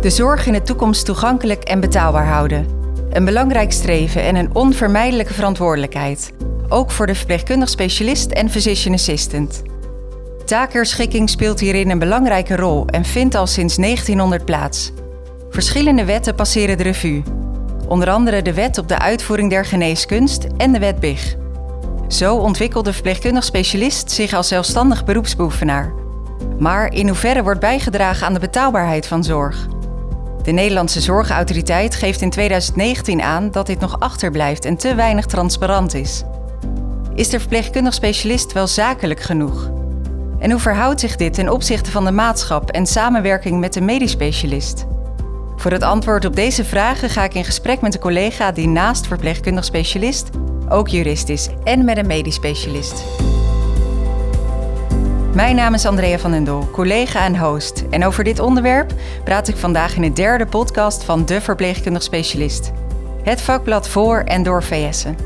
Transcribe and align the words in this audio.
De 0.00 0.10
zorg 0.10 0.46
in 0.46 0.52
de 0.52 0.62
toekomst 0.62 1.04
toegankelijk 1.04 1.62
en 1.62 1.80
betaalbaar 1.80 2.26
houden. 2.26 2.66
Een 3.10 3.24
belangrijk 3.24 3.72
streven 3.72 4.22
en 4.22 4.36
een 4.36 4.54
onvermijdelijke 4.54 5.34
verantwoordelijkheid. 5.34 6.32
Ook 6.68 6.90
voor 6.90 7.06
de 7.06 7.14
verpleegkundig 7.14 7.68
specialist 7.68 8.30
en 8.30 8.50
physician 8.50 8.94
assistant. 8.94 9.62
Taakherschikking 10.44 11.30
speelt 11.30 11.60
hierin 11.60 11.90
een 11.90 11.98
belangrijke 11.98 12.56
rol 12.56 12.86
en 12.86 13.04
vindt 13.04 13.34
al 13.34 13.46
sinds 13.46 13.76
1900 13.76 14.44
plaats. 14.44 14.92
Verschillende 15.50 16.04
wetten 16.04 16.34
passeren 16.34 16.76
de 16.76 16.82
revue. 16.82 17.22
Onder 17.88 18.10
andere 18.10 18.42
de 18.42 18.54
Wet 18.54 18.78
op 18.78 18.88
de 18.88 18.98
uitvoering 18.98 19.50
der 19.50 19.64
geneeskunst 19.64 20.46
en 20.56 20.72
de 20.72 20.78
Wet 20.78 21.00
BIG. 21.00 21.36
Zo 22.08 22.36
ontwikkelde 22.36 22.92
verpleegkundig 22.92 23.44
specialist 23.44 24.10
zich 24.10 24.32
als 24.32 24.48
zelfstandig 24.48 25.04
beroepsbeoefenaar. 25.04 25.92
Maar 26.58 26.92
in 26.92 27.06
hoeverre 27.06 27.42
wordt 27.42 27.60
bijgedragen 27.60 28.26
aan 28.26 28.34
de 28.34 28.40
betaalbaarheid 28.40 29.06
van 29.06 29.24
zorg? 29.24 29.68
De 30.42 30.52
Nederlandse 30.52 31.00
Zorgautoriteit 31.00 31.94
geeft 31.94 32.20
in 32.20 32.30
2019 32.30 33.22
aan 33.22 33.50
dat 33.50 33.66
dit 33.66 33.80
nog 33.80 34.00
achterblijft 34.00 34.64
en 34.64 34.76
te 34.76 34.94
weinig 34.94 35.26
transparant 35.26 35.94
is. 35.94 36.22
Is 37.14 37.28
de 37.28 37.38
verpleegkundig 37.38 37.94
specialist 37.94 38.52
wel 38.52 38.66
zakelijk 38.66 39.20
genoeg? 39.20 39.70
En 40.38 40.50
hoe 40.50 40.60
verhoudt 40.60 41.00
zich 41.00 41.16
dit 41.16 41.34
ten 41.34 41.48
opzichte 41.48 41.90
van 41.90 42.04
de 42.04 42.10
maatschap 42.10 42.70
en 42.70 42.86
samenwerking 42.86 43.60
met 43.60 43.72
de 43.72 43.80
medisch 43.80 44.10
specialist? 44.10 44.86
Voor 45.56 45.70
het 45.70 45.82
antwoord 45.82 46.24
op 46.24 46.36
deze 46.36 46.64
vragen 46.64 47.10
ga 47.10 47.24
ik 47.24 47.34
in 47.34 47.44
gesprek 47.44 47.80
met 47.80 47.94
een 47.94 48.00
collega 48.00 48.52
die 48.52 48.68
naast 48.68 49.06
verpleegkundig 49.06 49.64
specialist 49.64 50.30
ook 50.68 50.88
jurist 50.88 51.28
is 51.28 51.48
en 51.64 51.84
met 51.84 51.96
een 51.96 52.06
medisch 52.06 52.34
specialist. 52.34 53.04
Mijn 55.34 55.56
naam 55.56 55.74
is 55.74 55.86
Andrea 55.86 56.18
van 56.18 56.30
den 56.30 56.44
Dol, 56.44 56.70
collega 56.70 57.24
en 57.24 57.38
host. 57.38 57.84
En 57.90 58.04
over 58.04 58.24
dit 58.24 58.38
onderwerp 58.38 58.92
praat 59.24 59.48
ik 59.48 59.56
vandaag 59.56 59.96
in 59.96 60.02
de 60.02 60.12
derde 60.12 60.46
podcast 60.46 61.04
van 61.04 61.26
De 61.26 61.40
Verpleegkundig 61.40 62.02
Specialist. 62.02 62.70
Het 63.22 63.40
vakblad 63.40 63.88
voor 63.88 64.20
en 64.20 64.42
door 64.42 64.62
VS'en. 64.62 65.16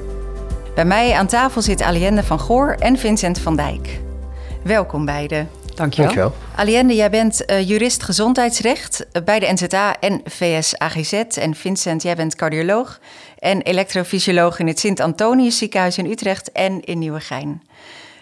Bij 0.74 0.84
mij 0.84 1.12
aan 1.12 1.26
tafel 1.26 1.62
zit 1.62 1.82
Aliende 1.82 2.22
van 2.22 2.40
Goor 2.40 2.76
en 2.78 2.98
Vincent 2.98 3.38
van 3.38 3.56
Dijk. 3.56 4.00
Welkom 4.62 5.04
beiden. 5.04 5.50
Dankjewel. 5.74 6.14
Dankjewel. 6.14 6.32
Aliende, 6.56 6.94
jij 6.94 7.10
bent 7.10 7.42
uh, 7.50 7.68
jurist 7.68 8.02
gezondheidsrecht 8.02 9.06
bij 9.24 9.38
de 9.38 9.52
NZA 9.52 10.00
en 10.00 10.20
VS 10.24 10.78
AGZ. 10.78 11.12
En 11.12 11.54
Vincent, 11.54 12.02
jij 12.02 12.16
bent 12.16 12.34
cardioloog 12.34 13.00
en 13.38 13.62
elektrofysioloog 13.62 14.58
in 14.58 14.66
het 14.66 14.78
Sint-Antonius 14.78 15.58
ziekenhuis 15.58 15.98
in 15.98 16.06
Utrecht 16.06 16.52
en 16.52 16.80
in 16.80 16.98
Nieuwegein. 16.98 17.62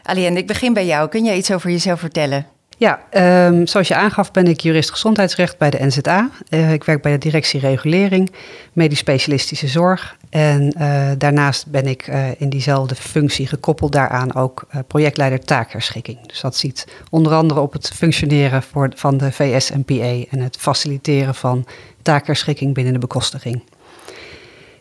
Aliende, 0.03 0.41
ik 0.41 0.47
begin 0.47 0.73
bij 0.73 0.87
jou. 0.87 1.09
Kun 1.09 1.25
jij 1.25 1.37
iets 1.37 1.53
over 1.53 1.71
jezelf 1.71 2.01
vertellen? 2.01 2.47
Ja, 2.83 3.01
um, 3.47 3.67
zoals 3.67 3.89
je 3.89 3.95
aangaf 3.95 4.31
ben 4.31 4.47
ik 4.47 4.61
jurist 4.61 4.91
gezondheidsrecht 4.91 5.59
bij 5.59 5.71
de 5.71 5.87
NZA. 5.87 6.31
Eh, 6.49 6.73
ik 6.73 6.85
werk 6.85 7.03
bij 7.03 7.13
de 7.13 7.19
directie 7.19 7.61
regulering, 7.61 8.33
medisch 8.73 8.99
specialistische 8.99 9.69
zorg. 9.69 10.17
En 10.31 10.75
uh, 10.79 11.11
daarnaast 11.19 11.67
ben 11.67 11.87
ik 11.87 12.07
uh, 12.07 12.41
in 12.41 12.49
diezelfde 12.49 12.95
functie 12.95 13.47
gekoppeld 13.47 13.93
daaraan 13.93 14.35
ook 14.35 14.67
projectleider 14.87 15.41
taakherschikking. 15.41 16.27
Dus 16.27 16.41
dat 16.41 16.57
ziet 16.57 16.87
onder 17.11 17.33
andere 17.33 17.61
op 17.61 17.73
het 17.73 17.89
functioneren 17.95 18.63
voor, 18.63 18.91
van 18.95 19.17
de 19.17 19.33
VSMPA 19.33 20.25
en 20.31 20.41
het 20.41 20.57
faciliteren 20.57 21.35
van 21.35 21.67
taakherschikking 22.03 22.75
binnen 22.75 22.93
de 22.93 22.99
bekostiging. 22.99 23.63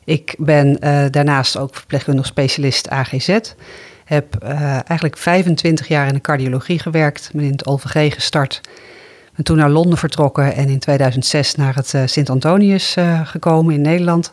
Ik 0.04 0.36
ben 0.38 0.80
daarnaast 1.12 1.58
ook 1.58 1.76
verpleegkundig 1.76 2.26
specialist 2.26 2.90
AGZ. 2.90 3.40
Heb 4.12 4.44
uh, 4.44 4.73
eigenlijk 4.73 5.17
25 5.17 5.88
jaar 5.88 6.08
in 6.08 6.14
de 6.14 6.22
cardiologie 6.22 6.80
gewerkt, 6.80 7.30
ben 7.34 7.44
in 7.44 7.52
het 7.52 7.66
OVG 7.66 8.14
gestart. 8.14 8.62
Ben 9.36 9.45
toen 9.45 9.58
naar 9.58 9.70
Londen 9.70 9.98
vertrokken 9.98 10.56
en 10.56 10.70
in 10.70 10.80
2006 10.80 11.56
naar 11.56 11.76
het 11.76 11.94
uh, 11.94 12.02
Sint-Antonius 12.06 12.95
uh, 12.98 13.28
gekomen 13.28 13.73
in 13.73 13.81
Nederland. 13.81 14.31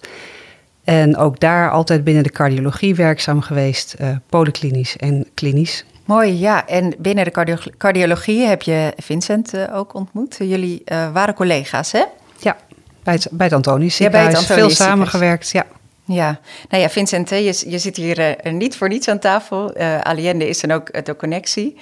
En 0.84 1.16
ook 1.16 1.40
daar 1.40 1.70
altijd 1.70 2.04
binnen 2.04 2.22
de 2.22 2.30
cardiologie 2.30 2.94
werkzaam 2.94 3.41
geweest, 3.41 3.97
polyklinisch 4.26 4.97
en 4.97 5.26
klinisch. 5.34 5.84
Mooi, 6.04 6.38
ja. 6.38 6.66
En 6.66 6.94
binnen 6.98 7.24
de 7.24 7.58
cardiologie 7.78 8.47
heb 8.47 8.62
je 8.62 8.92
Vincent 8.97 9.53
ook 9.72 9.94
ontmoet. 9.94 10.36
Jullie 10.38 10.82
waren 11.12 11.34
collega's, 11.34 11.92
hè? 11.92 12.04
Ja, 12.38 12.56
bij 13.03 13.14
het, 13.14 13.28
bij 13.30 13.47
het 13.47 13.54
Antonius 13.54 13.97
ziekenhuis. 13.97 14.32
Ja, 14.32 14.47
bij 14.47 14.56
het 14.56 14.60
Veel 14.60 14.86
samengewerkt, 14.86 15.50
ja. 15.50 15.66
Ja, 16.10 16.41
nou 16.69 16.82
ja, 16.82 16.88
Vincent, 16.88 17.28
je, 17.30 17.78
zit 17.78 17.96
hier 17.96 18.19
uh, 18.19 18.52
niet 18.52 18.76
voor 18.76 18.88
niets 18.88 19.08
aan 19.08 19.19
tafel. 19.19 19.78
Uh, 19.78 19.98
Aliende 19.98 20.48
is 20.48 20.60
dan 20.60 20.70
ook 20.70 21.04
de 21.04 21.16
connectie. 21.16 21.76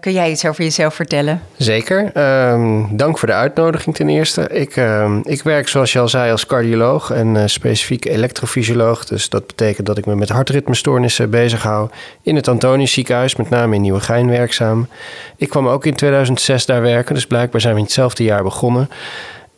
Kun 0.00 0.12
jij 0.12 0.30
iets 0.30 0.44
over 0.44 0.64
jezelf 0.64 0.94
vertellen? 0.94 1.42
Zeker. 1.56 2.16
Um, 2.50 2.96
dank 2.96 3.18
voor 3.18 3.28
de 3.28 3.34
uitnodiging 3.34 3.94
ten 3.96 4.08
eerste. 4.08 4.48
Ik, 4.48 4.76
uh, 4.76 5.16
ik 5.22 5.42
werk, 5.42 5.68
zoals 5.68 5.92
je 5.92 5.98
al 5.98 6.08
zei, 6.08 6.30
als 6.30 6.46
cardioloog 6.46 7.10
en 7.10 7.50
specifiek 7.50 8.04
elektrofysioloog. 8.04 9.04
Dus 9.04 9.28
dat 9.28 9.46
betekent 9.46 9.86
dat 9.86 9.98
ik 9.98 10.06
me 10.06 10.14
met 10.14 10.28
hartritmestoornissen 10.28 11.30
bezighoud 11.30 11.92
in 12.22 12.36
het 12.36 12.48
Antonius 12.48 12.92
ziekenhuis, 12.92 13.36
met 13.36 13.50
name 13.50 13.74
in 13.74 13.80
Nieuwegein 13.80 14.28
werkzaam. 14.28 14.88
Ik 15.36 15.48
kwam 15.48 15.68
ook 15.68 15.86
in 15.86 15.94
2006 15.94 16.66
daar 16.66 16.82
werken, 16.82 17.14
dus 17.14 17.26
blijkbaar 17.26 17.60
zijn 17.60 17.72
we 17.72 17.78
in 17.78 17.86
hetzelfde 17.86 18.24
jaar 18.24 18.42
begonnen. 18.42 18.88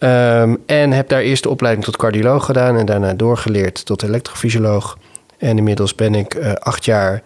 Um, 0.05 0.63
en 0.67 0.93
heb 0.93 1.09
daar 1.09 1.21
eerst 1.21 1.43
de 1.43 1.49
opleiding 1.49 1.85
tot 1.85 1.97
cardioloog 1.97 2.45
gedaan 2.45 2.77
en 2.77 2.87
daarna 2.87 3.15
doorgeleerd 3.15 3.87
tot 3.87 4.03
elektrofysioloog. 4.03 4.99
En 5.39 5.57
inmiddels 5.57 5.95
ben 5.95 6.15
ik 6.15 6.35
uh, 6.35 6.53
acht 6.53 6.85
jaar 6.85 7.23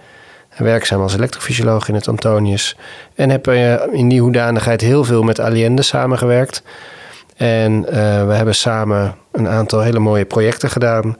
werkzaam 0.57 1.01
als 1.01 1.15
elektrofysioloog 1.15 1.89
in 1.89 1.95
het 1.95 2.09
Antonius. 2.09 2.77
En 3.15 3.31
heb 3.31 3.49
uh, 3.49 3.75
in 3.93 4.09
die 4.09 4.21
hoedanigheid 4.21 4.81
heel 4.81 5.05
veel 5.05 5.23
met 5.23 5.41
Aliende 5.41 5.83
samengewerkt. 5.83 6.63
En 7.37 7.73
uh, 7.73 7.91
we 8.27 8.33
hebben 8.33 8.55
samen 8.55 9.15
een 9.33 9.49
aantal 9.49 9.81
hele 9.81 9.99
mooie 9.99 10.25
projecten 10.25 10.71
gedaan 10.71 11.17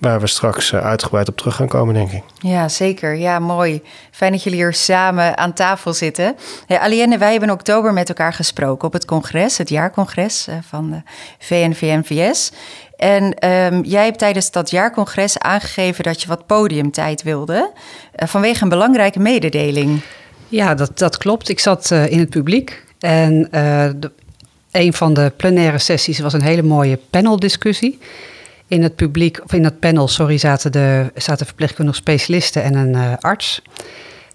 waar 0.00 0.20
we 0.20 0.26
straks 0.26 0.72
eh, 0.72 0.84
uitgebreid 0.84 1.28
op 1.28 1.36
terug 1.36 1.56
gaan 1.56 1.68
komen, 1.68 1.94
denk 1.94 2.10
ik. 2.10 2.22
Ja, 2.38 2.68
zeker. 2.68 3.14
Ja, 3.14 3.38
mooi. 3.38 3.82
Fijn 4.10 4.32
dat 4.32 4.42
jullie 4.42 4.58
hier 4.58 4.74
samen 4.74 5.36
aan 5.36 5.52
tafel 5.52 5.92
zitten. 5.92 6.36
Hey, 6.66 6.78
Alienne, 6.78 7.18
wij 7.18 7.30
hebben 7.30 7.48
in 7.48 7.54
oktober 7.54 7.92
met 7.92 8.08
elkaar 8.08 8.32
gesproken 8.32 8.86
op 8.86 8.92
het 8.92 9.04
congres, 9.04 9.58
het 9.58 9.68
jaarcongres 9.68 10.46
eh, 10.46 10.54
van 10.68 10.90
de 10.90 11.02
VNVMVS. 11.38 12.52
En 12.96 13.48
um, 13.48 13.84
jij 13.84 14.04
hebt 14.04 14.18
tijdens 14.18 14.50
dat 14.50 14.70
jaarcongres 14.70 15.38
aangegeven 15.38 16.04
dat 16.04 16.22
je 16.22 16.28
wat 16.28 16.46
podiumtijd 16.46 17.22
wilde, 17.22 17.70
uh, 18.22 18.28
vanwege 18.28 18.62
een 18.62 18.68
belangrijke 18.68 19.18
mededeling. 19.18 20.00
Ja, 20.48 20.74
dat, 20.74 20.98
dat 20.98 21.16
klopt. 21.16 21.48
Ik 21.48 21.60
zat 21.60 21.90
uh, 21.90 22.10
in 22.10 22.18
het 22.18 22.30
publiek 22.30 22.84
en 22.98 23.32
uh, 23.34 23.90
de, 23.96 24.10
een 24.70 24.92
van 24.92 25.14
de 25.14 25.32
plenaire 25.36 25.78
sessies 25.78 26.18
was 26.18 26.32
een 26.32 26.42
hele 26.42 26.62
mooie 26.62 26.98
paneldiscussie. 27.10 27.98
In 28.70 28.82
het 28.82 28.96
publiek, 28.96 29.40
of 29.44 29.52
in 29.52 29.64
het 29.64 29.80
panel, 29.80 30.08
sorry, 30.08 30.38
zaten, 30.38 30.72
de, 30.72 31.12
zaten 31.14 31.46
verpleegkundige 31.46 31.96
specialisten 31.96 32.62
en 32.62 32.74
een 32.74 32.94
uh, 32.94 33.12
arts. 33.20 33.62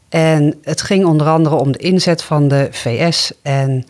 En 0.09 0.57
het 0.61 0.81
ging 0.81 1.05
onder 1.05 1.27
andere 1.27 1.55
om 1.55 1.71
de 1.71 1.77
inzet 1.77 2.23
van 2.23 2.47
de 2.47 2.67
VS. 2.71 3.31
En 3.41 3.85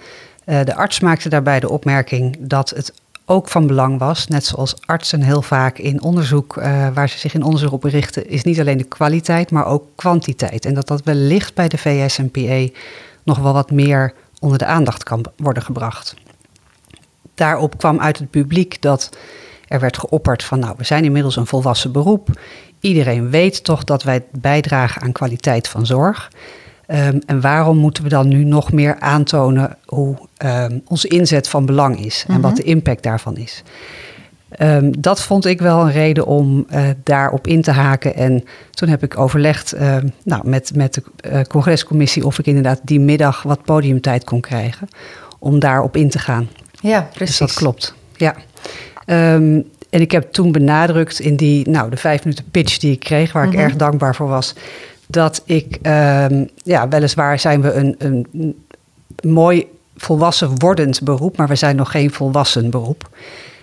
uh, 0.45 0.63
de 0.63 0.75
arts 0.75 1.00
maakte 1.00 1.29
daarbij 1.29 1.59
de 1.59 1.69
opmerking 1.69 2.38
dat 2.39 2.69
het 2.69 2.94
ook 3.25 3.50
van 3.50 3.67
belang 3.67 4.00
was, 4.00 4.28
net 4.28 4.45
zoals 4.45 4.75
artsen 4.85 5.22
heel 5.22 5.41
vaak 5.41 5.78
in 5.78 6.01
onderzoek, 6.01 6.56
uh, 6.57 6.88
waar 6.94 7.09
ze 7.09 7.17
zich 7.17 7.33
in 7.33 7.44
onderzoek 7.44 7.72
op 7.72 7.83
richten, 7.83 8.29
is 8.29 8.44
niet 8.44 8.59
alleen 8.59 8.77
de 8.77 8.83
kwaliteit, 8.83 9.51
maar 9.51 9.66
ook 9.66 9.88
kwantiteit. 9.95 10.66
En 10.66 10.73
dat 10.73 10.88
dat 10.88 11.03
wellicht 11.03 11.53
bij 11.53 11.67
de 11.67 11.77
VS 11.77 12.17
en 12.17 12.31
PA 12.31 12.67
nog 13.23 13.38
wel 13.38 13.53
wat 13.53 13.72
meer 13.72 14.13
onder 14.39 14.57
de 14.57 14.66
aandacht 14.66 15.03
kan 15.03 15.25
worden 15.38 15.63
gebracht. 15.63 16.13
Daarop 17.33 17.77
kwam 17.77 18.00
uit 18.00 18.17
het 18.17 18.29
publiek 18.29 18.81
dat 18.81 19.09
er 19.68 19.80
werd 19.80 19.98
geopperd 19.98 20.44
van, 20.44 20.59
nou, 20.59 20.74
we 20.78 20.84
zijn 20.84 21.03
inmiddels 21.03 21.36
een 21.36 21.48
volwassen 21.48 21.92
beroep. 21.92 22.40
Iedereen 22.80 23.30
weet 23.30 23.64
toch 23.64 23.84
dat 23.84 24.03
wij 24.03 24.24
bijdragen 24.31 25.02
aan 25.02 25.12
kwaliteit 25.12 25.68
van 25.68 25.86
zorg. 25.86 26.31
Um, 26.88 27.22
en 27.26 27.42
waarom 27.42 27.78
moeten 27.78 28.04
we 28.04 28.09
dan 28.09 28.28
nu 28.28 28.44
nog 28.44 28.72
meer 28.72 29.00
aantonen 29.00 29.78
hoe 29.86 30.18
um, 30.46 30.81
onze 30.88 31.08
inzet 31.08 31.48
van 31.48 31.66
belang 31.66 32.06
is 32.06 32.19
en 32.19 32.25
mm 32.28 32.34
-hmm. 32.34 32.42
wat 32.42 32.51
mhm. 32.51 32.62
de 32.62 32.68
impact 32.68 33.04
daarvan 33.04 33.38
is? 33.38 33.63
Um, 34.60 35.01
dat 35.01 35.22
vond 35.22 35.45
ik 35.45 35.62
wel 35.62 35.81
een 35.81 35.92
reden 35.92 36.25
om 36.25 36.66
uh, 36.69 36.89
daarop 37.04 37.48
in 37.48 37.62
te 37.62 37.72
haken. 37.72 38.16
En 38.16 38.44
toen 38.72 38.89
heb 38.89 39.04
ik 39.04 39.18
overlegd 39.18 39.75
uh, 39.75 39.98
nou, 40.24 40.50
met, 40.50 40.75
met 40.75 40.94
de 40.94 41.04
uh, 41.31 41.42
congrescommissie 41.42 42.25
of 42.25 42.39
ik 42.39 42.45
inderdaad 42.45 42.80
die 42.84 43.00
middag 43.00 43.44
wat 43.44 43.63
podiumtijd 43.63 44.24
kon 44.24 44.42
krijgen 44.42 44.88
om 45.39 45.60
daarop 45.60 45.95
in 45.95 46.10
te 46.10 46.19
gaan. 46.19 46.50
Ja, 46.81 47.10
precies. 47.13 47.38
Dus 47.38 47.48
dat 47.48 47.57
klopt. 47.57 47.95
Ja. 48.16 48.36
Um, 49.06 49.69
en 49.90 50.02
ik 50.02 50.12
heb 50.12 50.31
toen 50.31 50.52
benadrukt 50.52 51.19
in 51.19 51.36
die, 51.36 51.69
nou, 51.69 51.90
de 51.90 51.98
vijf 51.98 52.24
minuten 52.24 52.46
pitch 52.52 52.78
die 52.78 52.92
ik 52.92 53.00
kreeg, 53.00 53.31
waar 53.31 53.46
mm 53.46 53.50
-hmm. 53.50 53.60
ik 53.60 53.66
mhm. 53.66 53.74
erg 53.74 53.88
dankbaar 53.88 54.16
voor 54.16 54.28
was, 54.28 54.54
dat 55.07 55.42
ik, 55.46 55.80
um, 55.84 56.50
ja, 56.63 56.88
weliswaar 56.88 57.40
zijn 57.40 57.62
we 57.62 57.72
een, 57.74 57.96
een 57.98 58.56
mooi 59.22 59.68
volwassen 59.96 60.60
wordend 60.60 61.02
beroep, 61.02 61.38
maar 61.38 61.48
we 61.48 61.56
zijn 61.56 61.75
nog 61.75 61.92
geen 61.92 62.12
volwassen 62.12 62.69
beroep. 62.69 63.10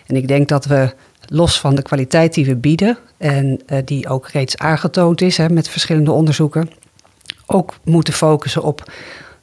En 0.07 0.17
ik 0.17 0.29
denk 0.29 0.49
dat 0.49 0.65
we 0.65 0.95
los 1.27 1.61
van 1.61 1.75
de 1.75 1.83
kwaliteit 1.83 2.35
die 2.35 2.45
we 2.45 2.57
bieden, 2.57 2.99
en 3.17 3.61
uh, 3.67 3.79
die 3.85 4.09
ook 4.09 4.29
reeds 4.29 4.57
aangetoond 4.57 5.21
is 5.21 5.37
hè, 5.37 5.49
met 5.49 5.69
verschillende 5.69 6.13
onderzoeken, 6.13 6.71
ook 7.47 7.75
moeten 7.85 8.15
focussen 8.15 8.63
op 8.63 8.93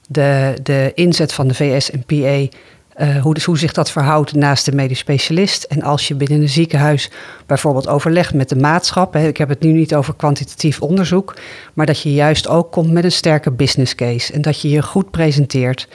de, 0.08 0.54
de 0.64 0.92
inzet 0.96 1.34
van 1.34 1.48
de 1.48 1.54
VS 1.54 1.92
en 1.92 2.04
PA 2.04 2.58
Uh, 3.02 3.22
hoe, 3.22 3.38
hoe 3.46 3.58
zich 3.58 3.74
dat 3.74 3.92
verhoudt 3.92 4.34
naast 4.34 4.66
de 4.66 4.72
medisch 4.72 5.00
specialist. 5.00 5.64
En 5.64 5.82
als 5.82 6.08
je 6.08 6.16
binnen 6.16 6.42
een 6.42 6.50
ziekenhuis 6.50 7.12
bijvoorbeeld 7.46 7.88
overlegt 7.88 8.34
met 8.34 8.50
de 8.50 8.56
maatschap. 8.56 9.14
Hè, 9.14 9.28
ik 9.28 9.38
heb 9.38 9.50
het 9.50 9.62
nu 9.62 9.72
niet 9.72 9.96
over 9.96 10.16
kwantitatief 10.16 10.82
onderzoek. 10.82 11.36
Maar 11.74 11.86
dat 11.86 12.02
je 12.02 12.14
juist 12.14 12.48
ook 12.48 12.72
komt 12.72 12.92
met 12.92 13.04
een 13.04 13.12
sterke 13.12 13.52
business 13.52 13.96
case. 13.96 14.34
En 14.34 14.42
dat 14.42 14.62
je 14.62 14.70
je 14.70 14.82
goed 14.82 15.12
presenteert. 15.12 15.88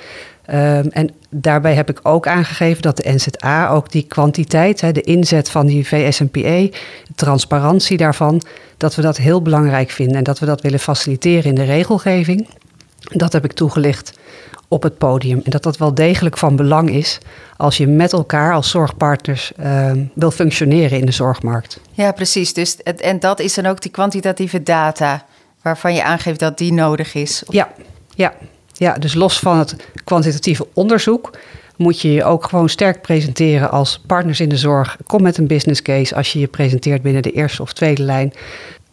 Um, 0.50 0.88
en 0.88 1.10
daarbij 1.30 1.74
heb 1.74 1.90
ik 1.90 2.00
ook 2.02 2.26
aangegeven 2.26 2.82
dat 2.82 2.96
de 2.96 3.12
NZA 3.12 3.68
ook 3.68 3.92
die 3.92 4.06
kwantiteit, 4.06 4.80
hè, 4.80 4.92
de 4.92 5.00
inzet 5.00 5.50
van 5.50 5.66
die 5.66 5.86
VSMPE, 5.86 6.70
de 7.06 7.14
transparantie 7.14 7.96
daarvan, 7.96 8.42
dat 8.76 8.94
we 8.94 9.02
dat 9.02 9.16
heel 9.16 9.42
belangrijk 9.42 9.90
vinden 9.90 10.16
en 10.16 10.24
dat 10.24 10.38
we 10.38 10.46
dat 10.46 10.60
willen 10.60 10.78
faciliteren 10.78 11.44
in 11.44 11.54
de 11.54 11.64
regelgeving. 11.64 12.48
Dat 12.98 13.32
heb 13.32 13.44
ik 13.44 13.52
toegelicht 13.52 14.12
op 14.68 14.82
het 14.82 14.98
podium. 14.98 15.40
En 15.44 15.50
dat 15.50 15.62
dat 15.62 15.76
wel 15.76 15.94
degelijk 15.94 16.38
van 16.38 16.56
belang 16.56 16.90
is 16.90 17.18
als 17.56 17.76
je 17.76 17.86
met 17.86 18.12
elkaar 18.12 18.54
als 18.54 18.70
zorgpartners 18.70 19.52
uh, 19.60 19.92
wil 20.14 20.30
functioneren 20.30 20.98
in 20.98 21.06
de 21.06 21.12
zorgmarkt. 21.12 21.80
Ja, 21.92 22.12
precies. 22.12 22.52
Dus, 22.52 22.76
en 22.82 23.20
dat 23.20 23.40
is 23.40 23.54
dan 23.54 23.66
ook 23.66 23.82
die 23.82 23.90
kwantitatieve 23.90 24.62
data 24.62 25.24
waarvan 25.62 25.94
je 25.94 26.04
aangeeft 26.04 26.40
dat 26.40 26.58
die 26.58 26.72
nodig 26.72 27.14
is. 27.14 27.42
Ja, 27.48 27.72
ja, 28.14 28.32
ja, 28.72 28.94
dus 28.94 29.14
los 29.14 29.38
van 29.38 29.58
het 29.58 29.76
kwantitatieve 30.04 30.66
onderzoek 30.72 31.30
moet 31.76 32.00
je 32.00 32.12
je 32.12 32.24
ook 32.24 32.44
gewoon 32.44 32.68
sterk 32.68 33.02
presenteren 33.02 33.70
als 33.70 34.00
partners 34.06 34.40
in 34.40 34.48
de 34.48 34.56
zorg. 34.56 34.96
Kom 35.06 35.22
met 35.22 35.38
een 35.38 35.46
business 35.46 35.82
case 35.82 36.14
als 36.14 36.32
je 36.32 36.38
je 36.38 36.46
presenteert 36.46 37.02
binnen 37.02 37.22
de 37.22 37.32
eerste 37.32 37.62
of 37.62 37.72
tweede 37.72 38.02
lijn. 38.02 38.32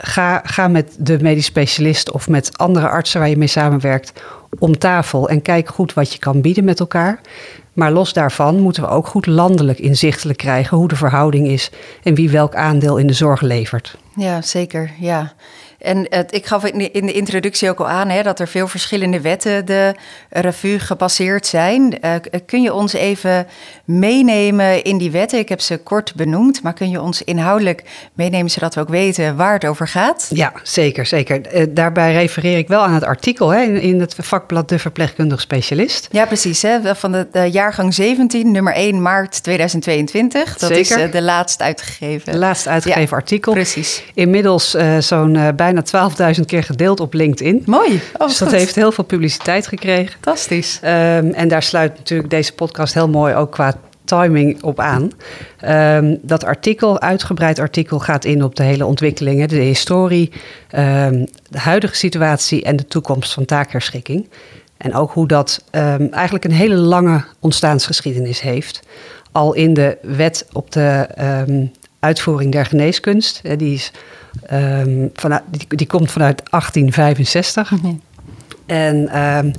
Ga, 0.04 0.42
ga 0.44 0.68
met 0.68 0.96
de 1.00 1.18
medisch 1.22 1.46
specialist 1.46 2.12
of 2.12 2.28
met 2.28 2.58
andere 2.58 2.90
artsen 2.90 3.20
waar 3.20 3.30
je 3.30 3.38
mee 3.38 3.48
samenwerkt 3.48 4.14
om 4.60 4.78
tafel 4.78 5.30
en 5.30 5.42
kijk 5.42 5.70
goed 5.70 5.94
wat 5.94 6.14
je 6.14 6.20
kan 6.20 6.42
bieden 6.42 6.64
met 6.64 6.80
elkaar. 6.80 7.22
Maar 7.74 7.92
los 7.92 8.14
daarvan 8.14 8.60
moeten 8.60 8.84
we 8.84 8.90
ook 8.90 9.08
goed 9.08 9.26
landelijk 9.26 9.80
inzichtelijk 9.80 10.38
krijgen 10.38 10.78
hoe 10.78 10.88
de 10.88 10.96
verhouding 10.96 11.48
is 11.48 11.72
en 12.04 12.16
wie 12.16 12.30
welk 12.30 12.56
aandeel 12.56 12.98
in 12.98 13.08
de 13.08 13.14
zorg 13.14 13.42
levert. 13.42 13.98
Ja, 14.16 14.42
zeker. 14.42 14.92
Ja. 15.00 15.34
En 15.82 16.06
het, 16.10 16.34
ik 16.34 16.46
gaf 16.46 16.66
in 16.66 17.06
de 17.06 17.14
introductie 17.14 17.70
ook 17.70 17.80
al 17.80 17.90
aan 17.90 18.10
hè, 18.10 18.24
dat 18.24 18.40
er 18.40 18.48
veel 18.48 18.68
verschillende 18.68 19.22
wetten 19.22 19.66
de 19.66 19.96
revue 20.30 20.80
gepasseerd 20.80 21.48
zijn. 21.48 21.98
Uh, 22.06 22.14
kun 22.46 22.62
je 22.62 22.74
ons 22.74 22.94
even 22.94 23.48
meenemen 23.86 24.84
in 24.84 24.98
die 24.98 25.12
wetten? 25.12 25.40
Ik 25.40 25.50
heb 25.50 25.62
ze 25.62 25.78
kort 25.78 26.16
benoemd, 26.16 26.64
maar 26.64 26.74
kun 26.74 26.90
je 26.90 27.02
ons 27.02 27.24
inhoudelijk 27.24 27.84
meenemen 28.14 28.52
zodat 28.52 28.76
we 28.76 28.82
ook 28.82 28.90
weten 28.90 29.36
waar 29.36 29.54
het 29.54 29.66
over 29.66 29.88
gaat? 29.88 30.28
Ja, 30.34 30.54
zeker. 30.64 31.06
zeker. 31.06 31.56
Uh, 31.56 31.66
daarbij 31.70 32.14
refereer 32.14 32.58
ik 32.58 32.68
wel 32.68 32.82
aan 32.82 32.94
het 32.94 33.04
artikel 33.04 33.50
hè, 33.50 33.62
in, 33.62 33.82
in, 33.82 34.00
het 34.00 34.16
vakblad 34.18 34.70
De 34.70 34.80
Verpleegkundig 34.80 35.42
Specialist. 35.42 36.08
Ja, 36.12 36.26
precies. 36.26 36.62
Hè, 36.62 36.96
van 36.96 37.12
de, 37.12 37.28
de, 37.32 37.50
jaargang 37.52 37.94
17, 37.94 38.52
nummer 38.52 38.74
1 38.74 39.02
maart 39.02 39.44
2022. 39.44 40.58
Dat 40.58 40.70
zeker. 40.70 40.98
is 40.98 41.06
uh, 41.06 41.12
de 41.12 41.22
laatst 41.22 41.62
uitgegeven. 41.62 42.32
De 42.32 42.38
laatst 42.38 42.68
uitgegeven 42.68 43.10
ja, 43.10 43.16
artikel. 43.16 43.54
Precies. 43.54 44.04
Inmiddels 44.14 44.76
zo'n 45.00 45.56
bijna 45.56 45.71
bijna 45.74 46.36
12.000 46.36 46.46
keer 46.46 46.64
gedeeld 46.64 47.00
op 47.00 47.14
LinkedIn. 47.14 47.64
Mooi. 47.66 48.02
Oh, 48.18 48.28
dus 48.28 48.38
dat 48.38 48.52
heeft 48.52 48.76
heel 48.76 48.92
veel 48.92 49.04
publiciteit 49.04 49.68
gekregen. 49.68 50.12
Fantastisch. 50.12 50.80
Um, 50.84 50.90
en 51.34 51.48
daar 51.48 51.64
sluit 51.64 51.98
natuurlijk 51.98 52.30
deze 52.30 52.54
podcast 52.54 52.94
heel 52.94 53.10
mooi 53.10 53.34
ook 53.36 53.52
qua 53.52 53.76
timing 54.04 54.64
op 54.64 54.80
aan. 54.80 55.12
Um, 55.96 56.20
dat 56.22 56.44
artikel, 56.44 57.02
uitgebreid 57.02 57.60
artikel, 57.60 58.00
gaat 58.00 58.26
in 58.26 58.44
op 58.44 58.56
de 58.56 58.64
hele 58.64 58.86
ontwikkelingen, 58.86 59.48
de 59.48 59.56
historie, 59.56 60.32
um, 60.76 61.26
de 61.50 61.60
huidige 61.60 61.96
situatie 61.96 62.64
en 62.64 62.76
de 62.76 62.86
toekomst 62.86 63.34
van 63.34 63.46
taakherschikking. 63.46 64.30
En 64.78 64.96
ook 64.96 65.12
hoe 65.12 65.28
dat 65.28 65.64
eigenlijk 66.12 66.44
een 66.44 66.52
hele 66.52 66.76
lange 66.76 67.24
ontstaansgeschiedenis 67.40 68.42
heeft. 68.42 68.80
Al 69.32 69.54
in 69.54 69.74
de 69.74 69.98
wet 70.02 70.48
op 70.52 70.72
de 70.72 71.08
uitvoering 72.02 72.52
der 72.52 72.66
geneeskunst. 72.66 73.42
Die, 73.58 73.74
is, 73.74 73.92
um, 74.52 75.10
vanuit, 75.14 75.44
die, 75.50 75.76
die, 75.76 75.88
komt 75.88 76.12
vanuit 76.12 76.42
1865. 76.50 77.72
Mhm. 77.72 77.94
En 78.66 79.22
um, 79.22 79.52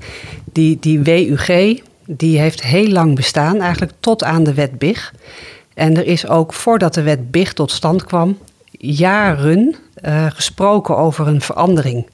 die, 0.53 0.79
die 0.81 1.01
WUG 1.01 1.81
die 2.07 2.39
heeft 2.39 2.63
heel 2.63 2.89
lang 2.89 3.15
bestaan, 3.15 3.61
eigenlijk 3.61 3.93
tot 4.01 4.25
aan 4.25 4.45
de 4.45 4.55
wet 4.55 4.79
BIG. 4.79 5.13
En 5.75 5.97
er 5.97 6.07
is 6.07 6.29
ook 6.29 6.53
voordat 6.53 6.95
de 6.95 7.03
wet 7.03 7.31
BIG 7.31 7.53
tot 7.53 7.71
stand 7.71 8.05
kwam, 8.05 8.39
jaren 8.71 9.75
uh, 10.05 10.27
gesproken 10.31 10.97
over 10.97 11.27
een 11.27 11.41
verandering 11.41 12.07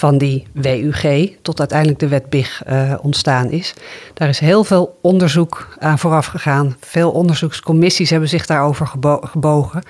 van 0.00 0.18
die 0.18 0.46
WUG 0.52 1.28
tot 1.42 1.58
uiteindelijk 1.58 1.98
de 1.98 2.08
wet 2.08 2.30
BIG 2.30 2.62
uh, 2.68 2.94
ontstaan 3.02 3.50
is. 3.50 3.74
Daar 4.14 4.28
is 4.28 4.38
heel 4.38 4.64
veel 4.64 4.98
onderzoek 5.02 5.76
aan 5.78 5.98
vooraf 5.98 6.26
gegaan. 6.26 6.76
Veel 6.80 7.10
onderzoekscommissies 7.10 8.10
hebben 8.10 8.28
zich 8.28 8.46
daarover 8.46 8.86
gebo 8.86 9.20
gebogen. 9.22 9.82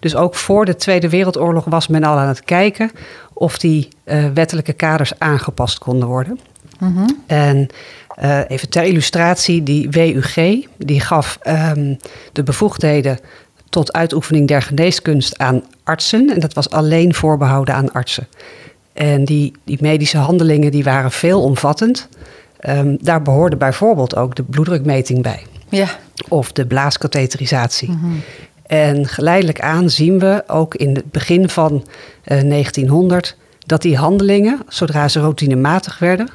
Dus 0.00 0.16
ook 0.16 0.34
voor 0.34 0.64
de 0.64 0.76
Tweede 0.76 1.08
Wereldoorlog 1.08 1.64
was 1.64 1.86
men 1.86 2.04
al 2.04 2.18
aan 2.18 2.28
het 2.28 2.44
kijken 2.44 2.90
of 3.32 3.58
die 3.58 3.88
uh, 4.04 4.24
wettelijke 4.34 4.72
kaders 4.72 5.18
aangepast 5.18 5.78
konden 5.78 6.08
worden. 6.08 6.40
Mm 6.78 6.96
-hmm. 6.96 7.22
En 7.26 7.68
uh, 8.22 8.40
even 8.48 8.68
ter 8.68 8.84
illustratie, 8.84 9.62
die 9.62 9.90
WUG 9.90 10.34
die 10.76 11.00
gaf 11.00 11.38
um, 11.46 11.96
de 12.32 12.42
bevoegdheden 12.42 13.18
tot 13.68 13.92
uitoefening 13.92 14.48
der 14.48 14.62
geneeskunst 14.62 15.38
aan 15.38 15.62
artsen. 15.84 16.30
En 16.30 16.40
dat 16.40 16.52
was 16.52 16.70
alleen 16.70 17.14
voorbehouden 17.14 17.74
aan 17.74 17.92
artsen. 17.92 18.26
En 18.96 19.24
die, 19.24 19.52
die 19.64 19.78
medische 19.80 20.18
handelingen 20.18 20.70
die 20.70 20.84
waren 20.84 21.10
veelomvattend. 21.10 22.08
Um, 22.68 22.96
daar 23.00 23.22
behoorde 23.22 23.56
bijvoorbeeld 23.56 24.16
ook 24.16 24.34
de 24.34 24.42
bloeddrukmeting 24.42 25.22
bij. 25.22 25.42
Ja. 25.68 25.88
Of 26.28 26.52
de 26.52 26.66
blaaskatheterisatie. 26.66 27.90
Mm 27.90 27.98
-hmm. 28.00 28.20
En 28.66 29.06
geleidelijk 29.06 29.60
aan 29.60 29.90
zien 29.90 30.18
we 30.18 30.42
ook 30.46 30.74
in 30.74 30.94
het 30.94 31.10
begin 31.10 31.48
van 31.48 31.72
uh, 32.24 32.38
eh, 32.40 32.48
1900 32.48 33.36
dat 33.58 33.82
die 33.82 33.96
handelingen, 33.96 34.60
zodra 34.68 35.08
ze 35.08 35.20
routinematig 35.20 35.98
werden 35.98 36.28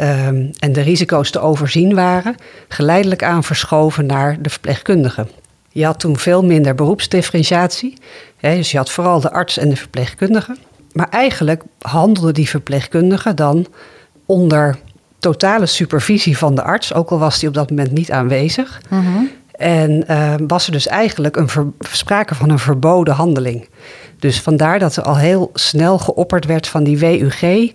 um, 0.00 0.50
en 0.58 0.72
de 0.72 0.80
risico's 0.80 1.30
te 1.30 1.40
overzien 1.40 1.94
waren, 1.94 2.34
geleidelijk 2.68 3.22
aan 3.22 3.44
verschoven 3.44 4.06
naar 4.06 4.42
de 4.42 4.50
verpleegkundige. 4.50 5.26
Je 5.68 5.84
had 5.84 6.00
toen 6.00 6.18
veel 6.18 6.44
minder 6.44 6.74
beroepsdifferentiatie. 6.74 7.96
Hè, 8.36 8.56
dus 8.56 8.70
je 8.70 8.76
had 8.76 8.90
vooral 8.90 9.20
de 9.20 9.32
arts 9.32 9.58
en 9.58 9.68
de 9.68 9.76
verpleegkundige. 9.76 10.56
Maar 10.98 11.08
eigenlijk 11.08 11.62
handelde 11.80 12.32
die 12.32 12.48
verpleegkundige 12.48 13.34
dan 13.34 13.66
onder 14.26 14.78
totale 15.18 15.66
supervisie 15.66 16.38
van 16.38 16.54
de 16.54 16.62
arts, 16.62 16.94
ook 16.94 17.10
al 17.10 17.18
was 17.18 17.38
die 17.38 17.48
op 17.48 17.54
dat 17.54 17.70
moment 17.70 17.92
niet 17.92 18.10
aanwezig. 18.10 18.80
Mm 18.88 19.30
En 19.52 20.04
uh, 20.10 20.34
was 20.46 20.66
er 20.66 20.72
dus 20.72 20.86
eigenlijk 20.86 21.36
een 21.36 21.48
ver, 21.48 21.66
sprake 21.78 22.34
van 22.34 22.50
een 22.50 22.58
verboden 22.58 23.14
handeling. 23.14 23.68
Dus 24.18 24.40
vandaar 24.40 24.78
dat 24.78 24.96
er 24.96 25.02
al 25.02 25.16
heel 25.16 25.50
snel 25.54 25.98
geopperd 25.98 26.44
werd 26.44 26.66
van 26.66 26.84
die 26.84 26.98
WUG, 26.98 27.72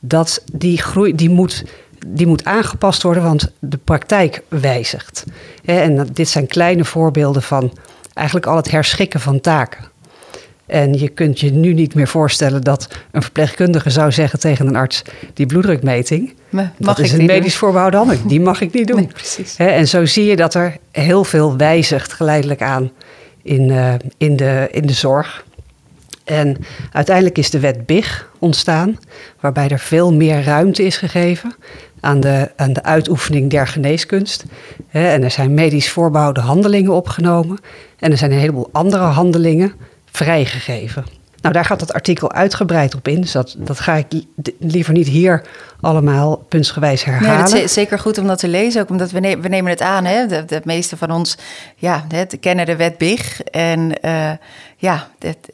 dat 0.00 0.42
die 0.52 0.78
groei, 0.78 1.14
die 1.14 1.30
moet, 1.30 1.64
die 2.06 2.26
moet 2.26 2.44
aangepast 2.44 3.02
worden, 3.02 3.22
want 3.22 3.52
de 3.58 3.78
praktijk 3.84 4.42
wijzigt. 4.48 5.24
En 5.64 6.06
dit 6.12 6.28
zijn 6.28 6.46
kleine 6.46 6.84
voorbeelden 6.84 7.42
van 7.42 7.72
eigenlijk 8.14 8.46
al 8.46 8.56
het 8.56 8.70
herschikken 8.70 9.20
van 9.20 9.40
taken. 9.40 9.91
En 10.72 10.92
je 10.94 11.08
kunt 11.08 11.40
je 11.40 11.50
nu 11.50 11.72
niet 11.72 11.94
meer 11.94 12.08
voorstellen 12.08 12.62
dat 12.62 12.88
een 13.10 13.22
verpleegkundige 13.22 13.90
zou 13.90 14.12
zeggen 14.12 14.38
tegen 14.38 14.66
een 14.66 14.76
arts: 14.76 15.02
die 15.34 15.46
bloeddrukmeting, 15.46 16.34
mag 16.50 16.70
dat 16.76 16.98
is 16.98 17.12
een 17.12 17.26
medisch 17.26 17.56
voorbehouden 17.56 17.98
handeling, 17.98 18.28
die 18.28 18.40
mag 18.40 18.60
ik 18.60 18.72
niet 18.72 18.86
doen. 18.92 18.96
Nee, 18.96 19.06
precies. 19.06 19.56
en 19.56 19.88
zo 19.88 20.04
zie 20.04 20.24
je 20.24 20.36
dat 20.36 20.54
er 20.54 20.76
heel 20.90 21.24
veel 21.24 21.56
wijzigt 21.56 22.12
geleidelijk 22.12 22.62
aan 22.62 22.90
in, 23.42 23.68
uh, 23.68 23.94
in, 24.16 24.36
de, 24.36 24.68
in 24.70 24.86
de 24.86 24.92
zorg. 24.92 25.44
En 26.24 26.56
uiteindelijk 26.92 27.38
is 27.38 27.50
de 27.50 27.60
wet 27.60 27.86
BIG 27.86 28.28
ontstaan, 28.38 28.98
waarbij 29.40 29.68
er 29.68 29.78
veel 29.78 30.12
meer 30.12 30.42
ruimte 30.42 30.84
is 30.84 30.96
gegeven 30.96 31.54
aan 32.00 32.20
de, 32.20 32.50
aan 32.56 32.72
de 32.72 32.82
uitoefening 32.82 33.50
der 33.50 33.66
geneeskunst. 33.66 34.44
En 34.90 35.22
er 35.22 35.30
zijn 35.30 35.54
medisch 35.54 35.90
voorbehouden 35.90 36.42
handelingen 36.42 36.92
opgenomen. 36.92 37.58
En 37.98 38.10
er 38.10 38.18
zijn 38.18 38.32
een 38.32 38.38
heleboel 38.38 38.68
andere 38.72 39.04
handelingen 39.04 39.72
vrijgegeven. 40.12 41.04
Nou, 41.42 41.54
daar 41.54 41.64
gaat 41.64 41.80
het 41.80 41.92
artikel 41.92 42.32
uitgebreid 42.32 42.94
op 42.94 43.08
in. 43.08 43.20
Dus 43.20 43.32
dat, 43.32 43.54
dat 43.58 43.80
ga 43.80 43.94
ik 43.94 44.06
liever 44.58 44.92
niet 44.92 45.08
hier 45.08 45.42
allemaal 45.80 46.36
puntsgewijs 46.36 47.04
herhalen. 47.04 47.28
Nee, 47.28 47.60
het 47.60 47.64
is 47.64 47.72
zeker 47.72 47.98
goed 47.98 48.18
om 48.18 48.26
dat 48.26 48.38
te 48.38 48.48
lezen. 48.48 48.82
Ook 48.82 48.90
omdat 48.90 49.10
we, 49.10 49.20
ne 49.20 49.40
we 49.40 49.48
nemen 49.48 49.70
het 49.70 49.80
aan. 49.80 50.04
Hè? 50.04 50.26
De, 50.26 50.44
de 50.44 50.60
meeste 50.64 50.96
van 50.96 51.10
ons 51.10 51.36
ja, 51.76 52.04
het, 52.08 52.36
kennen 52.40 52.66
de 52.66 52.76
wet 52.76 52.98
BIG. 52.98 53.40
En 53.42 53.92
uh, 54.04 54.30
ja, 54.82 55.08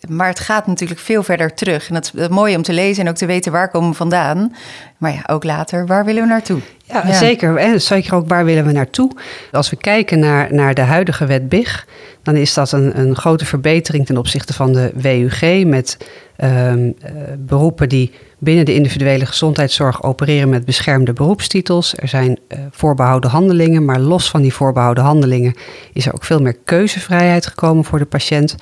maar 0.08 0.28
het 0.28 0.40
gaat 0.40 0.66
natuurlijk 0.66 1.00
veel 1.00 1.23
verder 1.23 1.54
terug. 1.54 1.88
En 1.88 1.94
dat 1.94 2.12
is 2.14 2.28
mooi 2.28 2.56
om 2.56 2.62
te 2.62 2.73
lezen 2.73 3.04
en 3.04 3.11
ook 3.11 3.16
te 3.16 3.26
weten 3.26 3.52
waar 3.52 3.70
komen 3.70 3.90
we 3.90 3.97
vandaan. 3.97 4.54
Maar 4.99 5.12
ja, 5.12 5.23
ook 5.26 5.44
later, 5.44 5.87
waar 5.87 6.04
willen 6.04 6.23
we 6.23 6.28
naartoe? 6.28 6.61
Ja, 6.85 7.02
ja. 7.06 7.12
zeker. 7.12 7.80
Zeker 7.80 8.14
ook 8.14 8.28
waar 8.28 8.44
willen 8.44 8.64
we 8.64 8.73
naartoe? 8.73 9.11
Als 9.52 9.70
we 9.70 9.76
kijken 9.76 10.18
naar, 10.18 10.54
naar 10.54 10.75
de 10.75 10.80
huidige 10.80 11.26
wet 11.26 11.49
BIG 11.49 11.87
dan 12.23 12.37
is 12.37 12.54
dat 12.54 12.73
een, 12.73 12.99
een 12.99 13.16
grote 13.16 13.44
verbetering 13.44 14.06
ten 14.06 14.16
opzichte 14.16 14.52
van 14.52 14.73
de 14.73 14.92
WUG 14.94 15.64
met 15.66 15.97
Ehm, 16.38 16.90
eh, 17.00 17.12
beroepen 17.38 17.88
die 17.88 18.12
binnen 18.38 18.64
de 18.64 18.75
individuele 18.75 19.26
gezondheidszorg 19.26 20.02
opereren 20.02 20.49
met 20.49 20.64
beschermde 20.64 21.12
beroepstitels. 21.12 21.94
Er 21.97 22.08
zijn 22.08 22.38
uh, 22.49 22.58
voorbehouden 22.70 23.30
handelingen, 23.30 23.85
maar 23.85 24.00
los 24.00 24.30
van 24.30 24.42
die 24.42 24.54
voorbehouden 24.54 25.04
handelingen 25.04 25.54
is 25.92 26.06
er 26.06 26.14
ook 26.14 26.25
veel 26.25 26.40
meer 26.40 26.56
keuzevrijheid 26.64 27.47
gekomen 27.47 27.85
voor 27.85 27.99
de 27.99 28.04
patiënt. 28.04 28.56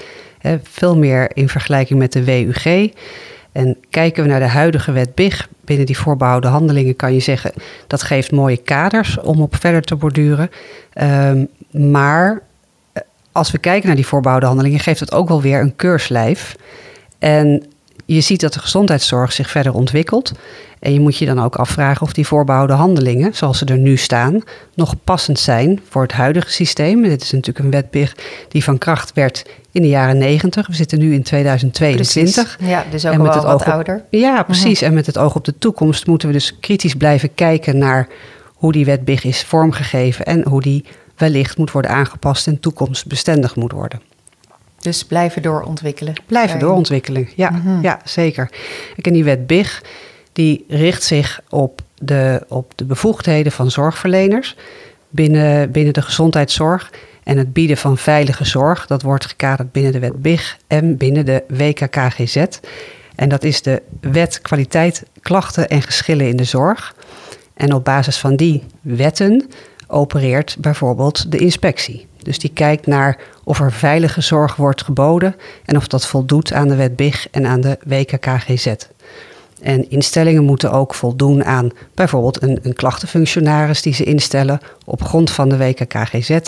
Veel 0.62 0.96
meer 0.96 1.30
in 1.34 1.48
vergelijking 1.48 1.98
met 1.98 2.12
de 2.12 2.24
WUG. 2.24 2.90
En 3.52 3.76
kijken 3.90 4.22
we 4.22 4.28
naar 4.28 4.40
de 4.40 4.46
huidige 4.46 4.92
wet 4.92 5.14
BIG, 5.14 5.48
binnen 5.64 5.86
die 5.86 5.98
voorbehouden 5.98 6.50
handelingen 6.50 6.96
kan 6.96 7.14
je 7.14 7.20
zeggen 7.20 7.52
dat 7.86 8.02
geeft 8.02 8.32
mooie 8.32 8.56
kaders 8.56 9.20
om 9.20 9.40
op 9.40 9.56
verder 9.56 9.82
te 9.82 9.96
borduren. 9.96 10.50
Ehm, 10.92 11.44
maar 11.70 12.42
eh, 12.92 13.02
als 13.32 13.50
we 13.50 13.58
kijken 13.58 13.86
naar 13.86 13.96
die 13.96 14.06
voorbehouden 14.06 14.48
handelingen, 14.48 14.80
geeft 14.80 15.00
het 15.00 15.12
ook 15.12 15.28
wel 15.28 15.42
weer 15.42 15.60
een 15.60 15.76
keurslijf. 15.76 16.56
En 17.18 17.66
je 18.06 18.20
ziet 18.20 18.40
dat 18.40 18.52
de 18.52 18.58
gezondheidszorg 18.58 19.32
zich 19.32 19.50
verder 19.50 19.74
ontwikkelt. 19.74 20.32
En 20.78 20.92
je 20.92 21.00
moet 21.00 21.16
je 21.16 21.26
dan 21.26 21.42
ook 21.42 21.56
afvragen 21.56 22.02
of 22.02 22.12
die 22.12 22.26
voorbouwde 22.26 22.72
handelingen, 22.72 23.34
zoals 23.34 23.58
ze 23.58 23.64
er 23.64 23.78
nu 23.78 23.96
staan, 23.96 24.42
nog 24.74 24.94
passend 25.04 25.38
zijn 25.38 25.80
voor 25.88 26.02
het 26.02 26.12
huidige 26.12 26.50
systeem. 26.50 27.02
Dit 27.02 27.22
is 27.22 27.30
natuurlijk 27.30 27.64
een 27.64 27.70
wetbig 27.70 28.16
die 28.48 28.64
van 28.64 28.78
kracht 28.78 29.12
werd 29.12 29.44
in 29.72 29.82
de 29.82 29.88
jaren 29.88 30.18
90. 30.18 30.66
We 30.66 30.74
zitten 30.74 30.98
nu 30.98 31.14
in 31.14 31.22
2022. 31.22 32.58
Ja, 32.60 32.84
dus 32.90 33.06
ook 33.06 33.12
en 33.12 33.22
met 33.22 33.34
wel 33.34 33.44
wat 33.44 33.64
ouder. 33.64 34.04
ja, 34.10 34.34
mhm. 34.34 34.44
precies. 34.44 34.82
En 34.82 34.94
met 34.94 35.06
het 35.06 35.18
oog 35.18 35.34
op 35.34 35.44
de 35.44 35.58
toekomst 35.58 36.06
moeten 36.06 36.28
we 36.28 36.34
dus 36.34 36.58
kritisch 36.60 36.94
blijven 36.94 37.34
kijken 37.34 37.78
naar 37.78 38.08
hoe 38.54 38.72
die 38.72 38.84
wetbig 38.84 39.24
is 39.24 39.42
vormgegeven 39.42 40.24
en 40.24 40.48
hoe 40.48 40.62
die 40.62 40.84
wellicht 41.16 41.58
moet 41.58 41.70
worden 41.70 41.90
aangepast 41.90 42.46
en 42.46 42.60
toekomstbestendig 42.60 43.56
moet 43.56 43.72
worden. 43.72 44.00
Dus 44.86 45.04
blijven 45.04 45.42
doorontwikkelen. 45.42 46.14
Blijven 46.26 46.58
doorontwikkelen, 46.58 47.28
ja, 47.36 47.50
mhm. 47.50 47.82
ja 47.82 48.00
zeker. 48.04 48.50
Ik 48.96 49.06
en 49.06 49.12
die 49.12 49.24
wet 49.24 49.46
BIG, 49.46 49.82
die 50.32 50.64
richt 50.68 51.02
zich 51.02 51.40
op 51.48 51.80
de, 51.94 52.44
op 52.48 52.72
de 52.74 52.84
bevoegdheden 52.84 53.52
van 53.52 53.70
zorgverleners 53.70 54.56
binnen, 55.08 55.70
binnen 55.70 55.92
de 55.92 56.02
gezondheidszorg. 56.02 56.92
En 57.22 57.38
het 57.38 57.52
bieden 57.52 57.76
van 57.76 57.98
veilige 57.98 58.44
zorg, 58.44 58.86
dat 58.86 59.02
wordt 59.02 59.26
gekaderd 59.26 59.72
binnen 59.72 59.92
de 59.92 59.98
wet 59.98 60.22
BIG 60.22 60.56
en 60.66 60.96
binnen 60.96 61.26
de 61.26 61.44
WKKGZ. 61.48 62.44
En 63.14 63.28
dat 63.28 63.44
is 63.44 63.62
de 63.62 63.82
wet 64.00 64.40
kwaliteit, 64.40 65.02
klachten 65.20 65.68
en 65.68 65.82
geschillen 65.82 66.28
in 66.28 66.36
de 66.36 66.44
zorg. 66.44 66.94
En 67.54 67.72
op 67.72 67.84
basis 67.84 68.18
van 68.18 68.36
die 68.36 68.62
wetten 68.80 69.50
opereert 69.86 70.56
bijvoorbeeld 70.58 71.30
de 71.32 71.38
inspectie. 71.38 72.06
Dus 72.22 72.38
die 72.38 72.50
kijkt 72.50 72.86
naar 72.86 73.18
of 73.44 73.60
er 73.60 73.72
veilige 73.72 74.20
zorg 74.20 74.56
wordt 74.56 74.82
geboden 74.82 75.36
en 75.64 75.76
of 75.76 75.86
dat 75.86 76.06
voldoet 76.06 76.52
aan 76.52 76.68
de 76.68 76.76
wet 76.76 76.96
BIG 76.96 77.28
en 77.30 77.46
aan 77.46 77.60
de 77.60 77.78
WKKGZ. 77.86 78.74
En 79.60 79.90
instellingen 79.90 80.44
moeten 80.44 80.72
ook 80.72 80.94
voldoen 80.94 81.44
aan 81.44 81.70
bijvoorbeeld 81.94 82.42
een, 82.42 82.58
een 82.62 82.74
klachtenfunctionaris 82.74 83.82
die 83.82 83.94
ze 83.94 84.04
instellen 84.04 84.60
op 84.84 85.02
grond 85.02 85.30
van 85.30 85.48
de 85.48 85.56
WKKGZ, 85.56 86.38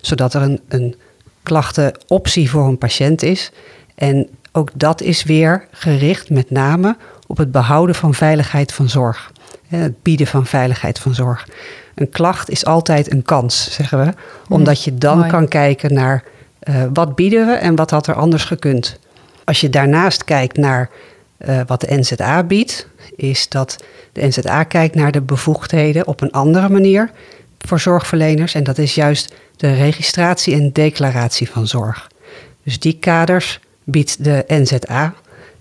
zodat 0.00 0.34
er 0.34 0.42
een, 0.42 0.60
een 0.68 0.94
klachtenoptie 1.42 2.50
voor 2.50 2.66
een 2.66 2.78
patiënt 2.78 3.22
is. 3.22 3.52
En 3.94 4.28
ook 4.52 4.70
dat 4.74 5.00
is 5.00 5.22
weer 5.22 5.66
gericht 5.70 6.30
met 6.30 6.50
name 6.50 6.96
op 7.26 7.36
het 7.36 7.50
behouden 7.50 7.94
van 7.94 8.14
veiligheid 8.14 8.72
van 8.72 8.88
zorg. 8.88 9.32
Het 9.66 10.02
bieden 10.02 10.26
van 10.26 10.46
veiligheid 10.46 10.98
van 10.98 11.14
zorg. 11.14 11.48
Een 11.96 12.10
klacht 12.10 12.50
is 12.50 12.64
altijd 12.64 13.12
een 13.12 13.22
kans, 13.22 13.72
zeggen 13.72 14.04
we. 14.04 14.12
Omdat 14.48 14.84
je 14.84 14.94
dan 14.94 15.28
kan 15.28 15.48
kijken 15.48 15.94
naar 15.94 16.24
uh, 16.68 16.84
wat 16.92 17.14
bieden 17.14 17.46
we 17.46 17.52
en 17.52 17.76
wat 17.76 17.90
had 17.90 18.06
er 18.06 18.14
anders 18.14 18.44
gekund. 18.44 18.98
Als 19.44 19.60
je 19.60 19.70
daarnaast 19.70 20.24
kijkt 20.24 20.56
naar 20.56 20.90
uh, 21.38 21.60
wat 21.66 21.80
de 21.80 21.98
NZA 21.98 22.42
biedt, 22.42 22.86
is 23.16 23.48
dat 23.48 23.84
de 24.12 24.26
NZA 24.26 24.64
kijkt 24.64 24.94
naar 24.94 25.12
de 25.12 25.20
bevoegdheden 25.20 26.06
op 26.06 26.20
een 26.20 26.32
andere 26.32 26.68
manier 26.68 27.10
voor 27.58 27.80
zorgverleners. 27.80 28.54
En 28.54 28.64
dat 28.64 28.78
is 28.78 28.94
juist 28.94 29.34
de 29.56 29.74
registratie 29.74 30.54
en 30.54 30.72
declaratie 30.72 31.50
van 31.50 31.66
zorg. 31.66 32.10
Dus 32.62 32.78
die 32.78 32.98
kaders 32.98 33.60
biedt 33.84 34.24
de 34.24 34.44
NZA. 34.48 35.14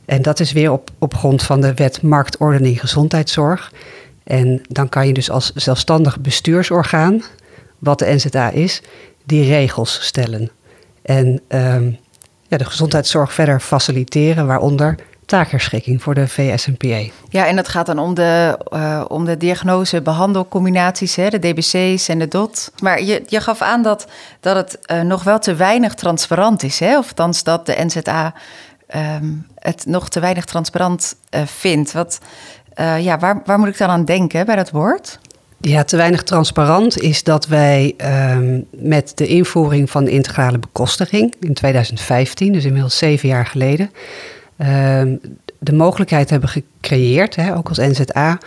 En 0.06 0.22
dat 0.22 0.40
is 0.40 0.52
weer 0.52 0.72
op, 0.72 0.90
op 1.00 1.16
grond 1.16 1.44
van 1.44 1.62
de 1.62 1.74
wet 1.74 2.02
marktordening 2.02 2.80
gezondheidszorg. 2.80 3.72
En 4.26 4.62
dan 4.68 4.90
kan 4.90 5.08
je 5.08 5.14
dus 5.14 5.30
als 5.30 5.52
zelfstandig 5.54 6.20
bestuursorgaan, 6.20 7.24
wat 7.80 8.00
de 8.00 8.14
NZA 8.14 8.50
is, 8.50 8.82
die 9.24 9.44
regels 9.44 10.06
stellen. 10.06 10.52
En 11.02 11.42
um, 11.48 11.98
ja, 12.48 12.58
de 12.58 12.66
gezondheidszorg 12.66 13.34
verder 13.34 13.60
faciliteren, 13.60 14.48
waaronder 14.48 14.96
taakherschikking 15.26 16.04
voor 16.04 16.14
de 16.14 16.28
VSNPA. 16.28 17.04
Ja, 17.30 17.48
en 17.48 17.56
dat 17.56 17.68
gaat 17.68 17.86
dan 17.86 18.00
om 18.00 18.14
de, 18.14 18.60
uh, 18.74 19.06
om 19.08 19.26
de 19.26 19.38
diagnose-behandelcombinaties, 19.38 21.16
de 21.16 21.40
DBC's 21.40 22.08
en 22.08 22.20
de 22.20 22.28
DOT. 22.28 22.72
Maar 22.82 23.04
je, 23.04 23.24
je 23.28 23.42
gaf 23.42 23.62
aan 23.62 23.82
dat, 23.82 24.08
dat 24.40 24.56
het 24.56 24.78
uh, 24.92 25.02
nog 25.02 25.24
wel 25.24 25.40
te 25.40 25.56
weinig 25.56 25.94
transparant 25.94 26.64
is, 26.64 26.80
hè? 26.80 26.98
of 26.98 27.14
dat 27.14 27.66
de 27.66 27.86
NZA 27.86 28.34
um, 28.96 29.48
het 29.56 29.86
nog 29.86 30.10
te 30.10 30.20
weinig 30.20 30.46
transparant 30.46 31.16
uh, 31.30 31.42
vindt. 31.46 31.92
Wat, 31.92 32.20
uh, 32.80 33.04
ja, 33.04 33.20
waar, 33.20 33.42
waar 33.46 33.60
moet 33.60 33.68
ik 33.68 33.78
dan 33.78 33.90
aan 33.90 34.06
denken 34.06 34.46
bij 34.46 34.56
dat 34.56 34.72
woord? 34.72 35.20
Ja, 35.58 35.84
te 35.84 35.98
weinig 35.98 36.24
transparant 36.24 37.02
is 37.02 37.24
dat 37.24 37.48
wij 37.48 37.96
um, 38.34 38.66
met 38.72 39.12
de 39.16 39.28
invoering 39.28 39.90
van 39.90 40.04
de 40.04 40.12
integrale 40.12 40.60
bekostiging 40.60 41.34
in 41.40 41.54
2015, 41.54 42.54
dus 42.54 42.66
inmiddels 42.66 42.98
zeven 42.98 43.30
jaar 43.30 43.46
geleden, 43.46 43.92
um, 44.58 45.20
de 45.60 45.74
mogelijkheid 45.74 46.30
hebben 46.30 46.50
gecreëerd, 46.50 47.36
hè, 47.36 47.58
ook 47.58 47.70
als 47.70 47.78
NZA, 47.78 48.38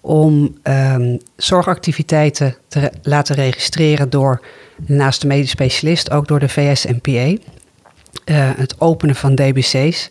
om 0.00 0.58
um, 0.62 1.18
zorgactiviteiten 1.36 2.56
te 2.68 2.92
laten 3.02 3.34
registreren 3.34 4.10
door 4.10 4.40
naast 4.86 5.20
de 5.20 5.26
medisch 5.26 5.50
specialist 5.50 6.10
ook 6.10 6.28
door 6.28 6.38
de 6.38 6.48
VSNPA. 6.48 7.34
Uh, 8.24 8.48
eh, 8.48 8.58
het 8.58 8.80
openen 8.80 9.14
van 9.14 9.34
DBC's 9.34 10.10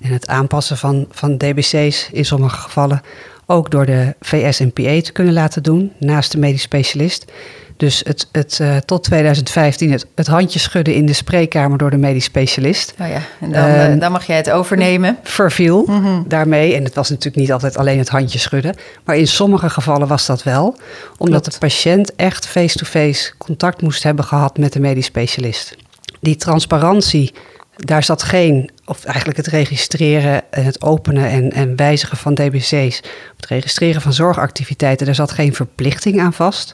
en 0.00 0.12
het 0.12 0.26
aanpassen 0.26 0.76
van, 0.76 1.06
van 1.10 1.36
DBC's 1.36 2.08
in 2.12 2.24
sommige 2.24 2.56
gevallen 2.56 3.02
ook 3.46 3.70
door 3.70 3.86
de 3.86 4.14
VSNPA 4.20 5.00
te 5.00 5.12
kunnen 5.12 5.34
laten 5.34 5.62
doen, 5.62 5.92
naast 5.98 6.32
de 6.32 6.38
medisch 6.38 6.62
specialist. 6.62 7.32
Dus 7.76 8.02
het, 8.04 8.28
het, 8.32 8.58
uh, 8.62 8.76
tot 8.76 9.04
2015 9.04 9.92
het, 9.92 10.06
het 10.14 10.26
handje 10.26 10.58
schudden 10.58 10.94
in 10.94 11.06
de 11.06 11.12
spreekkamer 11.12 11.78
door 11.78 11.90
de 11.90 11.96
medisch 11.96 12.24
specialist. 12.24 12.94
Oh 13.00 13.08
ja, 13.08 13.20
en 13.40 13.52
dan, 13.52 13.92
uh, 13.94 14.00
dan 14.00 14.12
mag 14.12 14.26
jij 14.26 14.36
het 14.36 14.50
overnemen. 14.50 15.18
Verviel 15.22 15.84
mm 15.86 16.24
daarmee. 16.28 16.74
En 16.74 16.84
het 16.84 16.94
was 16.94 17.08
natuurlijk 17.08 17.36
niet 17.36 17.52
altijd 17.52 17.76
alleen 17.76 17.98
het 17.98 18.08
handje 18.08 18.38
schudden. 18.38 18.74
Maar 19.04 19.16
in 19.16 19.26
sommige 19.26 19.70
gevallen 19.70 20.08
was 20.08 20.26
dat 20.26 20.42
wel. 20.42 20.76
Omdat 21.16 21.44
de 21.44 21.58
patiënt 21.58 22.14
echt 22.14 22.46
face-to-face 22.46 23.32
contact 23.38 23.82
moest 23.82 24.02
hebben 24.02 24.24
gehad 24.24 24.58
met 24.58 24.72
de 24.72 24.80
medisch 24.80 25.04
specialist. 25.04 25.76
Die 26.20 26.36
transparantie 26.36 27.32
daar 27.76 28.02
zat 28.02 28.22
geen, 28.22 28.70
of 28.84 29.04
eigenlijk 29.04 29.36
het 29.36 29.46
registreren 29.46 30.42
en 30.50 30.64
het 30.64 30.82
openen 30.82 31.30
en, 31.30 31.52
en 31.52 31.76
wijzigen 31.76 32.16
van 32.16 32.34
DBC's, 32.34 33.00
het 33.36 33.46
registreren 33.48 34.00
van 34.00 34.12
zorgactiviteiten, 34.12 35.06
daar 35.06 35.14
zat 35.14 35.32
geen 35.32 35.54
verplichting 35.54 36.20
aan 36.20 36.32
vast. 36.32 36.72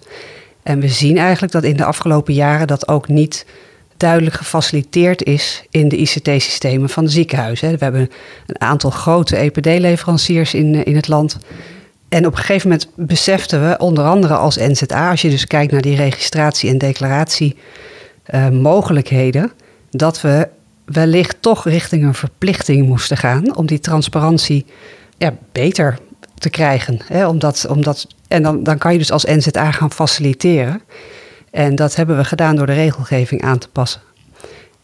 En 0.63 0.81
we 0.81 0.89
zien 0.89 1.19
eigenlijk 1.19 1.53
dat 1.53 1.65
in 1.65 1.77
de 1.77 1.85
afgelopen 1.85 2.35
jaren 2.35 2.67
dat 2.67 2.89
ook 2.89 3.09
niet 3.09 3.47
duidelijk 3.97 4.37
gefaciliteerd 4.37 5.23
is 5.23 5.65
in 5.71 5.89
de 5.89 5.97
ICT-systemen 5.97 6.89
van 6.89 7.05
de 7.05 7.11
ziekenhuizen. 7.11 7.71
We 7.79 7.85
hebben 7.85 8.11
een 8.47 8.61
aantal 8.61 8.91
grote 8.91 9.37
EPD-leveranciers 9.37 10.55
in, 10.55 10.85
in 10.85 10.97
het 10.97 11.09
land. 11.09 11.39
En 12.09 12.27
op 12.27 12.33
een 12.33 12.39
gegeven 12.39 12.69
moment 12.69 12.89
beseften 12.97 13.69
we, 13.69 13.79
onder 13.79 14.05
andere 14.05 14.35
als 14.35 14.57
NZA, 14.57 15.11
als 15.11 15.23
je 15.23 15.31
dus 15.31 15.47
kijkt 15.47 15.73
naar 15.73 15.83
die 15.83 15.97
registratie- 15.97 16.71
en 16.71 16.79
declaratiemogelijkheden, 16.79 17.73
uh, 18.33 19.45
dat 19.91 20.21
we 20.21 20.49
wellicht 20.85 21.37
toch 21.41 21.65
richting 21.65 22.05
een 22.05 22.15
verplichting 22.15 22.87
moesten 22.87 23.17
gaan 23.17 23.57
om 23.57 23.67
die 23.67 23.81
transparantie 23.81 24.67
ja, 25.19 25.35
beter 25.53 25.99
te 26.35 26.51
krijgen. 26.51 27.01
Hè? 27.07 27.27
Omdat, 27.27 27.67
omdat, 27.69 28.07
en 28.29 28.43
dan, 28.43 28.63
dan 28.63 28.79
kan 28.79 28.93
je 28.93 28.99
dus 28.99 29.13
als 29.13 29.25
NZA 29.25 29.71
gaan 29.71 29.93
faciliteren. 29.93 30.83
En 31.51 31.75
dat 31.75 31.97
hebben 31.97 32.17
we 32.17 32.25
gedaan 32.25 32.57
door 32.57 32.67
de 32.67 32.73
regelgeving 32.73 33.43
aan 33.43 33.59
te 33.59 33.69
passen. 33.69 34.01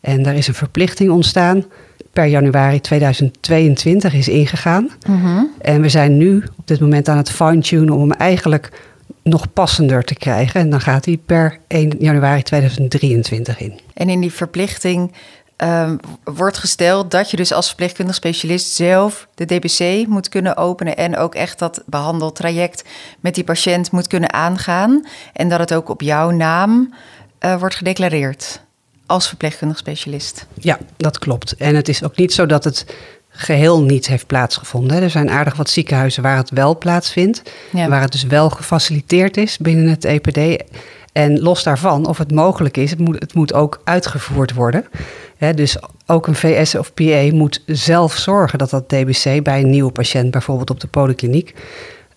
En 0.01 0.23
daar 0.23 0.35
is 0.35 0.49
een 0.49 0.55
verplichting 0.55 1.11
ontstaan. 1.11 1.65
Per 2.13 2.25
januari 2.25 2.81
2022 2.81 4.15
is 4.15 4.29
ingegaan. 4.29 4.91
Mhm. 5.09 5.45
En 5.61 5.81
we 5.81 5.89
zijn 5.89 6.17
nu 6.17 6.45
op 6.57 6.67
dit 6.67 6.81
moment 6.81 7.09
aan 7.09 7.17
het 7.17 7.31
fine-tunen 7.31 7.95
om 7.95 8.01
hem 8.01 8.13
eigenlijk 8.13 8.71
nog 9.23 9.53
passender 9.53 10.05
te 10.05 10.15
krijgen. 10.15 10.61
En 10.61 10.71
dan 10.71 10.81
gaat 10.81 11.05
hij 11.05 11.17
per 11.27 11.59
1 11.67 11.97
januari 11.99 12.43
2023 12.43 13.61
in. 13.61 13.81
En 13.95 14.09
in 14.09 14.21
die 14.21 14.33
verplichting 14.33 15.13
um, 15.57 15.99
wordt 16.25 16.59
gesteld 16.59 17.11
dat 17.11 17.31
je 17.31 17.37
dus 17.37 17.53
als 17.53 17.67
verpleegkundig 17.67 18.15
specialist 18.15 18.73
zelf 18.73 19.29
de 19.35 19.45
DBC 19.45 20.07
moet 20.07 20.29
kunnen 20.29 20.57
openen 20.57 20.97
en 20.97 21.17
ook 21.17 21.35
echt 21.35 21.59
dat 21.59 21.83
behandeltraject 21.87 22.85
met 23.21 23.35
die 23.35 23.45
patiënt 23.45 23.91
moet 23.91 24.07
kunnen 24.07 24.33
aangaan. 24.33 25.07
En 25.33 25.49
dat 25.49 25.59
het 25.59 25.75
ook 25.75 25.89
op 25.89 26.01
jouw 26.01 26.31
naam 26.31 26.95
uh, 27.41 27.59
wordt 27.59 27.75
gedeclareerd 27.75 28.61
als 29.07 29.29
verpleegkundig 29.29 29.79
specialist. 29.79 30.47
Ja, 30.55 30.79
dat 30.97 31.19
klopt. 31.19 31.57
En 31.57 31.75
het 31.75 31.89
is 31.89 32.03
ook 32.03 32.17
niet 32.17 32.33
zo 32.33 32.47
dat 32.47 32.65
het 32.65 32.87
geheel 33.31 33.83
niet 33.83 34.07
heeft 34.07 34.27
plaatsgevonden. 34.27 35.03
Er 35.03 35.11
zijn 35.11 35.31
aardig 35.31 35.57
wat 35.57 35.71
ziekenhuizen 35.71 36.23
waar 36.23 36.37
het 36.37 36.51
wel 36.51 36.79
plaatsvindt. 36.79 37.43
Waar 37.73 38.01
het 38.01 38.13
dus 38.13 38.25
wel 38.25 38.51
gefaciliteerd 38.51 39.37
is 39.37 39.59
binnen 39.59 39.89
het 39.89 40.05
EPD. 40.05 40.65
En 41.13 41.41
los 41.41 41.63
daarvan, 41.63 42.07
of 42.07 42.19
het 42.19 42.33
mogelijk 42.33 42.77
is, 42.77 42.91
het 42.91 42.99
moet, 42.99 43.19
het 43.19 43.35
moet 43.35 43.55
ook 43.55 43.81
uitgevoerd 43.85 44.55
worden. 44.55 44.85
dus 45.55 45.77
ook 46.07 46.27
een 46.27 46.35
VS 46.35 46.75
of 46.75 46.95
PA 46.95 47.29
moet 47.33 47.63
zelf 47.67 48.17
zorgen 48.17 48.59
dat 48.59 48.71
dat 48.71 48.89
DBC 48.89 49.43
bij 49.43 49.61
een 49.61 49.71
nieuwe 49.71 49.93
patiënt, 49.93 50.31
bijvoorbeeld 50.31 50.71
op 50.71 50.81
de 50.81 50.87
polykliniek, 50.87 51.55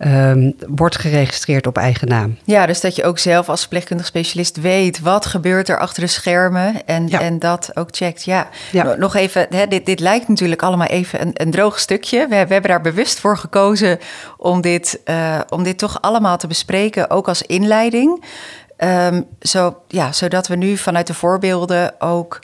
Ehm, 0.04 0.52
wordt 0.68 0.98
geregistreerd 0.98 1.68
op 1.68 1.78
eigen 1.78 2.08
naam. 2.08 2.38
Ja, 2.44 2.66
dus 2.66 2.82
dat 2.82 2.96
je 2.96 3.04
ook 3.04 3.20
zelf 3.20 3.50
als 3.50 3.60
verpleegkundig 3.60 4.06
specialist 4.06 4.62
weet 4.62 5.00
wat 5.00 5.26
gebeurt 5.26 5.70
er 5.70 5.80
achter 5.80 6.04
de 6.04 6.10
schermen 6.10 6.86
en, 6.86 7.10
en 7.10 7.40
dat 7.40 7.72
ook 7.74 7.88
checkt. 7.92 8.24
Ja, 8.24 8.50
nog 8.98 9.16
even, 9.16 9.46
hè, 9.50 9.68
dit, 9.68 9.86
dit 9.86 10.00
lijkt 10.00 10.28
natuurlijk 10.28 10.62
allemaal 10.62 10.88
even 10.88 11.22
een, 11.22 11.32
een 11.34 11.52
droog 11.52 11.80
stukje. 11.80 12.20
We, 12.20 12.28
we, 12.28 12.54
hebben 12.54 12.72
daar 12.72 12.82
bewust 12.82 13.20
voor 13.20 13.38
gekozen 13.38 14.00
om 14.38 14.62
dit, 14.62 15.00
uh, 15.06 15.40
om 15.50 15.64
dit 15.64 15.78
toch 15.78 16.02
allemaal 16.02 16.38
te 16.38 16.48
bespreken, 16.48 17.10
ook 17.10 17.28
als 17.28 17.42
inleiding. 17.42 18.24
Um, 18.78 19.26
zo, 19.40 19.78
ja, 19.88 20.12
zodat 20.12 20.48
we 20.48 20.56
nu 20.56 20.78
vanuit 20.78 21.08
de 21.08 21.14
voorbeelden 21.14 22.02
ook 22.02 22.40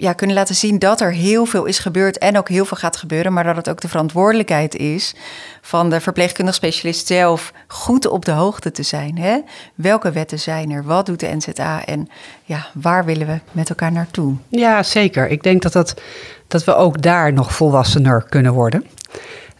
ja, 0.00 0.12
kunnen 0.12 0.36
laten 0.36 0.54
zien 0.54 0.78
dat 0.78 1.00
er 1.00 1.12
heel 1.12 1.44
veel 1.44 1.64
is 1.64 1.78
gebeurd 1.78 2.18
en 2.18 2.38
ook 2.38 2.48
heel 2.48 2.64
veel 2.64 2.76
gaat 2.76 2.96
gebeuren, 2.96 3.32
maar 3.32 3.44
dat 3.44 3.56
het 3.56 3.68
ook 3.68 3.80
de 3.80 3.88
verantwoordelijkheid 3.88 4.76
is 4.76 5.14
van 5.60 5.90
de 5.90 6.00
verpleegkundig 6.00 6.54
specialist 6.54 7.06
zelf 7.06 7.52
goed 7.66 8.06
op 8.06 8.24
de 8.24 8.30
hoogte 8.30 8.70
te 8.70 8.82
zijn. 8.82 9.18
Hè? 9.18 9.40
Welke 9.74 10.12
wetten 10.12 10.38
zijn 10.38 10.70
er? 10.70 10.84
Wat 10.84 11.06
doet 11.06 11.20
de 11.20 11.36
NZA? 11.36 11.84
En 11.84 12.08
ja, 12.44 12.66
waar 12.74 13.04
willen 13.04 13.26
we 13.26 13.38
met 13.52 13.68
elkaar 13.68 13.92
naartoe? 13.92 14.34
Ja, 14.48 14.82
zeker. 14.82 15.28
Ik 15.28 15.42
denk 15.42 15.62
dat, 15.62 15.72
dat, 15.72 15.94
dat 16.48 16.64
we 16.64 16.74
ook 16.74 17.02
daar 17.02 17.32
nog 17.32 17.54
volwassener 17.54 18.24
kunnen 18.28 18.52
worden. 18.52 18.86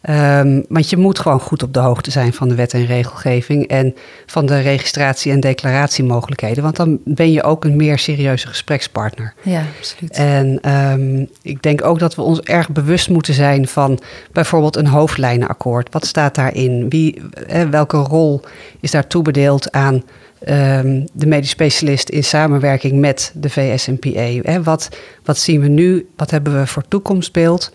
Um, 0.08 0.64
want 0.68 0.90
je 0.90 0.96
moet 0.96 1.18
gewoon 1.18 1.40
goed 1.40 1.62
op 1.62 1.74
de 1.74 1.80
hoogte 1.80 2.10
zijn 2.10 2.32
van 2.32 2.48
de 2.48 2.54
wet 2.54 2.74
en 2.74 2.86
regelgeving 2.86 3.66
en 3.66 3.94
van 4.26 4.46
de 4.46 4.60
registratie- 4.60 5.32
en 5.32 5.40
declaratiemogelijkheden. 5.40 6.62
Want 6.62 6.76
dan 6.76 6.98
ben 7.04 7.32
je 7.32 7.42
ook 7.42 7.64
een 7.64 7.76
meer 7.76 7.98
serieuze 7.98 8.46
gesprekspartner. 8.46 9.34
Ja, 9.42 9.64
absoluut. 9.78 10.12
En 10.12 10.72
um, 10.74 11.28
ik 11.42 11.62
denk 11.62 11.84
ook 11.84 11.98
dat 11.98 12.14
we 12.14 12.22
ons 12.22 12.40
erg 12.40 12.70
bewust 12.70 13.08
moeten 13.08 13.34
zijn 13.34 13.68
van 13.68 14.00
bijvoorbeeld 14.32 14.76
een 14.76 14.86
hoofdlijnenakkoord. 14.86 15.92
Wat 15.92 16.06
staat 16.06 16.34
daarin? 16.34 16.88
Wie, 16.88 17.22
eh, 17.46 17.62
welke 17.62 17.96
rol 17.96 18.40
is 18.80 18.90
daar 18.90 19.06
toebedeeld 19.06 19.72
aan 19.72 19.94
um, 20.48 21.04
de 21.12 21.26
medisch 21.26 21.50
specialist 21.50 22.08
in 22.08 22.24
samenwerking 22.24 23.00
met 23.00 23.32
de 23.34 23.50
VSNPA? 23.50 24.42
Eh, 24.42 24.56
wat, 24.62 24.88
wat 25.24 25.38
zien 25.38 25.60
we 25.60 25.68
nu? 25.68 26.08
Wat 26.16 26.30
hebben 26.30 26.58
we 26.58 26.66
voor 26.66 26.84
toekomstbeeld? 26.88 27.72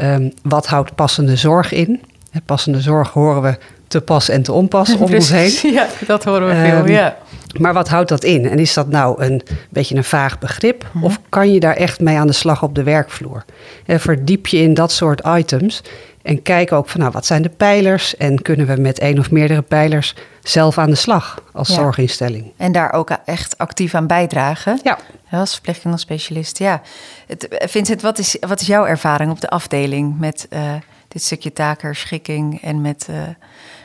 Um, 0.00 0.32
wat 0.42 0.66
houdt 0.66 0.94
passende 0.94 1.36
zorg 1.36 1.72
in? 1.72 2.02
Passende 2.44 2.80
zorg 2.80 3.10
horen 3.10 3.42
we 3.42 3.56
te 3.88 4.00
pas 4.00 4.28
en 4.28 4.42
te 4.42 4.52
onpas 4.52 4.96
om 4.96 5.14
ons 5.14 5.30
heen. 5.30 5.72
Ja, 5.72 5.86
dat 6.06 6.24
horen 6.24 6.48
we 6.48 6.54
veel, 6.54 6.78
um, 6.78 6.86
ja. 6.86 7.16
Maar 7.58 7.72
wat 7.72 7.88
houdt 7.88 8.08
dat 8.08 8.24
in? 8.24 8.48
En 8.48 8.58
is 8.58 8.74
dat 8.74 8.88
nou 8.88 9.22
een 9.22 9.42
beetje 9.68 9.96
een 9.96 10.04
vaag 10.04 10.38
begrip? 10.38 10.82
Mm 10.82 10.90
-hmm. 10.92 11.04
Of 11.04 11.20
kan 11.28 11.52
je 11.52 11.60
daar 11.60 11.76
echt 11.76 12.00
mee 12.00 12.16
aan 12.16 12.26
de 12.26 12.32
slag 12.32 12.62
op 12.62 12.74
de 12.74 12.82
werkvloer? 12.82 13.44
En 13.86 14.00
verdiep 14.00 14.46
je 14.46 14.58
in 14.58 14.74
dat 14.74 14.92
soort 14.92 15.22
items 15.26 15.82
en 16.24 16.42
kijk 16.42 16.72
ook 16.72 16.88
van 16.88 17.00
nou, 17.00 17.12
wat 17.12 17.26
zijn 17.26 17.42
de 17.42 17.48
pijlers? 17.48 18.16
En 18.16 18.42
kunnen 18.42 18.66
we 18.66 18.80
met 18.80 18.98
één 18.98 19.18
of 19.18 19.30
meerdere 19.30 19.62
pijlers 19.62 20.14
zelf 20.40 20.78
aan 20.78 20.90
de 20.90 20.96
slag 20.96 21.42
als 21.52 21.68
ja. 21.68 21.74
zorginstelling? 21.74 22.52
En 22.56 22.72
daar 22.72 22.92
ook 22.92 23.10
echt 23.24 23.58
actief 23.58 23.94
aan 23.94 24.06
bijdragen? 24.06 24.80
Ja. 24.82 24.98
Als 25.30 25.52
verpleegkundig 25.52 26.00
specialist, 26.00 26.58
ja. 26.58 26.82
Het, 27.26 27.48
Vincent, 27.50 28.02
wat 28.02 28.18
is, 28.18 28.36
wat 28.40 28.60
is 28.60 28.66
jouw 28.66 28.86
ervaring 28.86 29.30
op 29.30 29.40
de 29.40 29.48
afdeling 29.48 30.18
met 30.18 30.46
uh, 30.50 30.72
dit 31.08 31.22
stukje 31.22 31.52
takerschikking 31.52 32.62
en 32.62 32.80
met, 32.80 33.06
uh, 33.10 33.16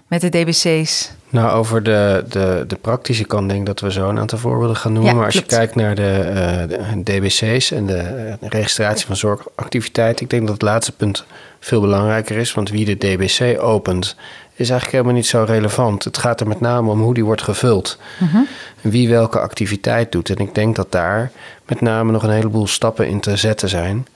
met 0.10 0.22
de 0.22 0.30
DBC's? 0.30 1.12
Nou, 1.30 1.51
over 1.51 1.84
de, 1.84 2.25
de, 2.30 2.63
de 2.68 2.75
praktische 2.75 3.25
kant 3.25 3.48
denk 3.48 3.60
ik 3.60 3.66
dat 3.66 3.80
we 3.80 3.92
zo 3.92 4.10
een 4.10 4.20
aantal 4.20 4.38
voorbeelden 4.38 4.75
gaan 4.75 4.94
noemen. 4.94 5.12
Ja, 5.12 5.18
maar 5.18 5.25
als 5.25 5.36
klopt. 5.36 5.51
je 5.51 5.58
kijkt 5.58 5.75
naar 5.75 5.96
de, 5.96 6.32
uh, 6.70 6.94
de 6.96 7.04
DBC's 7.04 7.72
en 7.72 7.86
de 7.86 8.36
registratie 8.42 9.06
van 9.06 9.15
zorgactiviteit, 9.15 10.22
ik 10.22 10.30
denk 10.30 10.41
dat 10.41 10.54
het 10.54 10.62
laatste 10.62 10.91
punt 10.91 11.26
veel 11.60 11.82
belangrijker 11.82 12.38
is. 12.38 12.54
Want 12.54 12.69
wie 12.69 12.86
de 12.86 12.98
DBC 12.98 13.62
opent, 13.62 14.15
is 14.60 14.69
eigenlijk 14.69 14.91
helemaal 14.91 15.13
niet 15.13 15.28
zo 15.28 15.43
relevant. 15.48 16.04
Het 16.04 16.17
gaat 16.17 16.39
er 16.39 16.48
met 16.48 16.60
name 16.60 16.91
om 16.91 17.02
hoe 17.02 17.13
die 17.13 17.26
wordt 17.26 17.41
gevuld. 17.41 17.98
Mhm. 18.19 18.24
Uh 18.24 18.34
-huh. 18.34 18.48
Wie 18.82 19.10
welke 19.10 19.39
activiteit 19.39 20.12
doet. 20.12 20.30
En 20.30 20.38
ik 20.38 20.56
denk 20.56 20.76
dat 20.76 20.91
daar 20.91 21.32
met 21.65 21.82
name 21.82 22.12
nog 22.12 22.24
een 22.24 22.30
heleboel 22.30 22.67
stappen 22.67 23.08
in 23.08 23.19
te 23.19 23.36
zetten 23.36 23.69
zijn. 23.69 24.08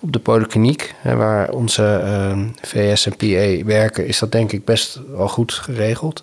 Op 0.00 0.12
de 0.12 0.18
polykliniek, 0.18 0.94
waar 1.02 1.50
onze 1.50 2.02
uh, 2.04 2.38
VS 2.62 3.06
en 3.06 3.16
PA 3.16 3.64
werken, 3.64 4.06
is 4.06 4.18
dat 4.18 4.32
denk 4.32 4.52
ik 4.52 4.64
best 4.64 5.00
wel 5.16 5.28
goed 5.28 5.52
geregeld. 5.52 6.22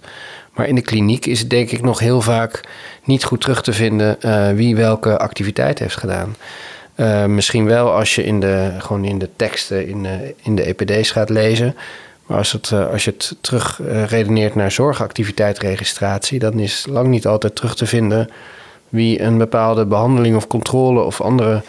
Maar 0.53 0.67
in 0.67 0.75
de 0.75 0.81
kliniek 0.81 1.25
is 1.25 1.39
het 1.39 1.49
denk 1.49 1.71
ik 1.71 1.81
nog 1.81 1.99
heel 1.99 2.21
vaak 2.21 2.61
niet 3.03 3.23
goed 3.23 3.41
terug 3.41 3.61
te 3.61 3.73
vinden 3.73 4.17
uh, 4.21 4.51
wie 4.51 4.75
welke 4.75 5.17
activiteit 5.17 5.79
heeft 5.79 5.97
gedaan. 5.97 6.35
Uh, 6.95 7.25
misschien 7.25 7.65
wel 7.65 7.91
als 7.91 8.15
je 8.15 8.23
in 8.23 8.39
de, 8.39 8.71
gewoon 8.77 9.05
in 9.05 9.19
de 9.19 9.29
teksten 9.35 9.87
in, 9.87 10.03
uh, 10.03 10.11
in 10.43 10.55
de 10.55 10.63
EPD's 10.63 11.11
gaat 11.11 11.29
lezen. 11.29 11.75
Maar 12.25 12.37
als, 12.37 12.51
het, 12.51 12.69
uh, 12.73 12.89
als 12.89 13.03
je 13.03 13.11
het 13.11 13.35
terug 13.41 13.79
redeneert 14.07 14.55
naar 14.55 14.71
zorgactiviteitregistratie, 14.71 16.39
dan 16.39 16.59
is 16.59 16.85
lang 16.89 17.07
niet 17.07 17.27
altijd 17.27 17.55
terug 17.55 17.75
te 17.75 17.85
vinden 17.85 18.29
wie 18.89 19.21
een 19.21 19.37
bepaalde 19.37 19.85
behandeling 19.85 20.35
of 20.35 20.47
controle 20.47 21.01
of 21.01 21.21
andere 21.21 21.61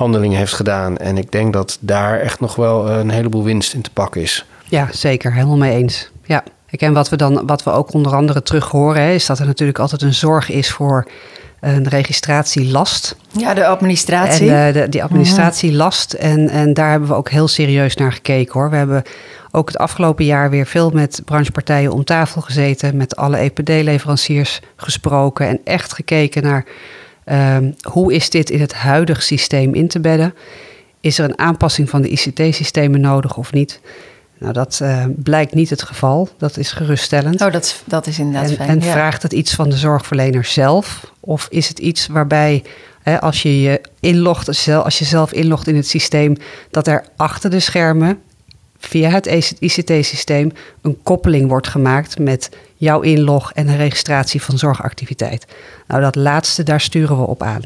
handeling 0.00 0.34
heeft 0.34 0.52
gedaan. 0.52 0.96
En 0.96 1.18
ik 1.18 1.32
denk 1.32 1.52
dat 1.52 1.78
daar 1.80 2.20
echt 2.20 2.40
nog 2.40 2.56
wel 2.56 2.90
een 2.90 3.10
heleboel 3.10 3.44
winst 3.44 3.74
in 3.74 3.82
te 3.82 3.90
pakken 3.90 4.20
is. 4.20 4.46
Ja, 4.64 4.88
zeker. 4.92 5.32
Helemaal 5.32 5.56
mee 5.56 5.76
eens. 5.76 6.10
Ja. 6.24 6.44
En 6.70 6.92
wat 6.92 7.08
we, 7.08 7.16
dan, 7.16 7.46
wat 7.46 7.62
we 7.62 7.70
ook 7.70 7.92
onder 7.92 8.14
andere 8.14 8.42
terug 8.42 8.68
horen, 8.68 9.02
hè, 9.02 9.12
is 9.12 9.26
dat 9.26 9.38
er 9.38 9.46
natuurlijk 9.46 9.78
altijd 9.78 10.02
een 10.02 10.14
zorg 10.14 10.50
is 10.50 10.70
voor 10.70 11.08
een 11.60 11.88
registratielast. 11.88 13.16
Ja, 13.30 13.54
de 13.54 13.66
administratie. 13.66 14.50
En 14.50 14.66
uh, 14.66 14.82
de, 14.82 14.88
die 14.88 15.02
administratielast. 15.02 16.12
En, 16.12 16.48
en 16.48 16.74
daar 16.74 16.90
hebben 16.90 17.08
we 17.08 17.14
ook 17.14 17.30
heel 17.30 17.48
serieus 17.48 17.96
naar 17.96 18.12
gekeken 18.12 18.52
hoor. 18.52 18.70
We 18.70 18.76
hebben 18.76 19.02
ook 19.50 19.68
het 19.68 19.78
afgelopen 19.78 20.24
jaar 20.24 20.50
weer 20.50 20.66
veel 20.66 20.90
met 20.90 21.22
branchepartijen 21.24 21.92
om 21.92 22.04
tafel 22.04 22.40
gezeten. 22.40 22.96
Met 22.96 23.16
alle 23.16 23.36
EPD-leveranciers 23.36 24.60
gesproken. 24.76 25.48
En 25.48 25.60
echt 25.64 25.92
gekeken 25.92 26.42
naar 26.42 26.64
um, 27.24 27.74
hoe 27.82 28.12
is 28.12 28.30
dit 28.30 28.50
in 28.50 28.60
het 28.60 28.74
huidige 28.74 29.20
systeem 29.22 29.74
in 29.74 29.88
te 29.88 30.00
bedden. 30.00 30.34
Is 31.00 31.18
er 31.18 31.24
een 31.24 31.38
aanpassing 31.38 31.90
van 31.90 32.02
de 32.02 32.08
ICT-systemen 32.08 33.00
nodig 33.00 33.36
of 33.36 33.52
niet? 33.52 33.80
Nou, 34.38 34.52
dat 34.52 34.80
uh, 34.82 35.04
blijkt 35.16 35.54
niet 35.54 35.70
het 35.70 35.82
geval. 35.82 36.28
Dat 36.38 36.56
is 36.56 36.72
geruststellend. 36.72 37.40
Oh, 37.40 37.52
dat, 37.52 37.82
dat 37.84 38.06
is 38.06 38.18
inderdaad 38.18 38.50
en, 38.50 38.56
fijn. 38.56 38.68
En 38.68 38.80
ja. 38.80 38.92
vraagt 38.92 39.22
het 39.22 39.32
iets 39.32 39.54
van 39.54 39.68
de 39.68 39.76
zorgverlener 39.76 40.44
zelf? 40.44 41.12
Of 41.20 41.46
is 41.50 41.68
het 41.68 41.78
iets 41.78 42.06
waarbij, 42.06 42.64
hè, 43.02 43.20
als 43.20 43.42
je 43.42 43.60
je 43.60 43.80
inlogt, 44.00 44.68
als 44.68 44.98
je 44.98 45.04
zelf 45.04 45.32
inlogt 45.32 45.66
in 45.66 45.76
het 45.76 45.88
systeem, 45.88 46.36
dat 46.70 46.86
er 46.86 47.04
achter 47.16 47.50
de 47.50 47.60
schermen 47.60 48.18
via 48.80 49.10
het 49.10 49.26
ICT-systeem 49.58 50.52
een 50.82 50.98
koppeling 51.02 51.48
wordt 51.48 51.68
gemaakt 51.68 52.18
met 52.18 52.48
jouw 52.76 53.00
inlog 53.00 53.52
en 53.52 53.66
de 53.66 53.76
registratie 53.76 54.42
van 54.42 54.58
zorgactiviteit? 54.58 55.46
Nou, 55.86 56.00
dat 56.00 56.14
laatste, 56.14 56.62
daar 56.62 56.80
sturen 56.80 57.18
we 57.18 57.26
op 57.26 57.42
aan. 57.42 57.62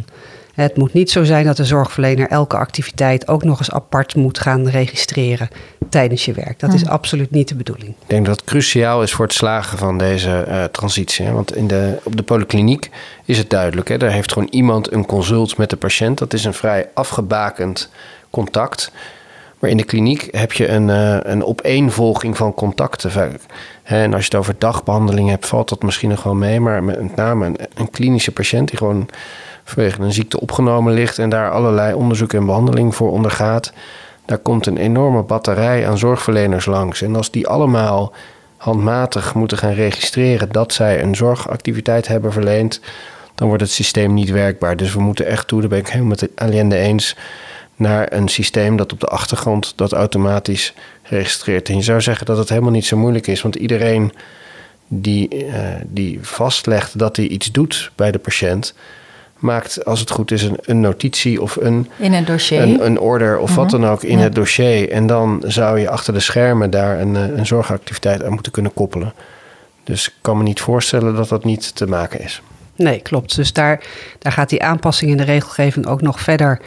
Het 0.54 0.76
moet 0.76 0.92
niet 0.92 1.10
zo 1.10 1.24
zijn 1.24 1.44
dat 1.44 1.56
de 1.56 1.64
zorgverlener 1.64 2.28
elke 2.28 2.56
activiteit 2.56 3.28
ook 3.28 3.44
nog 3.44 3.58
eens 3.58 3.70
apart 3.70 4.14
moet 4.14 4.38
gaan 4.38 4.68
registreren 4.68 5.48
tijdens 5.88 6.24
je 6.24 6.32
werk. 6.32 6.60
Dat 6.60 6.74
is 6.74 6.86
absoluut 6.86 7.30
niet 7.30 7.48
de 7.48 7.54
bedoeling. 7.54 7.88
Ik 7.88 8.08
denk 8.08 8.26
dat 8.26 8.36
het 8.36 8.44
cruciaal 8.44 9.02
is 9.02 9.12
voor 9.12 9.24
het 9.24 9.34
slagen 9.34 9.78
van 9.78 9.98
deze 9.98 10.44
uh, 10.48 10.64
transitie. 10.64 11.26
Hè? 11.26 11.32
Want 11.32 11.56
in 11.56 11.66
de, 11.66 11.98
op 12.02 12.16
de 12.16 12.22
polykliniek 12.22 12.90
is 13.24 13.38
het 13.38 13.50
duidelijk. 13.50 13.88
Hè? 13.88 13.98
Daar 13.98 14.10
heeft 14.10 14.32
gewoon 14.32 14.48
iemand 14.50 14.92
een 14.92 15.06
consult 15.06 15.56
met 15.56 15.70
de 15.70 15.76
patiënt. 15.76 16.18
Dat 16.18 16.32
is 16.32 16.44
een 16.44 16.54
vrij 16.54 16.88
afgebakend 16.94 17.90
contact. 18.30 18.92
Maar 19.64 19.72
in 19.72 19.78
de 19.78 19.84
kliniek 19.84 20.28
heb 20.30 20.52
je 20.52 20.68
een, 20.68 20.88
uh, 20.88 21.16
een 21.22 21.44
opeenvolging 21.44 22.36
van 22.36 22.54
contacten. 22.54 23.38
En 23.82 24.14
als 24.14 24.20
je 24.20 24.30
het 24.30 24.34
over 24.34 24.54
dagbehandeling 24.58 25.28
hebt, 25.28 25.46
valt 25.46 25.68
dat 25.68 25.82
misschien 25.82 26.08
nog 26.08 26.22
wel 26.22 26.34
mee. 26.34 26.60
Maar 26.60 26.84
met 26.84 27.16
name 27.16 27.52
een, 27.74 27.90
klinische 27.90 28.32
patiënt 28.32 28.68
die 28.68 28.78
gewoon 28.78 29.08
vanwege 29.64 30.02
een 30.02 30.12
ziekte 30.12 30.40
opgenomen 30.40 30.92
ligt 30.92 31.18
en 31.18 31.28
daar 31.28 31.50
allerlei 31.50 31.94
onderzoek 31.94 32.32
en 32.32 32.46
behandeling 32.46 32.94
voor 32.94 33.10
ondergaat. 33.10 33.72
Daar 34.24 34.38
komt 34.38 34.66
een 34.66 34.76
enorme 34.76 35.22
batterij 35.22 35.88
aan 35.88 35.98
zorgverleners 35.98 36.66
langs. 36.66 37.02
En 37.02 37.16
als 37.16 37.30
die 37.30 37.46
allemaal 37.46 38.12
handmatig 38.56 39.34
moeten 39.34 39.58
gaan 39.58 39.74
registreren 39.74 40.52
dat 40.52 40.72
zij 40.72 41.02
een 41.02 41.16
zorgactiviteit 41.16 42.08
hebben 42.08 42.32
verleend, 42.32 42.80
dan 43.34 43.48
wordt 43.48 43.62
het 43.62 43.72
systeem 43.72 44.14
niet 44.14 44.30
werkbaar. 44.30 44.76
Dus 44.76 44.94
we 44.94 45.00
moeten 45.00 45.26
echt 45.26 45.48
toe, 45.48 45.60
daar 45.60 45.68
ben 45.68 45.78
ik 45.78 45.88
helemaal 45.88 46.16
met 46.20 46.28
Allende 46.34 46.76
eens, 46.76 47.16
naar 47.76 48.12
een 48.12 48.28
systeem 48.28 48.76
dat 48.76 48.92
op 48.92 49.00
de 49.00 49.06
achtergrond 49.06 49.72
dat 49.76 49.92
automatisch 49.92 50.74
registreert. 51.02 51.68
En 51.68 51.76
je 51.76 51.82
zou 51.82 52.00
zeggen 52.00 52.26
dat 52.26 52.38
het 52.38 52.48
helemaal 52.48 52.70
niet 52.70 52.86
zo 52.86 52.96
moeilijk 52.96 53.26
is, 53.26 53.42
want 53.42 53.54
iedereen 53.54 54.12
die, 54.88 55.28
uh, 55.46 55.52
die 55.86 56.18
vastlegt 56.22 56.98
dat 56.98 57.16
hij 57.16 57.26
iets 57.26 57.52
doet 57.52 57.90
bij 57.94 58.10
de 58.12 58.18
patiënt, 58.18 58.74
maakt, 59.38 59.84
als 59.84 60.00
het 60.00 60.10
goed 60.10 60.30
is, 60.30 60.42
een, 60.42 60.56
een 60.60 60.80
notitie 60.80 61.42
of 61.42 61.56
een, 61.56 61.90
in 61.96 62.12
een 62.12 62.24
dossier. 62.24 62.62
Een, 62.62 62.84
een 62.86 62.98
order 62.98 63.38
of 63.38 63.54
wat 63.54 63.70
Mhm. 63.72 63.80
dan 63.80 63.90
ook 63.90 64.02
in 64.02 64.18
Ja. 64.18 64.24
het 64.24 64.34
dossier. 64.34 64.90
En 64.90 65.06
dan 65.06 65.42
zou 65.46 65.78
je 65.80 65.88
achter 65.88 66.12
de 66.12 66.20
schermen 66.20 66.70
daar 66.70 67.00
een, 67.00 67.16
eh, 67.16 67.36
een 67.36 67.46
zorgactiviteit 67.46 68.24
aan 68.24 68.32
moeten 68.32 68.52
kunnen 68.52 68.74
koppelen. 68.74 69.12
Dus 69.84 70.06
ik 70.08 70.14
kan 70.20 70.36
me 70.36 70.42
niet 70.42 70.60
voorstellen 70.60 71.14
dat 71.14 71.28
dat 71.28 71.44
niet 71.44 71.74
te 71.74 71.86
maken 71.86 72.20
is. 72.20 72.42
Nee, 72.76 73.00
klopt. 73.00 73.36
Dus 73.36 73.52
daar, 73.52 73.80
daar 74.18 74.32
gaat 74.32 74.48
die 74.48 74.62
aanpassing 74.62 75.10
in 75.10 75.16
de 75.16 75.24
regelgeving 75.24 75.86
ook 75.86 76.00
nog 76.02 76.20
verder 76.20 76.60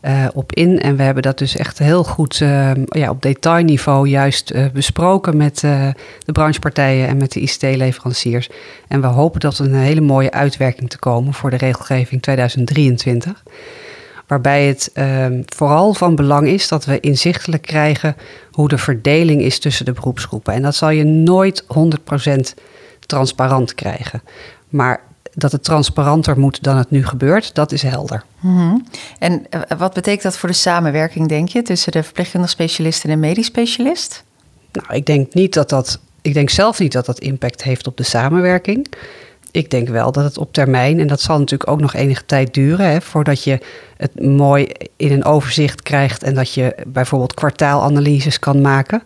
eh, 0.00 0.26
op 0.34 0.52
in. 0.52 0.80
En 0.80 0.96
we 0.96 1.02
hebben 1.02 1.22
dat 1.22 1.38
dus 1.38 1.56
echt 1.56 1.78
heel 1.78 2.04
goed 2.04 2.40
eh, 2.40 2.70
ja, 2.84 3.10
op 3.10 3.22
detailniveau 3.22 4.08
juist 4.08 4.50
eh, 4.50 4.64
besproken 4.72 5.36
met 5.36 5.60
de 5.60 6.32
branchepartijen 6.32 7.08
en 7.08 7.16
met 7.16 7.32
de 7.32 7.40
ICT-leveranciers. 7.40 8.48
En 8.88 9.00
we 9.00 9.06
hopen 9.06 9.40
dat 9.40 9.58
er 9.58 9.64
een 9.64 9.74
hele 9.74 10.00
mooie 10.00 10.30
uitwerking 10.30 10.90
te 10.90 10.98
komen 10.98 11.34
voor 11.34 11.50
de 11.50 11.56
regelgeving 11.56 12.22
2023. 12.22 13.42
Waarbij 14.26 14.66
het 14.66 14.90
ehm, 14.94 15.42
vooral 15.46 15.94
van 15.94 16.14
belang 16.14 16.46
is 16.46 16.68
dat 16.68 16.84
we 16.84 17.00
inzichtelijk 17.00 17.62
krijgen 17.62 18.16
hoe 18.50 18.68
de 18.68 18.78
verdeling 18.78 19.42
is 19.42 19.58
tussen 19.58 19.84
de 19.84 19.92
beroepsgroepen. 19.92 20.54
En 20.54 20.62
dat 20.62 20.74
zal 20.74 20.90
je 20.90 21.04
nooit 21.04 21.64
100% 21.64 22.54
transparant 23.06 23.74
krijgen. 23.74 24.22
Maar 24.68 25.00
dat 25.34 25.52
het 25.52 25.64
transparanter 25.64 26.38
moet 26.38 26.62
dan 26.62 26.76
het 26.76 26.90
nu 26.90 27.06
gebeurt, 27.06 27.54
dat 27.54 27.72
is 27.72 27.82
helder. 27.82 28.24
Mhm. 28.40 28.76
En 29.18 29.46
eh, 29.50 29.60
wat 29.78 29.94
betekent 29.94 30.22
dat 30.22 30.36
voor 30.36 30.48
de 30.48 30.54
samenwerking, 30.54 31.28
denk 31.28 31.48
je, 31.48 31.62
tussen 31.62 31.92
de 31.92 32.02
verpleegkundig 32.02 32.50
specialist 32.50 33.04
en 33.04 33.10
de 33.10 33.16
medisch 33.16 33.46
specialist? 33.46 34.24
Nou, 34.72 34.94
ik 34.94 35.06
denk 35.06 35.34
niet 35.34 35.54
dat 35.54 35.68
dat. 35.68 35.98
Ik 36.22 36.34
denk 36.34 36.50
zelf 36.50 36.78
niet 36.78 36.92
dat 36.92 37.06
dat 37.06 37.18
impact 37.18 37.62
heeft 37.62 37.86
op 37.86 37.96
de 37.96 38.02
samenwerking. 38.02 38.86
Ik 39.50 39.70
denk 39.70 39.88
wel 39.88 40.12
dat 40.12 40.24
het 40.24 40.38
op 40.38 40.52
termijn, 40.52 41.00
en 41.00 41.06
dat 41.06 41.20
zal 41.20 41.38
natuurlijk 41.38 41.70
ook 41.70 41.80
nog 41.80 41.94
enige 41.94 42.26
tijd 42.26 42.54
duren, 42.54 42.90
hè, 42.90 43.00
voordat 43.00 43.44
je 43.44 43.58
het 43.96 44.20
mooi 44.20 44.68
in 44.96 45.12
een 45.12 45.24
overzicht 45.24 45.82
krijgt 45.82 46.22
en 46.22 46.34
dat 46.34 46.54
je 46.54 46.74
bijvoorbeeld 46.86 47.34
kwartaalanalyses 47.34 48.38
kan 48.38 48.60
maken. 48.60 49.02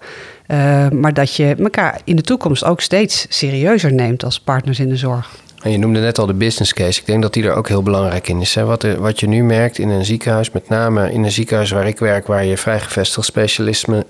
Eh, 0.46 0.88
maar 0.88 1.14
dat 1.14 1.34
je 1.34 1.54
elkaar 1.58 2.00
in 2.04 2.16
de 2.16 2.22
toekomst 2.22 2.64
ook 2.64 2.80
steeds 2.80 3.26
serieuzer 3.28 3.92
neemt 3.92 4.24
als 4.24 4.40
partners 4.40 4.80
in 4.80 4.88
de 4.88 4.96
zorg. 4.96 5.42
En 5.64 5.70
je 5.70 5.78
noemde 5.78 6.00
net 6.00 6.18
al 6.18 6.26
de 6.26 6.34
business 6.34 6.72
case. 6.74 7.00
Ik 7.00 7.06
denk 7.06 7.22
dat 7.22 7.32
die 7.32 7.44
er 7.44 7.54
ook 7.54 7.68
heel 7.68 7.82
belangrijk 7.82 8.28
in 8.28 8.40
is. 8.40 8.54
Hè? 8.54 8.64
Wat, 8.64 8.82
er- 8.82 9.00
wat 9.00 9.20
je 9.20 9.26
nu 9.26 9.44
merkt 9.44 9.78
in 9.78 9.88
een 9.88 10.04
ziekenhuis, 10.04 10.50
met 10.50 10.68
name 10.68 11.12
in 11.12 11.24
een 11.24 11.32
ziekenhuis 11.32 11.70
waar 11.70 11.86
ik 11.86 11.98
werk, 11.98 12.26
waar 12.26 12.44
je 12.44 12.56
vrij 12.56 12.80
gevestigd 12.80 13.26
specialisme 13.26 14.06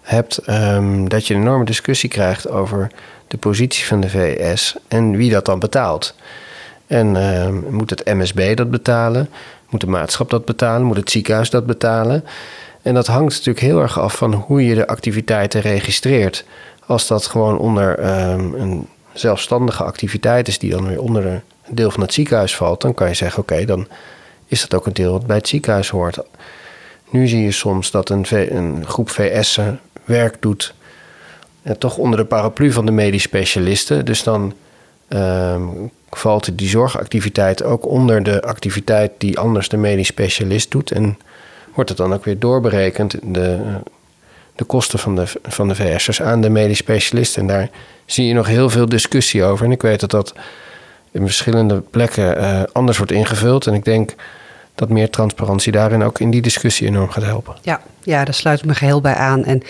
hebt, 0.00 0.38
ehm, 0.38 1.08
dat 1.08 1.26
je 1.26 1.34
een 1.34 1.40
enorme 1.40 1.64
discussie 1.64 2.08
krijgt 2.08 2.50
over 2.50 2.90
de 3.28 3.36
positie 3.36 3.84
van 3.84 4.00
de 4.00 4.08
VS 4.08 4.76
en 4.88 5.16
wie 5.16 5.30
dat 5.30 5.44
dan 5.44 5.58
betaalt. 5.58 6.14
En 6.86 7.16
ehm, 7.16 7.54
moet 7.70 7.90
het 7.90 8.04
MSB 8.04 8.56
dat 8.56 8.70
betalen? 8.70 9.28
Moet 9.68 9.80
de 9.80 9.86
maatschap 9.86 10.30
dat 10.30 10.44
betalen? 10.44 10.86
Moet 10.86 10.96
het 10.96 11.10
ziekenhuis 11.10 11.50
dat 11.50 11.66
betalen? 11.66 12.24
En 12.82 12.94
dat 12.94 13.06
hangt 13.06 13.32
natuurlijk 13.32 13.66
heel 13.66 13.80
erg 13.80 14.00
af 14.00 14.16
van 14.16 14.32
hoe 14.34 14.66
je 14.66 14.74
de 14.74 14.86
activiteiten 14.86 15.60
registreert. 15.60 16.44
Als 16.86 17.06
dat 17.06 17.26
gewoon 17.26 17.58
onder 17.58 17.98
ehm, 17.98 18.54
een 18.54 18.86
zelfstandige 19.14 19.84
activiteit 19.84 20.48
is 20.48 20.58
die 20.58 20.70
dan 20.70 20.86
weer 20.86 21.00
onder 21.00 21.26
een 21.26 21.42
deel 21.68 21.90
van 21.90 22.02
het 22.02 22.12
ziekenhuis 22.12 22.56
valt, 22.56 22.80
dan 22.80 22.94
kan 22.94 23.08
je 23.08 23.14
zeggen: 23.14 23.42
oké, 23.42 23.64
dan 23.64 23.86
is 24.46 24.60
dat 24.60 24.74
ook 24.74 24.86
een 24.86 24.92
deel 24.92 25.12
wat 25.12 25.26
bij 25.26 25.36
het 25.36 25.48
ziekenhuis 25.48 25.88
hoort. 25.88 26.18
Nu 27.10 27.26
zie 27.28 27.42
je 27.42 27.52
soms 27.52 27.90
dat 27.90 28.08
een, 28.08 28.26
een 28.30 28.86
groep 28.86 29.10
VS'en 29.10 29.80
werk 30.04 30.42
doet, 30.42 30.74
eh, 31.62 31.72
toch 31.72 31.96
onder 31.96 32.18
de 32.18 32.24
paraplu 32.24 32.72
van 32.72 32.86
de 32.86 32.92
medisch 32.92 33.22
specialisten. 33.22 34.04
Dus 34.04 34.22
dan 34.22 34.52
ehm, 35.08 35.62
valt 36.10 36.58
die 36.58 36.68
zorgactiviteit 36.68 37.62
ook 37.62 37.86
onder 37.86 38.22
de 38.22 38.42
activiteit 38.42 39.12
die 39.18 39.38
anders 39.38 39.68
de 39.68 39.76
medisch 39.76 40.06
specialist 40.06 40.70
doet. 40.70 40.90
En 40.90 41.18
wordt 41.74 41.90
het 41.90 41.98
dan 41.98 42.14
ook 42.14 42.24
weer 42.24 42.38
doorberekend, 42.38 43.16
de, 43.22 43.60
de 44.54 44.64
kosten 44.64 44.98
van 44.98 45.16
de, 45.16 45.24
van 45.42 45.68
de 45.68 45.74
VS'ers 45.74 46.22
aan 46.22 46.40
de 46.40 46.50
medisch 46.50 46.78
specialist. 46.78 47.36
En 47.36 47.46
daar 47.46 47.70
zie 48.06 48.26
je 48.26 48.34
nog 48.34 48.46
heel 48.46 48.70
veel 48.70 48.88
discussie 48.88 49.44
over. 49.44 49.64
En 49.64 49.72
ik 49.72 49.82
weet 49.82 50.00
dat 50.00 50.10
dat 50.10 50.34
in 51.10 51.26
verschillende 51.26 51.80
plekken 51.90 52.36
eh, 52.36 52.62
anders 52.72 52.96
wordt 52.96 53.12
ingevuld. 53.12 53.66
En 53.66 53.74
ik 53.74 53.84
denk 53.84 54.14
dat 54.74 54.88
meer 54.88 55.10
transparantie 55.10 55.72
daarin 55.72 56.02
ook 56.02 56.18
in 56.18 56.30
die 56.30 56.42
discussie 56.42 56.86
enorm 56.86 57.10
gaat 57.10 57.24
helpen. 57.24 57.54
Ja, 57.62 57.80
ja, 58.02 58.24
daar 58.24 58.34
sluit 58.34 58.58
ik 58.58 58.64
me 58.64 58.74
geheel 58.74 59.00
bij 59.00 59.14
aan. 59.14 59.44
En 59.44 59.62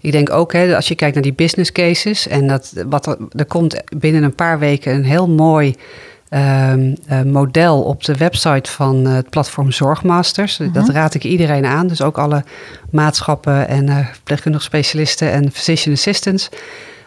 ik 0.00 0.12
denk 0.12 0.30
ook, 0.30 0.52
hè, 0.52 0.76
als 0.76 0.88
je 0.88 0.94
kijkt 0.94 1.14
naar 1.14 1.22
die 1.22 1.32
business 1.32 1.72
cases, 1.72 2.28
en 2.28 2.46
dat, 2.46 2.72
wat 2.86 3.06
er, 3.06 3.16
er 3.36 3.44
komt 3.44 3.82
binnen 3.96 4.22
een 4.22 4.34
paar 4.34 4.58
weken 4.58 4.94
een 4.94 5.04
heel 5.04 5.28
mooi 5.28 5.74
ehm, 6.32 6.94
eh, 7.06 7.22
model 7.22 7.82
op 7.82 8.04
de 8.04 8.16
website 8.16 8.70
van 8.70 9.06
eh, 9.06 9.14
het 9.14 9.30
platform 9.30 9.70
Zorgmasters. 9.70 10.60
Dat 10.72 10.88
raad 10.88 11.14
ik 11.14 11.24
iedereen 11.24 11.66
aan. 11.66 11.86
Dus 11.86 12.02
ook 12.02 12.18
alle 12.18 12.44
maatschappen 12.90 13.68
en 13.68 13.88
eh 13.88 14.06
verpleegkundige 14.12 14.64
specialisten 14.64 15.32
en 15.32 15.50
physician 15.52 15.94
assistants. 15.94 16.48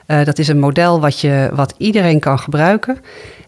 Dat 0.05 0.39
is 0.39 0.47
een 0.47 0.59
model 0.59 0.99
wat, 0.99 1.19
je, 1.19 1.49
wat 1.53 1.73
iedereen 1.77 2.19
kan 2.19 2.39
gebruiken. 2.39 2.97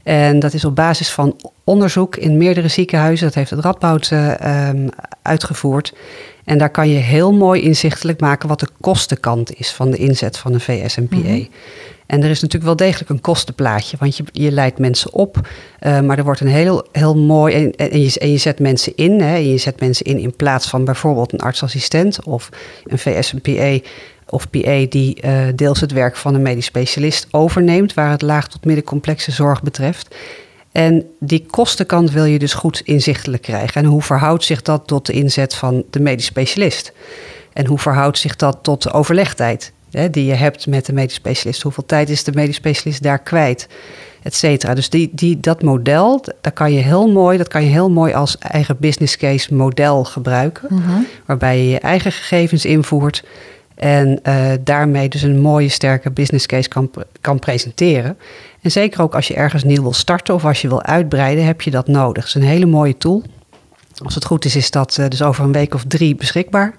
En 0.07 0.39
dat 0.39 0.53
is 0.53 0.65
op 0.65 0.75
basis 0.75 1.11
van 1.11 1.35
onderzoek 1.63 2.15
in 2.15 2.37
meerdere 2.37 2.67
ziekenhuizen. 2.67 3.25
Dat 3.25 3.35
heeft 3.35 3.49
het 3.49 3.59
Radboud 3.59 4.11
eh, 4.11 4.39
ehm, 4.39 4.87
uitgevoerd. 5.21 5.93
En 6.43 6.57
daar 6.57 6.69
kan 6.69 6.89
je 6.89 6.97
heel 6.97 7.33
mooi 7.33 7.61
inzichtelijk 7.61 8.19
maken 8.19 8.47
wat 8.47 8.59
de 8.59 8.67
kostenkant 8.81 9.59
is 9.59 9.71
van 9.71 9.91
de 9.91 9.97
inzet 9.97 10.37
van 10.37 10.53
een 10.53 10.59
VSMPA. 10.59 11.45
En 12.07 12.23
er 12.23 12.29
is 12.29 12.41
natuurlijk 12.41 12.63
wel 12.63 12.87
degelijk 12.87 13.09
een 13.09 13.21
kostenplaatje, 13.21 13.97
want 13.99 14.17
je, 14.17 14.23
je 14.31 14.51
leidt 14.51 14.79
mensen 14.79 15.13
op. 15.13 15.47
eh, 15.79 15.99
maar 15.99 16.17
er 16.17 16.23
wordt 16.23 16.39
een 16.39 16.47
heel, 16.47 16.87
heel 16.91 17.17
mooi. 17.17 17.55
En, 17.55 17.71
en, 17.91 18.01
je, 18.01 18.19
en 18.19 18.31
je 18.31 18.37
zet 18.37 18.59
mensen 18.59 18.95
in. 18.95 19.21
Hè, 19.21 19.35
je 19.35 19.57
zet 19.57 19.79
mensen 19.79 20.05
in 20.05 20.19
in 20.19 20.35
plaats 20.35 20.69
van 20.69 20.85
bijvoorbeeld 20.85 21.33
een 21.33 21.39
artsassistent 21.39 22.23
of 22.23 22.49
een 22.83 22.99
VSMPA 22.99 23.87
of 24.29 24.49
PA 24.49 24.85
die 24.89 25.21
eh, 25.21 25.47
deels 25.55 25.79
het 25.81 25.91
werk 25.91 26.15
van 26.15 26.33
een 26.33 26.41
medisch 26.41 26.65
specialist 26.65 27.27
overneemt, 27.31 27.93
waar 27.93 28.11
het 28.11 28.21
laag 28.21 28.47
tot 28.47 28.65
middencomplexe 28.65 29.31
zorg 29.31 29.63
betreft. 29.63 30.15
En 30.71 31.05
die 31.19 31.45
kostenkant 31.49 32.11
wil 32.11 32.25
je 32.25 32.39
dus 32.39 32.53
goed 32.53 32.81
inzichtelijk 32.85 33.41
krijgen. 33.41 33.81
En 33.81 33.87
hoe 33.87 34.01
verhoudt 34.01 34.43
zich 34.43 34.61
dat 34.61 34.87
tot 34.87 35.05
de 35.05 35.13
inzet 35.13 35.55
van 35.55 35.83
de 35.89 35.99
medisch 35.99 36.25
specialist? 36.25 36.91
En 37.53 37.65
hoe 37.65 37.79
verhoudt 37.79 38.17
zich 38.17 38.35
dat 38.35 38.57
tot 38.61 38.83
de 38.83 38.91
overlegtijd 38.91 39.71
hè, 39.97 40.09
die 40.09 40.25
je 40.25 40.33
hebt 40.33 40.67
met 40.67 40.85
de 40.85 40.93
medisch 40.93 41.13
specialist? 41.13 41.61
Hoeveel 41.61 41.85
tijd 41.85 42.09
is 42.09 42.23
de 42.23 42.31
medisch 42.31 42.55
specialist 42.55 43.03
daar 43.03 43.19
kwijt? 43.19 43.67
Et 44.23 44.35
cetera. 44.35 44.73
Dus 44.73 44.89
die, 44.89 45.09
die, 45.13 45.39
dat 45.39 45.61
model, 45.61 46.25
dat 46.41 46.53
kan, 46.53 46.73
je 46.73 46.79
heel 46.79 47.07
mooi, 47.07 47.37
dat 47.37 47.47
kan 47.47 47.63
je 47.63 47.69
heel 47.69 47.89
mooi 47.89 48.13
als 48.13 48.37
eigen 48.37 48.77
business 48.79 49.17
case 49.17 49.53
model 49.53 50.03
gebruiken. 50.03 50.83
Waarbij 51.25 51.57
je 51.57 51.69
je 51.69 51.79
eigen 51.79 52.11
gegevens 52.11 52.65
invoert. 52.65 53.23
En 53.75 54.19
eh, 54.23 54.51
daarmee 54.63 55.09
dus 55.09 55.21
een 55.21 55.39
mooie, 55.39 55.69
sterke 55.69 56.11
business 56.11 56.45
case 56.45 56.69
kan, 56.69 56.91
kan 57.21 57.39
presenteren. 57.39 58.17
En 58.61 58.71
zeker 58.71 59.01
ook 59.01 59.15
als 59.15 59.27
je 59.27 59.33
ergens 59.33 59.63
nieuw 59.63 59.81
wil 59.81 59.93
starten 59.93 60.33
of 60.33 60.45
als 60.45 60.61
je 60.61 60.67
wil 60.67 60.83
uitbreiden, 60.83 61.45
heb 61.45 61.61
je 61.61 61.71
dat 61.71 61.87
nodig. 61.87 62.23
Het 62.23 62.35
is 62.35 62.41
een 62.41 62.49
hele 62.49 62.65
mooie 62.65 62.97
tool. 62.97 63.23
Als 64.03 64.15
het 64.15 64.25
goed 64.25 64.45
is, 64.45 64.55
is 64.55 64.71
dat 64.71 64.97
eh, 64.97 65.07
dus 65.07 65.21
over 65.21 65.43
een 65.43 65.51
week 65.51 65.73
of 65.73 65.83
drie 65.87 66.15
beschikbaar. 66.15 66.73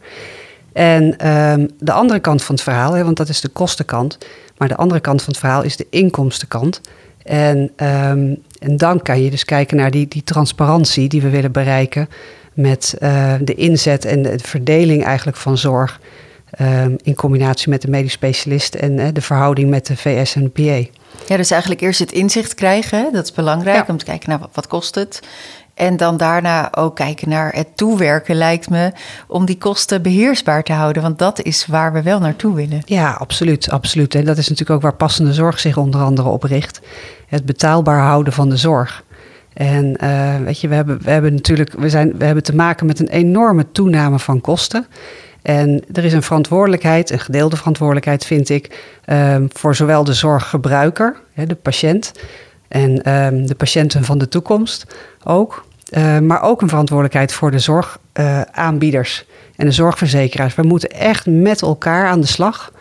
En 0.79 1.17
ehm, 1.19 1.67
de 1.79 1.93
andere 1.93 2.21
kant 2.21 2.43
van 2.43 2.55
het 2.55 2.65
verhaal, 2.65 2.93
hè, 2.93 3.05
want 3.05 3.17
dat 3.17 3.29
is 3.29 3.41
de 3.41 3.49
kostenkant. 3.49 4.19
Maar 4.57 4.69
de 4.69 4.77
andere 4.77 5.01
kant 5.01 5.23
van 5.23 5.33
het 5.33 5.41
verhaal 5.41 5.63
is 5.63 5.77
de 5.77 5.87
inkomstenkant. 5.91 6.81
En, 7.23 7.71
ehm, 7.77 8.35
en 8.59 8.77
dan 8.77 9.03
kan 9.03 9.23
je 9.23 9.31
dus 9.31 9.45
kijken 9.45 9.77
naar 9.77 9.91
die, 9.91 10.09
die 10.09 10.23
transparantie 10.25 11.09
die 11.09 11.23
we 11.23 11.29
willen 11.31 11.53
bereiken. 11.53 12.09
Met 12.55 12.95
eh, 12.99 13.35
de 13.41 13.55
inzet 13.55 14.05
en 14.05 14.23
de 14.23 14.39
verdeling 14.43 15.05
eigenlijk 15.05 15.37
van 15.37 15.59
zorg. 15.59 16.01
ehm, 16.51 16.95
in 17.03 17.15
combinatie 17.15 17.69
met 17.71 17.83
de 17.83 17.91
medisch 17.91 18.13
specialist 18.13 18.75
en 18.75 19.13
de 19.15 19.21
verhouding 19.21 19.71
met 19.71 19.87
de 19.87 19.97
VS 19.97 20.35
en 20.35 20.43
de 20.43 20.49
PA. 20.49 20.89
Ja, 21.27 21.37
dus 21.37 21.51
eigenlijk 21.51 21.81
eerst 21.81 21.99
het 21.99 22.13
inzicht 22.13 22.55
krijgen, 22.55 23.13
dat 23.13 23.25
is 23.25 23.33
belangrijk 23.33 23.77
Ja. 23.77 23.93
om 23.93 23.97
te 23.99 24.05
kijken 24.05 24.29
naar 24.31 24.39
wat, 24.39 24.49
wat 24.53 24.67
kost 24.67 24.95
het. 24.95 25.21
En 25.79 25.97
dan 25.97 26.17
daarna 26.17 26.75
ook 26.75 26.97
kijken 26.97 27.29
naar 27.29 27.53
het 27.53 27.77
toewerken, 27.77 28.37
lijkt 28.37 28.71
me, 28.71 28.93
om 29.27 29.45
die 29.45 29.59
kosten 29.59 30.03
beheersbaar 30.03 30.63
te 30.63 30.73
houden. 30.73 31.03
Want 31.03 31.19
dat 31.19 31.43
is 31.43 31.67
waar 31.67 31.93
we 31.93 32.03
wel 32.03 32.19
naartoe 32.21 32.55
willen. 32.55 32.83
Ja, 32.85 33.11
absoluut, 33.11 33.71
absoluut. 33.71 34.15
En 34.15 34.25
dat 34.25 34.39
is 34.39 34.49
natuurlijk 34.49 34.77
ook 34.77 34.83
waar 34.83 34.95
passende 34.95 35.33
zorg 35.33 35.61
zich 35.61 35.77
onder 35.77 36.01
andere 36.01 36.29
op 36.29 36.43
richt. 36.43 36.81
Het 37.27 37.45
betaalbaar 37.45 38.01
houden 38.01 38.33
van 38.33 38.49
de 38.49 38.57
zorg. 38.57 39.05
En 39.53 39.97
eh, 39.97 40.37
weet 40.45 40.61
je, 40.61 40.69
we 40.69 40.75
hebben, 40.75 41.03
we 41.03 41.11
hebben 41.11 41.35
natuurlijk, 41.35 41.73
we, 41.73 41.89
zijn, 41.89 42.19
we 42.19 42.25
hebben 42.25 42.45
te 42.45 42.55
maken 42.55 42.87
met 42.87 43.01
een 43.01 43.09
enorme 43.09 43.71
toename 43.73 44.19
van 44.19 44.41
kosten. 44.41 44.87
En 45.43 45.85
er 45.93 46.05
is 46.05 46.13
een 46.13 46.23
verantwoordelijkheid, 46.23 47.11
een 47.11 47.21
gedeelde 47.21 47.57
verantwoordelijkheid, 47.57 48.25
vind 48.25 48.49
ik, 48.49 48.85
ehm, 49.05 49.47
voor 49.49 49.75
zowel 49.75 50.05
de 50.05 50.15
zorggebruiker, 50.15 51.17
de 51.35 51.55
patiënt, 51.55 52.13
en 52.69 53.03
ehm, 53.03 53.47
de 53.47 53.55
patiënten 53.55 54.05
van 54.05 54.19
de 54.19 54.29
toekomst 54.29 54.97
ook. 55.25 55.67
Eh, 55.89 56.19
maar 56.19 56.43
ook 56.43 56.63
een 56.63 56.69
verantwoordelijkheid 56.69 57.33
voor 57.33 57.51
de 57.51 57.59
zorgaanbieders 57.59 59.25
en 59.57 59.67
de 59.67 59.73
zorgverzekeraars. 59.73 60.55
We 60.55 60.63
moeten 60.63 60.91
echt 60.91 61.27
met 61.27 61.63
elkaar 61.63 62.07
aan 62.07 62.21
de 62.21 62.27
slag 62.27 62.73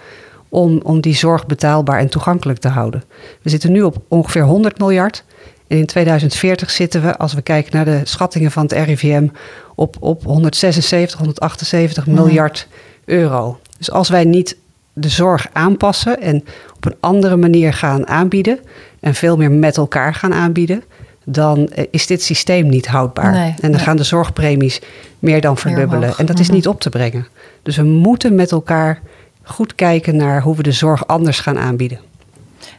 om, 0.49 0.79
om 0.83 1.01
die 1.01 1.15
zorg 1.15 1.45
betaalbaar 1.45 1.99
en 1.99 2.09
toegankelijk 2.09 2.59
te 2.59 2.67
houden. 2.67 3.03
We 3.41 3.49
zitten 3.49 3.71
nu 3.71 3.81
op 3.81 3.97
ongeveer 4.07 4.43
100 4.43 4.79
miljard. 4.79 5.23
En 5.67 5.77
in 5.77 5.85
2040 5.85 6.69
zitten 6.69 7.01
we, 7.01 7.17
als 7.17 7.33
we 7.33 7.41
kijken 7.41 7.75
naar 7.75 7.85
de 7.85 8.01
schattingen 8.03 8.51
van 8.51 8.63
het 8.63 8.71
RIVM, 8.71 9.27
op, 9.75 9.95
op 9.99 10.23
176, 10.23 11.19
178 11.19 12.07
miljard 12.07 12.67
euro. 13.05 13.59
Dus 13.77 13.91
als 13.91 14.09
wij 14.09 14.23
niet 14.23 14.57
de 14.93 15.09
zorg 15.09 15.47
aanpassen 15.53 16.21
en 16.21 16.43
op 16.75 16.85
een 16.85 16.95
andere 16.99 17.35
manier 17.35 17.73
gaan 17.73 18.07
aanbieden 18.07 18.59
en 18.99 19.13
veel 19.13 19.37
meer 19.37 19.51
met 19.51 19.77
elkaar 19.77 20.13
gaan 20.13 20.33
aanbieden, 20.33 20.83
dan 21.29 21.67
eh, 21.67 21.85
is 21.91 22.07
dit 22.07 22.23
systeem 22.23 22.67
niet 22.69 22.87
houdbaar. 22.87 23.31
Nee, 23.31 23.49
en 23.49 23.55
dan 23.61 23.71
nee. 23.71 23.79
gaan 23.79 23.97
de 23.97 24.03
zorgpremies 24.03 24.81
meer 25.19 25.41
dan 25.41 25.57
verdubbelen. 25.57 26.13
en 26.17 26.25
dat 26.25 26.39
is 26.39 26.45
Mhm. 26.47 26.55
niet 26.55 26.67
op 26.67 26.79
te 26.81 26.89
brengen. 26.89 27.27
Dus 27.63 27.75
we 27.77 27.83
moeten 27.83 28.35
met 28.35 28.51
elkaar 28.51 28.99
goed 29.43 29.75
kijken 29.75 30.15
naar 30.15 30.41
hoe 30.41 30.55
we 30.55 30.63
de 30.63 30.71
zorg 30.71 31.07
anders 31.07 31.39
gaan 31.39 31.57
aanbieden. 31.57 31.99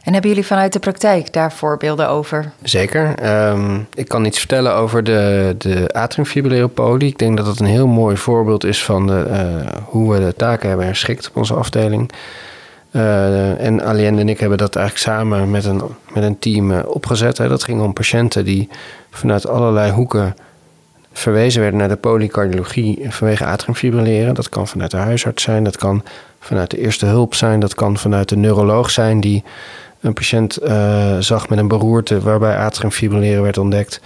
En 0.03 0.11
hebben 0.13 0.31
jullie 0.31 0.45
vanuit 0.45 0.73
de 0.73 0.79
praktijk 0.79 1.33
daar 1.33 1.51
voorbeelden 1.53 2.09
over? 2.09 2.51
Zeker. 2.63 3.15
Ehm, 3.15 3.77
ik 3.93 4.07
kan 4.07 4.25
iets 4.25 4.39
vertellen 4.39 4.73
over 4.75 5.03
de, 5.03 5.55
de 5.57 5.89
atriumfibrillare 5.91 6.67
poli. 6.67 7.07
Ik 7.07 7.17
denk 7.17 7.37
dat 7.37 7.45
dat 7.45 7.59
een 7.59 7.65
heel 7.65 7.87
mooi 7.87 8.17
voorbeeld 8.17 8.63
is 8.63 8.83
van 8.83 9.07
de, 9.07 9.19
eh, 9.21 9.73
hoe 9.85 10.13
we 10.13 10.19
de 10.19 10.33
taken 10.37 10.67
hebben 10.67 10.85
herschikt 10.85 11.27
op 11.29 11.35
onze 11.37 11.53
afdeling. 11.53 12.11
Eh, 12.91 13.65
en 13.65 13.83
Aliende 13.83 14.21
en 14.21 14.29
ik 14.29 14.39
hebben 14.39 14.57
dat 14.57 14.75
eigenlijk 14.75 15.05
samen 15.05 15.51
met 15.51 15.65
een, 15.65 15.81
met 16.13 16.23
een 16.23 16.39
team 16.39 16.71
eh, 16.71 16.79
opgezet. 16.85 17.37
Hè. 17.37 17.47
Dat 17.47 17.63
ging 17.63 17.81
om 17.81 17.93
patiënten 17.93 18.45
die 18.45 18.69
vanuit 19.09 19.47
allerlei 19.47 19.91
hoeken 19.91 20.35
verwezen 21.13 21.61
werden 21.61 21.79
naar 21.79 21.89
de 21.89 21.95
polycardiologie 21.95 23.05
vanwege 23.09 23.45
atriumfibrilleren. 23.45 24.33
Dat 24.33 24.49
kan 24.49 24.67
vanuit 24.67 24.91
de 24.91 24.97
huisarts 24.97 25.43
zijn, 25.43 25.63
dat 25.63 25.77
kan 25.77 26.03
vanuit 26.39 26.71
de 26.71 26.79
eerste 26.79 27.05
hulp 27.05 27.35
zijn, 27.35 27.59
dat 27.59 27.75
kan 27.75 27.97
vanuit 27.97 28.29
de 28.29 28.37
neuroloog 28.37 28.89
zijn 28.89 29.19
die 29.19 29.43
een 30.01 30.13
patiënt 30.13 30.57
eh, 30.57 31.17
zag 31.19 31.49
met 31.49 31.59
een 31.59 31.67
beroerte 31.67 32.19
waarbij 32.19 32.57
atriumfibrilleren 32.57 33.43
werd 33.43 33.57
ontdekt. 33.57 34.01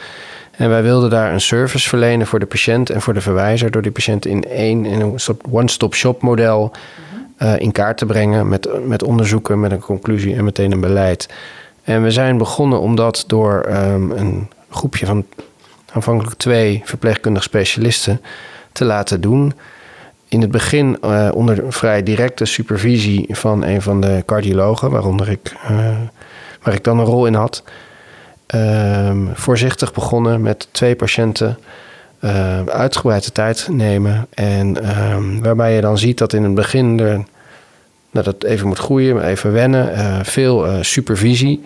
En 0.52 0.70
wij 0.70 0.84
wilden 0.84 1.10
daar 1.10 1.34
een 1.34 1.42
service 1.42 1.90
verlenen 1.90 2.28
voor 2.28 2.40
de 2.40 2.46
patiënt 2.46 2.90
en 2.90 3.02
voor 3.02 3.14
de 3.14 3.22
verwijzer 3.22 3.72
door 3.72 3.82
die 3.82 3.92
patiënt 3.92 4.26
in 4.26 4.44
één 4.44 4.86
in 4.86 5.02
een 5.02 5.20
one-stop-shop 5.52 6.22
model 6.22 6.72
eh, 7.44 7.60
in 7.60 7.72
kaart 7.72 7.98
te 7.98 8.06
brengen 8.06 8.48
met, 8.48 8.88
met 8.88 9.04
onderzoeken, 9.04 9.60
met 9.60 9.72
een 9.72 9.80
conclusie 9.80 10.36
en 10.36 10.44
meteen 10.44 10.72
een 10.72 10.80
beleid. 10.80 11.30
En 11.84 12.04
we 12.04 12.12
zijn 12.12 12.38
begonnen 12.38 12.80
om 12.80 12.96
dat 12.96 13.24
door 13.28 13.62
ehm, 13.62 14.12
een 14.12 14.50
groepje 14.70 15.06
van 15.06 15.26
aanvankelijk 15.94 16.38
twee 16.38 16.82
verpleegkundige 16.86 17.46
specialisten 17.46 18.22
te 18.72 18.86
laten 18.86 19.22
doen. 19.22 19.54
In 20.28 20.42
het 20.42 20.52
begin 20.52 20.98
eh, 21.02 21.30
onder 21.34 21.64
vrij 21.68 22.04
directe 22.04 22.46
supervisie 22.46 23.28
van 23.30 23.64
een 23.64 23.82
van 23.82 24.02
de 24.02 24.24
cardiologen, 24.26 24.92
waaronder 24.92 25.30
ik, 25.30 25.56
eh, 25.64 25.88
waar 26.62 26.74
ik 26.74 26.84
dan 26.84 27.00
een 27.00 27.06
rol 27.06 27.26
in 27.26 27.34
had. 27.34 27.64
Ehm, 28.46 29.18
voorzichtig 29.34 29.94
begonnen 29.94 30.42
met 30.42 30.68
twee 30.72 30.96
patiënten 30.96 31.58
eh, 32.20 32.64
uitgebreid 32.66 33.24
de 33.24 33.32
tijd 33.32 33.68
nemen. 33.72 34.28
En 34.34 34.84
ehm, 34.84 35.40
waarbij 35.42 35.76
je 35.76 35.82
dan 35.82 35.98
ziet 35.98 36.18
dat 36.18 36.34
in 36.34 36.44
het 36.44 36.56
begin 36.56 37.00
er, 37.00 37.24
dat 38.22 38.44
even 38.44 38.68
moet 38.68 38.78
groeien, 38.78 39.26
even 39.26 39.52
wennen, 39.52 39.94
eh, 39.94 40.20
veel 40.24 40.68
eh, 40.68 40.78
supervisie. 40.82 41.64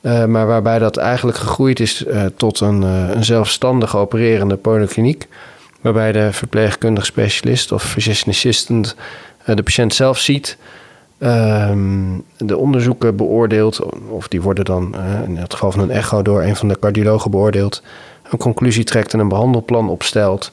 Eh, 0.00 0.24
maar 0.24 0.46
waarbij 0.46 0.78
dat 0.78 0.96
eigenlijk 0.96 1.38
gegroeid 1.38 1.80
is 1.80 2.04
tot 2.36 2.60
een, 2.60 2.82
een 2.82 3.24
zelfstandig 3.24 3.96
opererende 3.96 4.56
polykliniek. 4.56 5.28
Waarbij 5.80 6.12
de 6.12 6.32
verpleegkundige 6.32 7.06
specialist 7.06 7.72
of 7.72 7.82
physician 7.82 8.34
assistant 8.34 8.96
de 9.44 9.62
patiënt 9.62 9.94
zelf 9.94 10.18
ziet. 10.18 10.56
ehm, 11.18 12.18
de 12.36 12.56
onderzoeken 12.56 13.16
beoordeelt, 13.16 13.80
of 14.08 14.28
die 14.28 14.42
worden 14.42 14.64
dan 14.64 14.94
in 15.26 15.36
het 15.36 15.52
geval 15.52 15.72
van 15.72 15.80
een 15.80 15.90
echo 15.90 16.22
door 16.22 16.42
een 16.42 16.56
van 16.56 16.68
de 16.68 16.78
cardiologen 16.78 17.30
beoordeeld. 17.30 17.82
Een 18.30 18.38
conclusie 18.38 18.84
trekt 18.84 19.12
en 19.12 19.18
een 19.18 19.28
behandelplan 19.28 19.88
opstelt. 19.88 20.52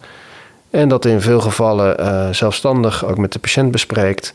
En 0.70 0.90
dat 0.90 1.06
in 1.06 1.22
veel 1.22 1.42
gevallen 1.42 2.36
zelfstandig 2.36 3.06
ook 3.06 3.18
met 3.18 3.34
de 3.34 3.40
patiënt 3.40 3.72
bespreekt. 3.72 4.34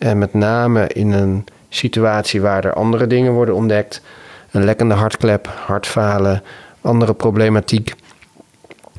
En 0.00 0.18
met 0.18 0.34
name 0.34 0.86
in 0.86 1.12
een 1.12 1.44
situatie 1.68 2.40
waar 2.40 2.64
er 2.64 2.74
andere 2.74 3.06
dingen 3.06 3.32
worden 3.32 3.54
ontdekt. 3.54 4.02
Een 4.50 4.64
lekkende 4.64 4.94
hartklep, 4.94 5.48
hartfalen, 5.66 6.42
andere 6.80 7.14
problematiek, 7.14 7.94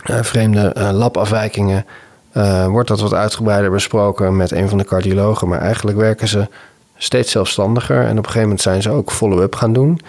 eh, 0.03 0.21
vreemde 0.21 0.67
eh, 0.67 0.89
labafwijkingen. 0.91 1.85
eh, 2.31 2.67
wordt 2.67 2.87
dat 2.87 2.99
wat 2.99 3.13
uitgebreider 3.13 3.71
besproken 3.71 4.35
met 4.35 4.51
een 4.51 4.69
van 4.69 4.77
de 4.77 4.85
cardiologen. 4.85 5.47
Maar 5.47 5.59
eigenlijk 5.59 5.97
werken 5.97 6.27
ze 6.27 6.47
steeds 6.95 7.31
zelfstandiger. 7.31 7.97
En 7.97 8.11
op 8.11 8.17
een 8.17 8.23
gegeven 8.23 8.41
moment 8.41 8.61
zijn 8.61 8.81
ze 8.81 8.89
ook 8.89 9.11
follow-up 9.11 9.55
gaan 9.55 9.73
doen. 9.73 9.99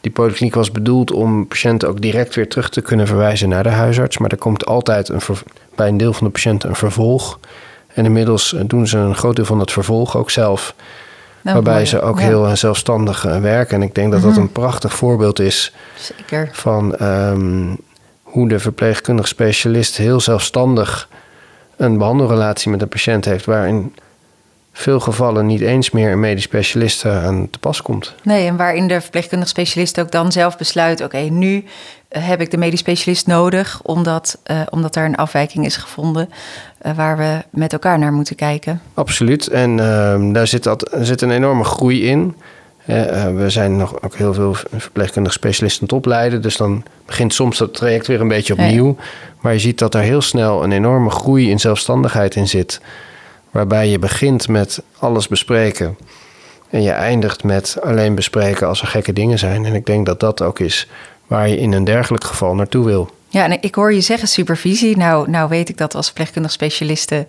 Die 0.00 0.12
polykliniek 0.12 0.54
was 0.54 0.70
bedoeld 0.70 1.12
om 1.12 1.46
patiënten 1.46 1.88
ook 1.88 2.00
direct 2.00 2.34
weer 2.34 2.48
terug 2.48 2.68
te 2.70 2.80
kunnen 2.80 3.06
verwijzen 3.06 3.48
naar 3.48 3.62
de 3.62 3.68
huisarts. 3.68 4.18
Maar 4.18 4.30
er 4.30 4.38
komt 4.38 4.66
altijd 4.66 5.08
een 5.08 5.20
bij 5.74 5.88
een 5.88 5.96
deel 5.96 6.12
van 6.12 6.26
de 6.26 6.32
patiënten 6.32 6.68
een 6.68 6.76
vervolg. 6.76 7.38
En 7.94 8.04
inmiddels 8.04 8.54
eh, 8.54 8.60
doen 8.66 8.86
ze 8.86 8.98
een 8.98 9.14
groot 9.14 9.36
deel 9.36 9.44
van 9.44 9.60
het 9.60 9.72
vervolg 9.72 10.16
ook 10.16 10.30
zelf. 10.30 10.74
Nou, 11.42 11.54
waarbij 11.54 11.74
mooi. 11.74 11.86
ze 11.86 12.00
ook 12.00 12.18
Ja, 12.18 12.24
heel 12.24 12.46
eh, 12.46 12.54
zelfstandig 12.54 13.26
eh, 13.26 13.40
werken. 13.40 13.76
En 13.76 13.82
ik 13.82 13.94
denk 13.94 14.12
dat 14.12 14.22
dat 14.22 14.36
een 14.36 14.52
prachtig 14.52 14.94
voorbeeld 14.94 15.40
is 15.40 15.72
Zeker. 15.96 16.48
van 16.52 16.96
ehm, 16.96 17.74
hoe 18.22 18.48
de 18.48 18.58
verpleegkundig 18.58 19.28
specialist 19.28 19.96
heel 19.96 20.20
zelfstandig 20.20 21.08
een 21.76 21.98
behandelrelatie 21.98 22.70
met 22.70 22.82
een 22.82 22.88
patiënt 22.88 23.24
heeft, 23.24 23.44
waar 23.44 23.68
in 23.68 23.94
veel 24.72 25.00
gevallen 25.00 25.46
niet 25.46 25.60
eens 25.60 25.90
meer 25.90 26.12
een 26.12 26.20
medisch 26.20 26.42
specialist 26.42 27.04
aan 27.04 27.50
te 27.50 27.58
pas 27.58 27.82
komt. 27.82 28.14
Nee, 28.22 28.46
en 28.46 28.56
waarin 28.56 28.88
de 28.88 29.00
verpleegkundig 29.00 29.48
specialist 29.48 30.00
ook 30.00 30.10
dan 30.10 30.32
zelf 30.32 30.56
besluit: 30.56 31.02
oké, 31.02 31.18
nu 31.18 31.64
eh, 32.08 32.28
heb 32.28 32.40
ik 32.40 32.50
de 32.50 32.56
medisch 32.56 32.80
specialist 32.80 33.26
nodig, 33.26 33.80
omdat, 33.82 34.38
eh, 34.42 34.60
omdat 34.70 34.94
daar 34.94 35.04
een 35.04 35.16
afwijking 35.16 35.64
is 35.64 35.76
gevonden 35.76 36.28
eh, 36.78 36.96
waar 36.96 37.16
we 37.16 37.42
met 37.50 37.72
elkaar 37.72 37.98
naar 37.98 38.12
moeten 38.12 38.36
kijken. 38.36 38.80
Absoluut. 38.94 39.46
En 39.46 39.80
ehm, 39.80 40.32
daar 40.32 40.46
zit, 40.46 40.62
dat, 40.62 40.96
zit 41.00 41.20
een 41.20 41.30
enorme 41.30 41.64
groei 41.64 42.06
in. 42.06 42.36
We 43.34 43.44
zijn 43.46 43.76
nog 43.76 44.02
ook 44.02 44.14
heel 44.14 44.34
veel 44.34 44.54
verpleegkundige 44.76 45.34
specialisten 45.34 45.80
aan 45.80 45.88
het 45.88 45.96
opleiden. 45.96 46.42
Dus 46.42 46.56
dan 46.56 46.84
begint 47.06 47.34
soms 47.34 47.58
dat 47.58 47.74
traject 47.74 48.06
weer 48.06 48.20
een 48.20 48.28
beetje 48.28 48.52
opnieuw. 48.52 48.96
Maar 49.40 49.52
je 49.52 49.58
ziet 49.58 49.78
dat 49.78 49.94
er 49.94 50.00
heel 50.00 50.20
snel 50.20 50.64
een 50.64 50.72
enorme 50.72 51.10
groei 51.10 51.50
in 51.50 51.60
zelfstandigheid 51.60 52.34
in 52.34 52.48
zit. 52.48 52.80
Waarbij 53.52 53.88
je 53.88 53.98
begint 53.98 54.48
met 54.48 54.82
alles 54.98 55.28
bespreken. 55.28 55.96
En 56.70 56.82
je 56.82 56.90
eindigt 56.90 57.44
met 57.44 57.76
alleen 57.82 58.14
bespreken 58.14 58.66
als 58.66 58.80
er 58.80 58.86
gekke 58.86 59.12
dingen 59.12 59.38
zijn. 59.38 59.64
En 59.64 59.74
ik 59.74 59.86
denk 59.86 60.06
dat 60.06 60.20
dat 60.20 60.42
ook 60.42 60.58
is 60.58 60.88
waar 61.26 61.48
je 61.48 61.56
in 61.56 61.72
een 61.72 61.84
dergelijk 61.84 62.24
geval 62.24 62.54
naartoe 62.54 62.84
wil. 62.84 63.10
Ja, 63.28 63.44
en 63.44 63.58
ik 63.60 63.74
hoor 63.74 63.94
je 63.94 64.00
zeggen 64.00 64.28
supervisie. 64.28 64.96
Nou, 64.96 65.30
nou 65.30 65.48
weet 65.48 65.68
ik 65.68 65.76
dat 65.76 65.94
als 65.94 66.06
verpleegkundig 66.06 66.52
specialisten, 66.52 67.28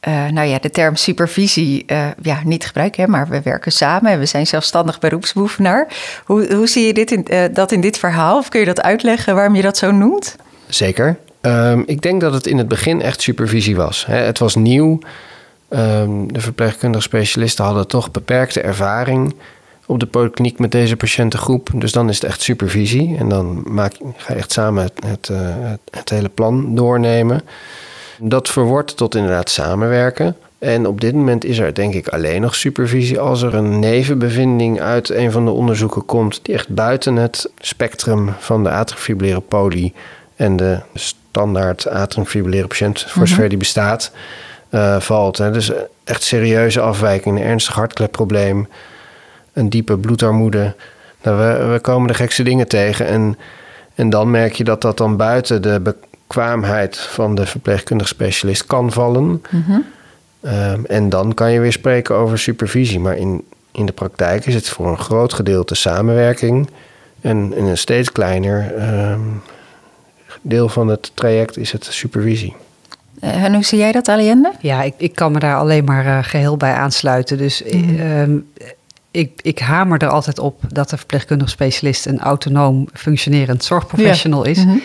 eh, 0.00 0.26
nou 0.26 0.48
ja, 0.48 0.58
de 0.58 0.70
term 0.70 0.96
supervisie 0.96 1.84
eh, 1.86 2.06
ja, 2.22 2.40
niet 2.44 2.66
gebruiken, 2.66 3.02
hè, 3.02 3.10
maar 3.10 3.28
we 3.28 3.42
werken 3.42 3.72
samen 3.72 4.12
en 4.12 4.18
we 4.18 4.26
zijn 4.26 4.46
zelfstandig 4.46 4.98
beroepsbeoefenaar. 4.98 5.86
Hoe, 6.24 6.54
hoe 6.54 6.66
zie 6.66 6.86
je 6.86 6.94
dit 6.94 7.10
in, 7.10 7.26
eh, 7.26 7.44
dat 7.52 7.72
in 7.72 7.80
dit 7.80 7.98
verhaal? 7.98 8.38
Of 8.38 8.48
kun 8.48 8.60
je 8.60 8.66
dat 8.66 8.82
uitleggen 8.82 9.34
waarom 9.34 9.54
je 9.54 9.62
dat 9.62 9.76
zo 9.76 9.90
noemt? 9.90 10.36
Zeker. 10.68 11.16
Ehm, 11.40 11.82
ik 11.86 12.02
denk 12.02 12.20
dat 12.20 12.32
het 12.32 12.46
in 12.46 12.58
het 12.58 12.68
begin 12.68 13.02
echt 13.02 13.22
supervisie 13.22 13.76
was. 13.76 14.06
Hè. 14.06 14.16
Het 14.16 14.38
was 14.38 14.54
nieuw. 14.54 14.98
Ehm, 15.74 16.26
de 16.26 16.40
verpleegkundige 16.40 17.02
specialisten 17.02 17.64
hadden 17.64 17.86
toch 17.86 18.10
beperkte 18.10 18.60
ervaring 18.60 19.34
op 19.86 20.00
de 20.00 20.06
polykliniek 20.06 20.58
met 20.58 20.72
deze 20.72 20.96
patiëntengroep. 20.96 21.70
Dus 21.74 21.92
dan 21.92 22.08
is 22.08 22.14
het 22.14 22.24
echt 22.24 22.42
supervisie. 22.42 23.16
En 23.18 23.28
dan 23.28 23.62
maak, 23.66 23.94
ga 24.16 24.32
je 24.32 24.38
echt 24.38 24.52
samen 24.52 24.82
het, 24.82 25.04
het, 25.06 25.28
eh, 25.28 25.38
het, 25.40 25.80
het 25.90 26.08
hele 26.08 26.28
plan 26.28 26.74
doornemen. 26.74 27.42
Dat 28.18 28.48
verwordt 28.48 28.96
tot 28.96 29.14
inderdaad 29.14 29.50
samenwerken. 29.50 30.36
En 30.58 30.86
op 30.86 31.00
dit 31.00 31.14
moment 31.14 31.44
is 31.44 31.58
er 31.58 31.74
denk 31.74 31.94
ik 31.94 32.08
alleen 32.08 32.40
nog 32.40 32.54
supervisie 32.54 33.20
als 33.20 33.42
er 33.42 33.54
een 33.54 33.78
nevenbevinding 33.78 34.80
uit 34.80 35.10
een 35.10 35.32
van 35.32 35.44
de 35.44 35.50
onderzoeken 35.50 36.04
komt 36.04 36.40
die 36.42 36.54
echt 36.54 36.68
buiten 36.68 37.16
het 37.16 37.50
spectrum 37.58 38.34
van 38.38 38.62
de 38.62 38.70
atriumfibrillare 38.70 39.40
poli 39.40 39.92
en 40.36 40.56
de 40.56 40.80
standaard 40.94 41.88
atriumfibrillare 41.88 42.66
patiënt, 42.66 43.04
voor 43.08 43.28
zover 43.28 43.48
die 43.48 43.58
bestaat, 43.58 44.12
eh, 44.74 45.00
valt. 45.00 45.38
Hè. 45.38 45.50
Dus 45.50 45.72
echt 46.04 46.22
serieuze 46.22 46.80
afwijkingen, 46.80 47.42
een 47.42 47.48
ernstig 47.48 47.74
hartklepprobleem, 47.74 48.68
een 49.52 49.68
diepe 49.68 49.98
bloedarmoede. 49.98 50.74
Nou, 51.22 51.38
we, 51.38 51.64
we 51.72 51.80
komen 51.80 52.08
de 52.08 52.14
gekste 52.14 52.42
dingen 52.42 52.68
tegen. 52.68 53.06
En, 53.06 53.38
en 53.94 54.10
dan 54.10 54.30
merk 54.30 54.52
je 54.52 54.64
dat 54.64 54.80
dat 54.80 54.96
dan 54.96 55.16
buiten 55.16 55.62
de 55.62 55.80
bekwaamheid 55.80 56.98
van 56.98 57.34
de 57.34 57.46
verpleegkundig 57.46 58.08
specialist 58.08 58.66
kan 58.66 58.92
vallen. 58.92 59.42
Ehm, 60.40 60.84
en 60.84 61.08
dan 61.08 61.34
kan 61.34 61.52
je 61.52 61.60
weer 61.60 61.72
spreken 61.72 62.14
over 62.14 62.38
supervisie. 62.38 63.00
Maar 63.00 63.16
in, 63.16 63.44
in 63.72 63.86
de 63.86 63.92
praktijk 63.92 64.46
is 64.46 64.54
het 64.54 64.68
voor 64.68 64.88
een 64.88 64.98
groot 64.98 65.32
gedeelte 65.32 65.74
samenwerking. 65.74 66.70
En 67.20 67.52
in 67.54 67.64
een 67.64 67.78
steeds 67.78 68.12
kleiner 68.12 68.74
ehm, 68.76 69.20
deel 70.42 70.68
van 70.68 70.88
het 70.88 71.10
traject 71.14 71.56
is 71.56 71.72
het 71.72 71.84
supervisie. 71.84 72.56
Eh, 73.24 73.44
en 73.44 73.54
hoe 73.54 73.64
zie 73.64 73.78
jij 73.78 73.92
dat, 73.92 74.08
Aliende? 74.08 74.52
Ja, 74.60 74.82
ik, 74.82 74.94
ik 74.96 75.14
kan 75.14 75.32
me 75.32 75.38
daar 75.38 75.56
alleen 75.56 75.84
maar 75.84 76.06
eh, 76.06 76.18
geheel 76.22 76.56
bij 76.56 76.72
aansluiten. 76.72 77.38
Dus 77.38 77.62
eh, 77.62 78.20
ehm, 78.20 78.38
ik, 79.10 79.40
ik 79.42 79.58
hamer 79.58 80.02
er 80.02 80.08
altijd 80.08 80.38
op 80.38 80.60
dat 80.68 80.90
de 80.90 80.96
verpleegkundig 80.96 81.50
specialist 81.50 82.06
een 82.06 82.20
autonoom 82.20 82.88
functionerend 82.92 83.64
zorgprofessional 83.64 84.44
is. 84.44 84.64
Mhm. 84.64 84.76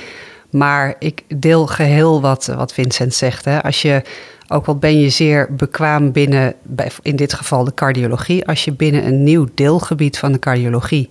Maar 0.50 0.96
ik 1.00 1.24
deel 1.28 1.68
geheel 1.68 2.22
wat, 2.22 2.46
wat 2.46 2.74
Vincent 2.74 3.14
zegt. 3.14 3.46
Hè. 3.46 3.64
Als 3.64 3.82
je, 3.82 4.02
ook 4.48 4.66
al 4.66 4.76
ben 4.76 5.00
je 5.00 5.10
zeer 5.10 5.56
bekwaam 5.56 6.12
binnen, 6.12 6.54
in 7.02 7.16
dit 7.16 7.34
geval 7.34 7.64
de 7.64 7.74
cardiologie, 7.74 8.48
als 8.48 8.66
je 8.66 8.74
binnen 8.74 9.06
een 9.06 9.24
nieuw 9.24 9.48
deelgebied 9.54 10.18
van 10.18 10.32
de 10.32 10.40
cardiologie 10.40 11.10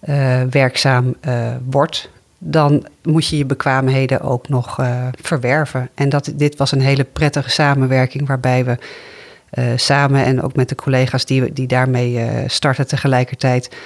eh, 0.00 0.42
werkzaam 0.50 1.14
eh, 1.20 1.54
wordt, 1.70 2.10
dan 2.42 2.86
moet 3.02 3.26
je 3.26 3.36
je 3.36 3.44
bekwaamheden 3.44 4.20
ook 4.20 4.48
nog 4.48 4.78
eh, 4.78 5.06
verwerven. 5.22 5.88
En 5.94 6.08
dat, 6.08 6.32
dit 6.34 6.56
was 6.56 6.72
een 6.72 6.80
hele 6.80 7.04
prettige 7.04 7.50
samenwerking 7.50 8.26
waarbij 8.26 8.64
we 8.64 8.78
eh, 9.50 9.64
samen 9.76 10.24
en 10.24 10.42
ook 10.42 10.56
met 10.56 10.68
de 10.68 10.74
collega's 10.74 11.24
die, 11.24 11.52
die 11.52 11.66
daarmee 11.66 12.18
eh, 12.18 12.48
starten 12.48 12.86
tegelijkertijd, 12.86 13.76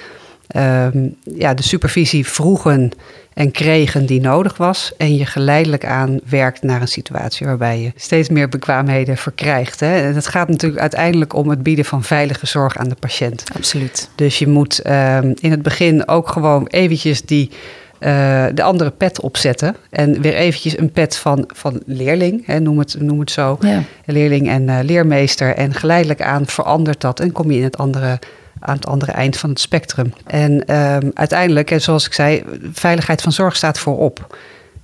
ehm, 0.47 1.07
ja, 1.23 1.53
de 1.53 1.63
supervisie 1.63 2.27
vroegen 2.27 2.91
en 3.33 3.51
kregen 3.51 4.05
die 4.05 4.21
nodig 4.21 4.57
was. 4.57 4.93
En 4.97 5.15
je 5.15 5.25
geleidelijk 5.25 5.85
aan 5.85 6.19
werkt 6.29 6.63
naar 6.63 6.81
een 6.81 6.87
situatie 6.87 7.45
waarbij 7.45 7.79
je 7.81 7.91
steeds 7.95 8.29
meer 8.29 8.49
bekwaamheden 8.49 9.17
verkrijgt. 9.17 9.79
Hè. 9.79 10.01
En 10.01 10.15
het 10.15 10.27
gaat 10.27 10.47
natuurlijk 10.47 10.81
uiteindelijk 10.81 11.33
om 11.33 11.49
het 11.49 11.63
bieden 11.63 11.85
van 11.85 12.03
veilige 12.03 12.47
zorg 12.47 12.77
aan 12.77 12.89
de 12.89 12.95
patiënt. 12.99 13.43
Absoluut. 13.55 14.09
Dus 14.15 14.39
je 14.39 14.47
moet 14.47 14.79
ehm, 14.79 15.33
in 15.39 15.51
het 15.51 15.61
begin 15.61 16.07
ook 16.07 16.29
gewoon 16.29 16.67
eventjes 16.67 17.21
die, 17.21 17.51
eh, 17.99 18.45
de 18.53 18.63
andere 18.63 18.91
pet 18.91 19.19
opzetten. 19.19 19.75
En 19.89 20.21
weer 20.21 20.35
eventjes 20.35 20.77
een 20.77 20.91
pet 20.91 21.17
van, 21.17 21.43
van 21.53 21.81
leerling, 21.85 22.45
hè, 22.45 22.59
noem, 22.59 22.79
het, 22.79 22.95
noem 22.99 23.19
het 23.19 23.31
zo. 23.31 23.57
Ja. 23.59 23.81
Leerling 24.05 24.49
en 24.49 24.69
eh, 24.69 24.79
leermeester. 24.81 25.55
En 25.55 25.73
geleidelijk 25.73 26.21
aan 26.21 26.45
verandert 26.45 27.01
dat 27.01 27.19
en 27.19 27.31
kom 27.31 27.51
je 27.51 27.57
in 27.57 27.63
het 27.63 27.77
andere, 27.77 28.19
aan 28.59 28.75
het 28.75 28.87
andere 28.87 29.11
eind 29.11 29.37
van 29.37 29.49
het 29.49 29.59
spectrum. 29.59 30.13
En 30.25 30.65
ehm, 30.65 31.09
uiteindelijk, 31.13 31.71
en 31.71 31.81
zoals 31.81 32.05
ik 32.05 32.13
zei, 32.13 32.43
veiligheid 32.71 33.21
van 33.21 33.31
zorg 33.31 33.55
staat 33.55 33.79
voorop. 33.79 34.37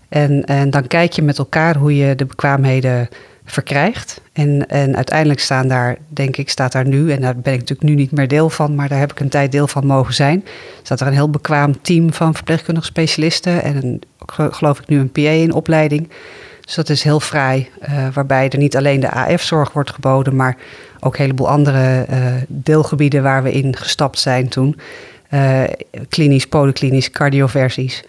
En, 0.09 0.43
en 0.43 0.69
dan 0.69 0.87
kijk 0.87 1.13
je 1.13 1.21
met 1.21 1.37
elkaar 1.37 1.75
hoe 1.75 1.95
je 1.95 2.15
de 2.15 2.25
bekwaamheden 2.25 3.09
verkrijgt. 3.51 4.21
En, 4.33 4.67
en 4.67 4.95
uiteindelijk 4.95 5.39
staan 5.39 5.67
daar, 5.67 5.97
denk 6.07 6.37
ik, 6.37 6.49
staat 6.49 6.71
daar 6.71 6.87
nu, 6.87 7.11
en 7.11 7.21
daar 7.21 7.35
ben 7.35 7.53
ik 7.53 7.59
natuurlijk 7.59 7.89
nu 7.89 7.95
niet 7.95 8.11
meer 8.11 8.27
deel 8.27 8.49
van, 8.49 8.75
maar 8.75 8.89
daar 8.89 8.99
heb 8.99 9.11
ik 9.11 9.19
een 9.19 9.29
tijd 9.29 9.51
deel 9.51 9.67
van 9.67 9.85
mogen 9.85 10.13
zijn. 10.13 10.45
Staat 10.83 11.01
er 11.01 11.07
een 11.07 11.13
heel 11.13 11.29
bekwaam 11.29 11.81
team 11.81 12.13
van 12.13 12.35
verpleegkundige 12.35 12.85
specialisten 12.85 13.63
en 13.63 13.75
een, 13.75 14.01
gelo- 14.25 14.51
geloof 14.51 14.79
ik 14.79 14.87
nu 14.87 14.99
een 14.99 15.11
PA 15.11 15.21
in 15.21 15.53
opleiding. 15.53 16.09
Dus 16.65 16.75
dat 16.75 16.89
is 16.89 17.03
heel 17.03 17.19
fraai, 17.19 17.69
eh, 17.79 18.07
waarbij 18.13 18.49
er 18.49 18.57
niet 18.57 18.77
alleen 18.77 18.99
de 18.99 19.11
AF-zorg 19.11 19.71
wordt 19.71 19.91
geboden, 19.91 20.35
maar 20.35 20.57
ook 20.99 21.13
een 21.13 21.21
heleboel 21.21 21.49
andere 21.49 22.05
eh, 22.07 22.25
deelgebieden 22.47 23.23
waar 23.23 23.43
we 23.43 23.51
in 23.51 23.75
gestapt 23.75 24.19
zijn 24.19 24.47
toen. 24.47 24.79
Eh, 25.29 25.63
klinisch, 26.09 26.47
polyklinisch, 26.47 27.11
cardioversies. 27.11 28.03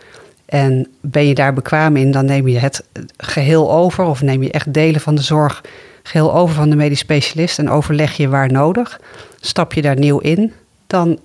En 0.52 0.86
ben 1.00 1.26
je 1.26 1.34
daar 1.34 1.52
bekwaam 1.52 1.96
in, 1.96 2.10
dan 2.10 2.24
neem 2.24 2.48
je 2.48 2.58
het 2.58 2.84
geheel 3.16 3.72
over, 3.72 4.04
of 4.04 4.22
neem 4.22 4.42
je 4.42 4.50
echt 4.50 4.74
delen 4.74 5.00
van 5.00 5.14
de 5.14 5.22
zorg 5.22 5.64
geheel 6.02 6.34
over 6.34 6.54
van 6.54 6.70
de 6.70 6.76
medisch 6.76 6.98
specialist 6.98 7.58
en 7.58 7.70
overleg 7.70 8.16
je 8.16 8.28
waar 8.28 8.52
nodig. 8.52 9.00
Stap 9.40 9.72
je 9.72 9.82
daar 9.82 9.98
nieuw 9.98 10.18
in, 10.18 10.52
dan 10.86 11.18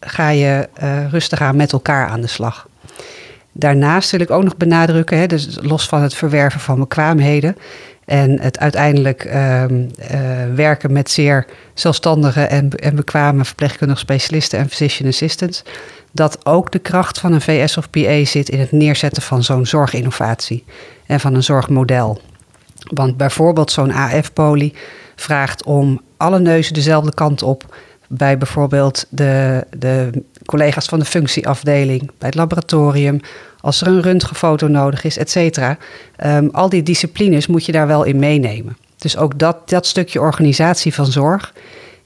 ga 0.00 0.28
je 0.28 0.68
eh, 0.74 1.10
rustig 1.10 1.40
aan 1.40 1.56
met 1.56 1.72
elkaar 1.72 2.08
aan 2.08 2.20
de 2.20 2.26
slag. 2.26 2.68
Daarnaast 3.52 4.10
wil 4.10 4.20
ik 4.20 4.30
ook 4.30 4.44
nog 4.44 4.56
benadrukken, 4.56 5.18
hè, 5.18 5.26
dus 5.26 5.58
los 5.60 5.88
van 5.88 6.02
het 6.02 6.14
verwerven 6.14 6.60
van 6.60 6.78
bekwaamheden 6.78 7.56
en 8.06 8.40
het 8.40 8.58
uiteindelijk 8.58 9.24
ehm, 9.24 9.84
eh, 9.98 10.18
werken 10.54 10.92
met 10.92 11.10
zeer 11.10 11.46
zelfstandige 11.74 12.42
en, 12.42 12.70
en 12.70 12.96
bekwame 12.96 13.44
verpleegkundige 13.44 14.00
specialisten 14.00 14.58
en 14.58 14.68
physician 14.68 15.08
assistants, 15.08 15.62
dat 16.12 16.46
ook 16.46 16.72
de 16.72 16.78
kracht 16.78 17.18
van 17.18 17.32
een 17.32 17.40
VS 17.40 17.76
of 17.76 17.90
PA 17.90 18.24
zit 18.24 18.48
in 18.48 18.60
het 18.60 18.72
neerzetten 18.72 19.22
van 19.22 19.44
zo'n 19.44 19.66
zorginnovatie 19.66 20.64
en 21.06 21.20
van 21.20 21.34
een 21.34 21.42
zorgmodel. 21.42 22.20
Want 22.78 23.16
bijvoorbeeld 23.16 23.70
zo'n 23.70 23.92
AF-poli 23.92 24.74
vraagt 25.16 25.64
om 25.64 26.00
alle 26.16 26.38
neuzen 26.38 26.74
dezelfde 26.74 27.14
kant 27.14 27.42
op. 27.42 27.76
Bij 28.08 28.38
bijvoorbeeld 28.38 29.06
de, 29.08 29.64
de 29.78 30.22
collega's 30.46 30.86
van 30.86 30.98
de 30.98 31.04
functieafdeling, 31.04 32.00
bij 32.00 32.28
het 32.28 32.34
laboratorium, 32.34 33.20
als 33.60 33.80
er 33.80 33.86
een 33.86 34.02
röntgenfoto 34.02 34.66
nodig 34.66 35.04
is, 35.04 35.18
et 35.18 35.30
cetera. 35.30 35.78
Ehm, 36.16 36.48
al 36.52 36.68
die 36.68 36.82
disciplines 36.82 37.46
moet 37.46 37.66
je 37.66 37.72
daar 37.72 37.86
wel 37.86 38.04
in 38.04 38.18
meenemen. 38.18 38.76
Dus 38.98 39.16
ook 39.16 39.38
dat, 39.38 39.68
dat 39.68 39.86
stukje 39.86 40.20
organisatie 40.20 40.94
van 40.94 41.06
zorg 41.06 41.52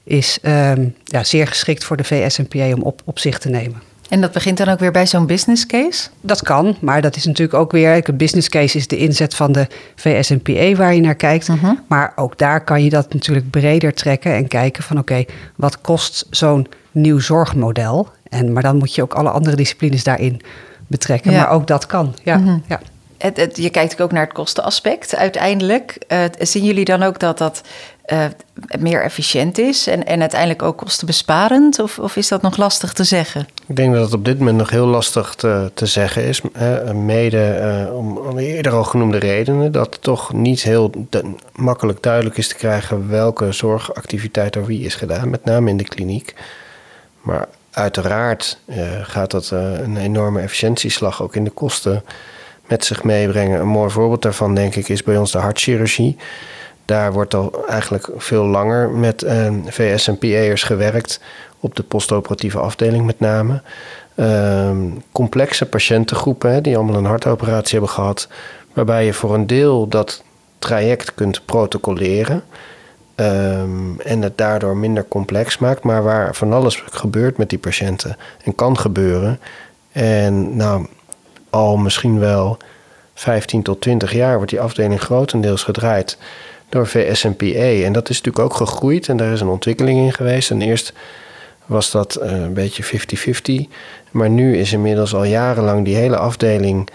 is 0.03 0.37
ehm, 0.41 0.87
ja, 1.03 1.23
zeer 1.23 1.47
geschikt 1.47 1.83
voor 1.83 1.97
de 1.97 2.03
VSNPA 2.03 2.73
om 2.73 2.81
op, 2.81 3.01
op 3.05 3.19
zich 3.19 3.39
te 3.39 3.49
nemen. 3.49 3.81
En 4.09 4.21
dat 4.21 4.31
begint 4.31 4.57
dan 4.57 4.67
ook 4.67 4.79
weer 4.79 4.91
bij 4.91 5.07
zo'n 5.07 5.25
business 5.25 5.65
case? 5.65 6.09
Dat 6.21 6.43
kan, 6.43 6.75
maar 6.81 7.01
dat 7.01 7.15
is 7.15 7.25
natuurlijk 7.25 7.57
ook 7.57 7.71
weer... 7.71 8.09
Een 8.09 8.17
business 8.17 8.49
case 8.49 8.77
is 8.77 8.87
de 8.87 8.97
inzet 8.97 9.35
van 9.35 9.51
de 9.51 9.67
VSNPA 9.95 10.75
waar 10.75 10.93
je 10.93 11.01
naar 11.01 11.15
kijkt. 11.15 11.47
Mhm. 11.47 11.73
Maar 11.87 12.13
ook 12.15 12.37
daar 12.37 12.63
kan 12.63 12.83
je 12.83 12.89
dat 12.89 13.13
natuurlijk 13.13 13.49
breder 13.49 13.93
trekken 13.93 14.33
en 14.33 14.47
kijken 14.47 14.83
van... 14.83 14.97
oké, 14.97 15.25
wat 15.55 15.81
kost 15.81 16.27
zo'n 16.29 16.67
nieuw 16.91 17.19
zorgmodel? 17.19 18.07
En, 18.29 18.53
maar 18.53 18.63
dan 18.63 18.77
moet 18.77 18.95
je 18.95 19.01
ook 19.01 19.13
alle 19.13 19.29
andere 19.29 19.55
disciplines 19.55 20.03
daarin 20.03 20.41
betrekken. 20.87 21.31
Ja. 21.31 21.37
Maar 21.37 21.49
ook 21.49 21.67
dat 21.67 21.85
kan, 21.85 22.15
ja. 22.23 22.37
Mhm. 22.37 22.57
ja. 22.67 22.79
Het, 23.17 23.37
het- 23.37 23.57
je 23.57 23.69
kijkt 23.69 24.01
ook 24.01 24.11
naar 24.11 24.23
het 24.23 24.33
kostenaspect 24.33 25.15
uiteindelijk. 25.15 25.97
Eh, 26.07 26.23
zien 26.39 26.63
jullie 26.63 26.85
dan 26.85 27.03
ook 27.03 27.19
dat 27.19 27.37
dat 27.37 27.61
eh, 28.05 28.25
meer 28.79 29.03
efficiënt 29.03 29.57
is 29.57 29.87
en, 29.87 30.05
en 30.05 30.19
uiteindelijk 30.19 30.61
ook 30.61 30.77
kostenbesparend? 30.77 31.79
Of, 31.79 31.99
of 31.99 32.15
is 32.15 32.27
dat 32.27 32.41
nog 32.41 32.57
lastig 32.57 32.93
te 32.93 33.03
zeggen? 33.03 33.47
Ik 33.67 33.75
denk 33.75 33.93
dat 33.93 34.03
het 34.03 34.13
op 34.13 34.25
dit 34.25 34.37
moment 34.39 34.57
nog 34.57 34.69
heel 34.69 34.85
lastig 34.85 35.35
te, 35.35 35.71
te 35.73 35.85
zeggen 35.85 36.23
is. 36.23 36.41
Hè, 36.53 36.93
mede 36.93 37.43
eh, 37.45 37.95
om, 37.97 38.17
om 38.17 38.35
de 38.35 38.45
eerder 38.45 38.71
al 38.71 38.83
genoemde 38.83 39.17
redenen. 39.17 39.71
Dat 39.71 39.93
het 39.93 40.01
toch 40.01 40.33
niet 40.33 40.63
heel 40.63 40.91
makkelijk 41.55 42.03
duidelijk 42.03 42.37
is 42.37 42.47
te 42.47 42.55
krijgen 42.55 43.09
welke 43.09 43.51
zorgactiviteit 43.51 44.53
door 44.53 44.65
wie 44.65 44.85
is 44.85 44.95
gedaan. 44.95 45.29
Met 45.29 45.45
name 45.45 45.69
in 45.69 45.77
de 45.77 45.83
kliniek. 45.83 46.35
Maar 47.21 47.47
uiteraard 47.79 48.59
eh, 48.65 48.77
gaat 49.01 49.31
dat 49.31 49.51
eh, 49.51 49.79
een 49.79 49.97
enorme 49.97 50.41
efficiëntieslag 50.41 51.23
ook 51.23 51.35
in 51.35 51.43
de 51.43 51.49
kosten 51.49 52.03
met 52.67 52.85
zich 52.85 53.03
meebrengen. 53.03 53.59
Een 53.59 53.67
mooi 53.67 53.89
voorbeeld 53.89 54.21
daarvan 54.21 54.55
denk 54.55 54.75
ik 54.75 54.89
is 54.89 55.03
bij 55.03 55.17
ons 55.17 55.31
de 55.31 55.37
hartchirurgie. 55.37 56.17
Daar 56.85 57.13
wordt 57.13 57.33
al 57.33 57.67
eigenlijk 57.67 58.09
veel 58.17 58.45
langer 58.45 58.89
met 58.89 59.23
eh, 59.23 59.53
VS 59.65 60.07
en 60.07 60.17
PA'ers 60.17 60.63
gewerkt, 60.63 61.19
op 61.59 61.75
de 61.75 61.83
postoperatieve 61.83 62.59
afdeling 62.59 63.05
met 63.05 63.19
name. 63.19 63.61
Ehm, 64.15 64.77
complexe 65.11 65.65
patiëntengroepen 65.65 66.51
hè, 66.51 66.61
die 66.61 66.75
allemaal 66.75 66.95
een 66.95 67.05
hartoperatie 67.05 67.71
hebben 67.71 67.89
gehad, 67.89 68.27
waarbij 68.73 69.05
je 69.05 69.13
voor 69.13 69.33
een 69.33 69.47
deel 69.47 69.87
dat 69.87 70.23
traject 70.59 71.13
kunt 71.13 71.45
protocoleren. 71.45 72.43
Ehm, 73.19 73.99
en 73.99 74.21
het 74.21 74.37
daardoor 74.37 74.77
minder 74.77 75.07
complex 75.07 75.57
maakt, 75.57 75.83
maar 75.83 76.03
waar 76.03 76.35
van 76.35 76.53
alles 76.53 76.83
gebeurt 76.91 77.37
met 77.37 77.49
die 77.49 77.59
patiënten 77.59 78.17
en 78.43 78.55
kan 78.55 78.77
gebeuren. 78.77 79.39
En 79.91 80.55
nou, 80.55 80.87
al 81.49 81.77
misschien 81.77 82.19
wel 82.19 82.57
15 83.13 83.61
tot 83.61 83.81
20 83.81 84.13
jaar 84.13 84.35
wordt 84.35 84.51
die 84.51 84.61
afdeling 84.61 85.01
grotendeels 85.01 85.63
gedraaid 85.63 86.17
door 86.69 86.87
VSNPA. 86.87 87.83
En 87.85 87.93
dat 87.93 88.09
is 88.09 88.17
natuurlijk 88.17 88.45
ook 88.45 88.55
gegroeid 88.55 89.09
en 89.09 89.17
daar 89.17 89.31
is 89.31 89.41
een 89.41 89.47
ontwikkeling 89.47 89.99
in 89.99 90.13
geweest. 90.13 90.51
En 90.51 90.61
eerst 90.61 90.93
was 91.65 91.91
dat 91.91 92.15
eh, 92.15 92.31
een 92.31 92.53
beetje 92.53 92.83
50-50. 92.83 93.71
Maar 94.11 94.29
nu 94.29 94.57
is 94.57 94.73
inmiddels 94.73 95.13
al 95.13 95.23
jarenlang 95.23 95.85
die 95.85 95.95
hele 95.95 96.17
afdeling 96.17 96.89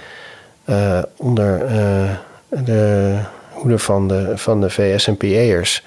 eh, 0.64 1.02
onder 1.16 1.64
eh, 1.64 2.10
de 2.48 3.16
hoede 3.50 3.78
van 3.78 4.08
de, 4.08 4.32
van 4.34 4.60
de 4.60 4.70
VSNPA'ers. 4.70 5.82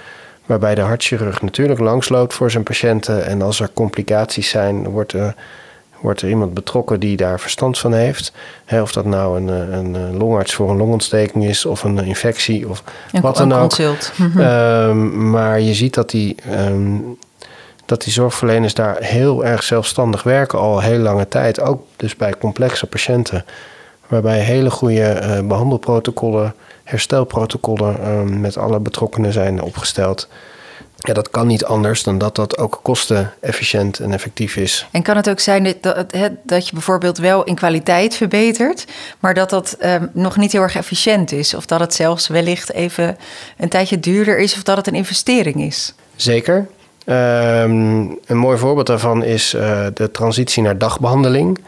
Waarbij 0.47 0.75
de 0.75 0.81
hartchirurg 0.81 1.41
natuurlijk 1.41 1.79
langsloopt 1.79 2.33
voor 2.33 2.51
zijn 2.51 2.63
patiënten. 2.63 3.25
En 3.25 3.41
als 3.41 3.59
er 3.59 3.69
complicaties 3.73 4.49
zijn, 4.49 4.89
wordt 4.89 5.13
er, 5.13 5.35
wordt 6.01 6.21
er 6.21 6.29
iemand 6.29 6.53
betrokken 6.53 6.99
die 6.99 7.17
daar 7.17 7.39
verstand 7.39 7.77
van 7.77 7.93
heeft. 7.93 8.31
Of 8.71 8.91
dat 8.91 9.05
nou 9.05 9.37
een, 9.41 9.49
eh, 9.49 9.77
een, 9.77 9.95
eh, 9.95 10.17
longarts 10.19 10.53
voor 10.53 10.69
een 10.69 10.77
longontsteking 10.77 11.45
is, 11.45 11.65
of 11.65 11.83
een 11.83 11.97
infectie, 11.97 12.69
of 12.69 12.83
Een, 13.11 13.21
wat 13.21 13.37
dan 13.37 13.53
ook. 13.53 13.59
consult. 13.59 14.11
Mhm. 14.15 14.39
Ehm, 14.39 15.29
maar 15.29 15.59
je 15.59 15.73
ziet 15.73 15.93
dat 15.93 16.09
die, 16.09 16.35
ehm, 16.49 16.97
dat 17.85 18.01
die 18.03 18.13
zorgverleners 18.13 18.73
daar 18.73 18.97
heel 18.99 19.45
erg 19.45 19.63
zelfstandig 19.63 20.23
werken 20.23 20.59
al 20.59 20.79
heel 20.79 20.99
lange 20.99 21.27
tijd. 21.27 21.61
Ook 21.61 21.81
dus 21.95 22.15
bij 22.15 22.33
complexe 22.39 22.87
patiënten. 22.87 23.45
Waarbij 24.07 24.39
hele 24.39 24.69
goede 24.69 25.03
eh, 25.03 25.47
behandelprotocollen, 25.47 26.53
herstelprotocollen 26.87 28.01
ehm, 28.01 28.41
met 28.41 28.57
alle 28.57 28.79
betrokkenen 28.79 29.33
zijn 29.33 29.61
opgesteld. 29.61 30.27
Ja, 30.97 31.13
dat 31.13 31.29
kan 31.29 31.47
niet 31.47 31.65
anders 31.65 32.03
dan 32.03 32.17
dat 32.17 32.35
dat 32.35 32.57
ook 32.57 32.79
kostenefficiënt 32.81 33.99
en 33.99 34.13
effectief 34.13 34.55
is. 34.55 34.87
En 34.91 35.01
kan 35.01 35.15
het 35.15 35.29
ook 35.29 35.39
zijn 35.39 35.73
dat, 35.81 36.13
dat, 36.43 36.67
je 36.67 36.73
bijvoorbeeld 36.73 37.17
wel 37.17 37.43
in 37.43 37.55
kwaliteit 37.55 38.15
verbetert, 38.15 38.85
maar 39.19 39.33
dat 39.33 39.49
dat 39.49 39.75
ehm, 39.79 40.05
nog 40.11 40.37
niet 40.37 40.51
heel 40.51 40.61
erg 40.61 40.75
efficiënt 40.75 41.31
is? 41.31 41.53
Of 41.53 41.65
dat 41.65 41.79
het 41.79 41.93
zelfs 41.93 42.27
wellicht 42.27 42.71
even 42.71 43.17
een 43.57 43.69
tijdje 43.69 43.99
duurder 43.99 44.39
is 44.39 44.55
of 44.55 44.63
dat 44.63 44.77
het 44.77 44.87
een 44.87 44.95
investering 44.95 45.61
is? 45.61 45.93
Zeker. 46.15 46.67
Ehm, 47.05 48.05
een 48.25 48.37
mooi 48.37 48.57
voorbeeld 48.57 48.87
daarvan 48.87 49.23
is 49.23 49.53
uh, 49.53 49.85
de 49.93 50.11
transitie 50.11 50.63
naar 50.63 50.77
dagbehandeling. 50.77 51.59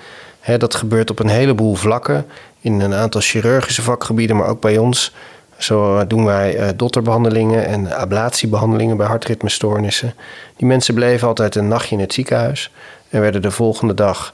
Dat 0.58 0.76
gebeurt 0.76 1.10
op 1.10 1.20
een 1.20 1.30
heleboel 1.30 1.76
vlakken. 1.76 2.26
In 2.62 2.80
een 2.80 2.94
aantal 2.94 3.22
chirurgische 3.22 3.82
vakgebieden, 3.82 4.36
maar 4.36 4.48
ook 4.48 4.62
bij 4.62 4.78
ons. 4.78 5.14
Zo 5.58 6.08
doen 6.08 6.26
wij 6.26 6.60
uh, 6.60 6.68
dotterbehandelingen 6.76 7.66
en 7.66 7.98
ablatiebehandelingen 7.98 8.98
bij 8.98 9.08
hartritmestoornissen. 9.08 10.14
Die 10.56 10.68
mensen 10.68 10.94
bleven 10.94 11.28
altijd 11.28 11.56
een 11.56 11.68
nachtje 11.68 11.96
in 11.96 12.02
het 12.02 12.14
ziekenhuis 12.14 12.72
en 13.10 13.22
werden 13.22 13.42
de 13.42 13.52
volgende 13.52 13.94
dag 13.94 14.34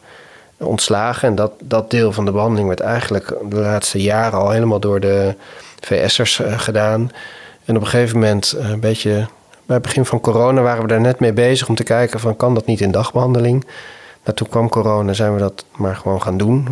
ontslagen. 0.57 1.27
En 1.27 1.35
dat, 1.35 1.51
dat 1.63 1.91
deel 1.91 2.11
van 2.11 2.25
de 2.25 2.31
behandeling 2.31 2.67
werd 2.67 2.79
eigenlijk 2.79 3.35
de 3.49 3.55
laatste 3.55 4.01
jaren 4.01 4.39
al 4.39 4.51
helemaal 4.51 4.79
door 4.79 4.99
de 4.99 5.35
VS'ers 5.79 6.39
uh, 6.39 6.59
gedaan. 6.59 7.11
En 7.65 7.75
op 7.75 7.81
een 7.81 7.87
gegeven 7.87 8.19
moment, 8.19 8.55
een 8.57 8.79
beetje 8.79 9.27
bij 9.65 9.75
het 9.75 9.81
begin 9.81 10.05
van 10.05 10.19
corona, 10.19 10.61
waren 10.61 10.81
we 10.81 10.87
daar 10.87 11.01
net 11.01 11.19
mee 11.19 11.33
bezig 11.33 11.67
om 11.67 11.75
te 11.75 11.83
kijken 11.83 12.19
van 12.19 12.35
kan 12.35 12.53
dat 12.53 12.65
niet 12.65 12.81
in 12.81 12.91
dagbehandeling. 12.91 13.65
Nou, 14.23 14.37
toen 14.37 14.49
kwam 14.49 14.69
corona, 14.69 15.13
zijn 15.13 15.33
we 15.33 15.39
dat 15.39 15.65
maar 15.75 15.95
gewoon 15.95 16.21
gaan 16.21 16.37
doen. 16.37 16.67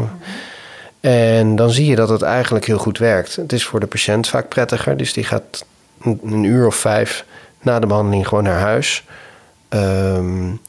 En 1.09 1.55
dan 1.55 1.69
zie 1.69 1.85
je 1.85 1.95
dat 1.95 2.09
het 2.09 2.21
eigenlijk 2.21 2.65
heel 2.65 2.77
goed 2.77 2.97
werkt. 2.97 3.35
Het 3.35 3.53
is 3.53 3.65
voor 3.65 3.79
de 3.79 3.87
patiënt 3.87 4.27
vaak 4.27 4.47
prettiger, 4.47 4.97
dus 4.97 5.13
die 5.13 5.23
gaat 5.23 5.65
een 6.03 6.43
uur 6.43 6.67
of 6.67 6.75
vijf 6.75 7.25
na 7.61 7.79
de 7.79 7.87
behandeling 7.87 8.27
gewoon 8.27 8.43
naar 8.43 8.59
huis. 8.59 9.03
Um, 9.69 10.59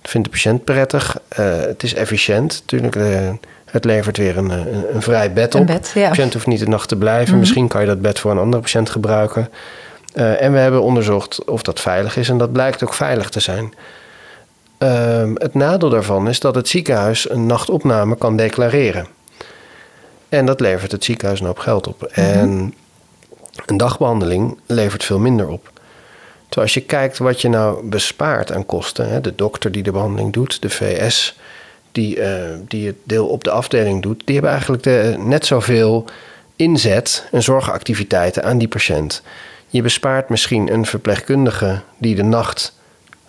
dat 0.00 0.10
vindt 0.10 0.26
de 0.26 0.32
patiënt 0.32 0.64
prettig. 0.64 1.18
Uh, 1.38 1.60
het 1.60 1.82
is 1.82 1.94
efficiënt. 1.94 2.60
Natuurlijk, 2.60 2.96
uh, 2.96 3.30
het 3.64 3.84
levert 3.84 4.16
weer 4.16 4.36
een, 4.36 4.50
een, 4.50 4.94
een 4.94 5.02
vrij 5.02 5.32
bed 5.32 5.54
op. 5.54 5.66
Bed, 5.66 5.90
ja. 5.94 6.02
De 6.02 6.08
patiënt 6.08 6.32
hoeft 6.32 6.46
niet 6.46 6.60
de 6.60 6.68
nacht 6.68 6.88
te 6.88 6.96
blijven. 6.96 7.30
Mhm. 7.30 7.38
Misschien 7.38 7.68
kan 7.68 7.80
je 7.80 7.86
dat 7.86 8.00
bed 8.00 8.18
voor 8.18 8.30
een 8.30 8.38
andere 8.38 8.62
patiënt 8.62 8.90
gebruiken. 8.90 9.48
Uh, 10.14 10.42
en 10.42 10.52
we 10.52 10.58
hebben 10.58 10.82
onderzocht 10.82 11.44
of 11.44 11.62
dat 11.62 11.80
veilig 11.80 12.16
is. 12.16 12.28
En 12.28 12.38
dat 12.38 12.52
blijkt 12.52 12.82
ook 12.82 12.94
veilig 12.94 13.30
te 13.30 13.40
zijn. 13.40 13.74
Ehm, 14.78 15.32
het 15.34 15.54
nadeel 15.54 15.88
daarvan 15.88 16.28
is 16.28 16.40
dat 16.40 16.54
het 16.54 16.68
ziekenhuis 16.68 17.30
een 17.30 17.46
nachtopname 17.46 18.16
kan 18.16 18.36
declareren. 18.36 19.06
En 20.30 20.46
dat 20.46 20.60
levert 20.60 20.92
het 20.92 21.04
ziekenhuis 21.04 21.40
een 21.40 21.46
hoop 21.46 21.58
geld 21.58 21.86
op. 21.86 22.00
Mhm. 22.00 22.20
En 22.20 22.74
een 23.66 23.76
dagbehandeling 23.76 24.58
levert 24.66 25.04
veel 25.04 25.18
minder 25.18 25.48
op. 25.48 25.70
Terwijl 26.48 26.66
als 26.66 26.74
je 26.74 26.80
kijkt 26.80 27.18
wat 27.18 27.40
je 27.40 27.48
nou 27.48 27.88
bespaart 27.88 28.52
aan 28.52 28.66
kosten, 28.66 29.08
hè, 29.08 29.20
de 29.20 29.34
dokter 29.34 29.72
die 29.72 29.82
de 29.82 29.92
behandeling 29.92 30.32
doet, 30.32 30.62
de 30.62 30.70
VS 30.70 31.38
die, 31.92 32.16
uh, 32.16 32.26
die 32.68 32.86
het 32.86 32.96
deel 33.04 33.26
op 33.26 33.44
de 33.44 33.50
afdeling 33.50 34.02
doet, 34.02 34.22
die 34.24 34.34
hebben 34.34 34.52
eigenlijk 34.52 34.82
de, 34.82 35.14
net 35.18 35.46
zoveel 35.46 36.04
inzet 36.56 37.26
en 37.32 37.42
zorgactiviteiten 37.42 38.44
aan 38.44 38.58
die 38.58 38.68
patiënt. 38.68 39.22
Je 39.68 39.82
bespaart 39.82 40.28
misschien 40.28 40.72
een 40.72 40.86
verpleegkundige 40.86 41.80
die 41.98 42.14
de 42.14 42.22
nacht 42.22 42.78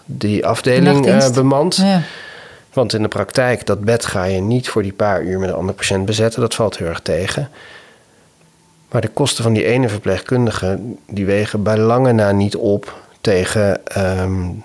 die 0.05 0.45
afdeling 0.45 1.07
uh, 1.07 1.29
bemant. 1.29 1.75
Ja. 1.75 2.01
Want 2.73 2.93
in 2.93 3.01
de 3.01 3.07
praktijk, 3.07 3.65
dat 3.65 3.81
bed 3.81 4.05
ga 4.05 4.23
je 4.23 4.39
niet 4.39 4.69
voor 4.69 4.81
die 4.81 4.93
paar 4.93 5.23
uur 5.23 5.39
met 5.39 5.49
een 5.49 5.55
andere 5.55 5.77
patiënt 5.77 6.05
bezetten. 6.05 6.41
Dat 6.41 6.55
valt 6.55 6.77
heel 6.77 6.87
erg 6.87 6.99
tegen. 6.99 7.49
Maar 8.91 9.01
de 9.01 9.07
kosten 9.07 9.43
van 9.43 9.53
die 9.53 9.65
ene 9.65 9.89
verpleegkundige, 9.89 10.79
die 11.07 11.25
wegen 11.25 11.63
bij 11.63 11.77
lange 11.77 12.11
na 12.11 12.31
niet 12.31 12.55
op 12.55 12.99
tegen 13.21 13.81
um, 13.97 14.63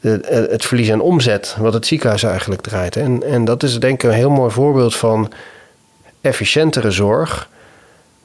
de, 0.00 0.46
het 0.50 0.64
verlies 0.64 0.92
aan 0.92 1.00
omzet 1.00 1.56
wat 1.58 1.72
het 1.72 1.86
ziekenhuis 1.86 2.22
eigenlijk 2.22 2.60
draait. 2.60 2.96
En, 2.96 3.22
en 3.22 3.44
dat 3.44 3.62
is 3.62 3.80
denk 3.80 4.02
ik 4.02 4.10
een 4.10 4.16
heel 4.16 4.30
mooi 4.30 4.50
voorbeeld 4.50 4.96
van 4.96 5.32
efficiëntere 6.20 6.90
zorg, 6.90 7.48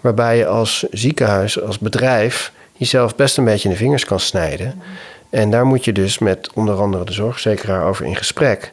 waarbij 0.01 0.37
je 0.37 0.47
als 0.47 0.85
ziekenhuis, 0.91 1.61
als 1.61 1.79
bedrijf, 1.79 2.51
jezelf 2.73 3.15
best 3.15 3.37
een 3.37 3.45
beetje 3.45 3.69
in 3.69 3.73
de 3.73 3.79
vingers 3.79 4.05
kan 4.05 4.19
snijden. 4.19 4.81
En 5.29 5.49
daar 5.49 5.65
moet 5.65 5.85
je 5.85 5.91
dus 5.91 6.19
met 6.19 6.49
onder 6.53 6.81
andere 6.81 7.05
de 7.05 7.13
zorgverzekeraar 7.13 7.85
over 7.85 8.05
in 8.05 8.15
gesprek. 8.15 8.71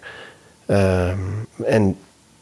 Um, 0.67 1.47
en 1.65 1.97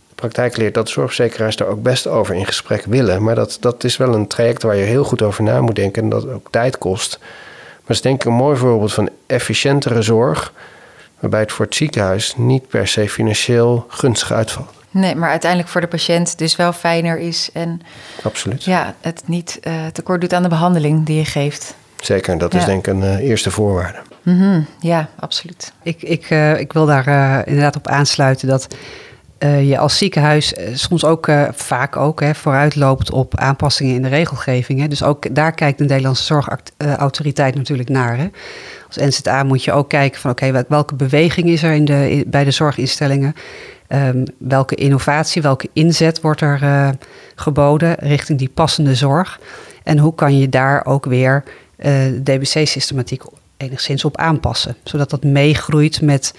de 0.09 0.15
praktijk 0.15 0.57
leert 0.57 0.75
dat 0.75 0.89
zorgverzekeraars 0.89 1.57
daar 1.57 1.69
ook 1.69 1.83
best 1.83 2.07
over 2.07 2.35
in 2.35 2.47
gesprek 2.47 2.85
willen. 2.85 3.23
Maar 3.23 3.35
dat, 3.35 3.57
dat 3.61 3.85
is 3.85 3.97
wel 3.97 4.15
een 4.15 4.27
traject 4.27 4.63
waar 4.63 4.77
je 4.77 4.85
heel 4.85 5.05
goed 5.05 5.23
over 5.23 5.43
na 5.43 5.61
moet 5.61 5.77
denken 5.77 6.03
en 6.03 6.09
dat 6.09 6.29
ook 6.29 6.49
tijd 6.51 6.79
kost. 6.79 7.19
Maar 7.21 7.81
dat 7.87 7.97
is 7.97 8.03
denk 8.03 8.21
ik 8.21 8.25
een 8.25 8.33
mooi 8.33 8.57
voorbeeld 8.57 8.93
van 8.93 9.09
efficiëntere 9.27 10.03
zorg, 10.03 10.53
waarbij 11.19 11.41
het 11.41 11.53
voor 11.53 11.65
het 11.65 11.75
ziekenhuis 11.75 12.35
niet 12.37 12.69
per 12.69 12.89
se 12.89 13.09
financieel 13.09 13.87
gunstig 13.89 14.33
uitvalt. 14.33 14.71
Nee, 14.91 15.15
maar 15.15 15.31
uiteindelijk 15.31 15.71
voor 15.71 15.81
de 15.81 15.87
patiënt 15.87 16.39
dus 16.39 16.57
wel 16.57 16.73
fijner 16.73 17.19
is 17.19 17.51
en 17.53 17.81
Absoluut. 18.23 18.65
ja, 18.65 18.95
het 19.01 19.23
niet 19.27 19.59
uh, 19.63 19.87
tekort 19.87 20.21
doet 20.21 20.33
aan 20.33 20.43
de 20.43 20.49
behandeling 20.49 21.07
die 21.07 21.17
je 21.17 21.25
geeft. 21.25 21.75
Zeker, 22.01 22.39
dat 22.39 22.53
Ja. 22.53 22.59
is 22.59 22.65
denk 22.65 22.87
ik 22.87 22.95
een 22.95 23.03
uh, 23.03 23.19
eerste 23.19 23.51
voorwaarde. 23.51 23.99
Mhm, 24.23 24.61
Ja, 24.81 25.09
absoluut. 25.19 25.73
Ik, 25.83 26.03
ik, 26.03 26.31
uh, 26.31 26.59
ik 26.61 26.73
wil 26.73 26.87
daar 26.87 27.09
uh, 27.09 27.39
inderdaad 27.45 27.77
op 27.77 27.87
aansluiten 27.89 28.49
dat 28.49 28.67
uh, 29.39 29.69
je 29.69 29.79
als 29.79 29.99
ziekenhuis 29.99 30.55
soms 30.73 31.05
ook 31.05 31.29
vaak 31.53 31.97
ook 31.97 32.21
hè, 32.21 32.35
vooruit 32.35 32.77
loopt 32.77 33.11
op 33.11 33.37
aanpassingen 33.37 33.95
in 33.95 34.03
de 34.03 34.09
regelgeving. 34.09 34.81
Hè. 34.81 34.89
Dus 34.89 35.03
ook 35.03 35.35
daar 35.35 35.53
kijkt 35.53 35.79
de 35.79 35.85
Nederlandse 35.85 36.25
Zorgautoriteit 36.25 37.55
natuurlijk 37.55 37.89
naar. 37.89 38.17
Hè. 38.17 38.29
Als 38.87 38.97
NZA 38.97 39.43
moet 39.43 39.65
je 39.65 39.73
ook 39.73 39.89
kijken 39.89 40.21
van 40.21 40.31
oké, 40.31 40.47
okay, 40.47 40.65
welke 40.69 40.95
beweging 40.95 41.49
is 41.49 41.63
er 41.63 41.73
in 41.73 41.85
de, 41.85 42.11
in, 42.11 42.25
bij 42.27 42.45
de 42.45 42.51
zorginstellingen? 42.51 43.35
Um, 43.89 44.25
welke 44.39 44.75
innovatie, 44.75 45.43
welke 45.43 45.69
inzet 45.73 46.21
wordt 46.21 46.41
er 46.41 46.95
geboden 47.35 47.95
richting 47.95 48.39
die 48.39 48.51
passende 48.55 48.95
zorg? 48.95 49.41
En 49.83 49.99
hoe 49.99 50.15
kan 50.15 50.39
je 50.39 50.49
daar 50.49 50.85
ook 50.87 51.05
weer 51.05 51.45
de 51.81 52.21
DBC-systematiek 52.23 53.23
enigszins 53.57 54.05
op 54.05 54.17
aanpassen. 54.17 54.77
Zodat 54.85 55.11
dat 55.11 55.25
meegroeit 55.25 56.01
met 56.03 56.35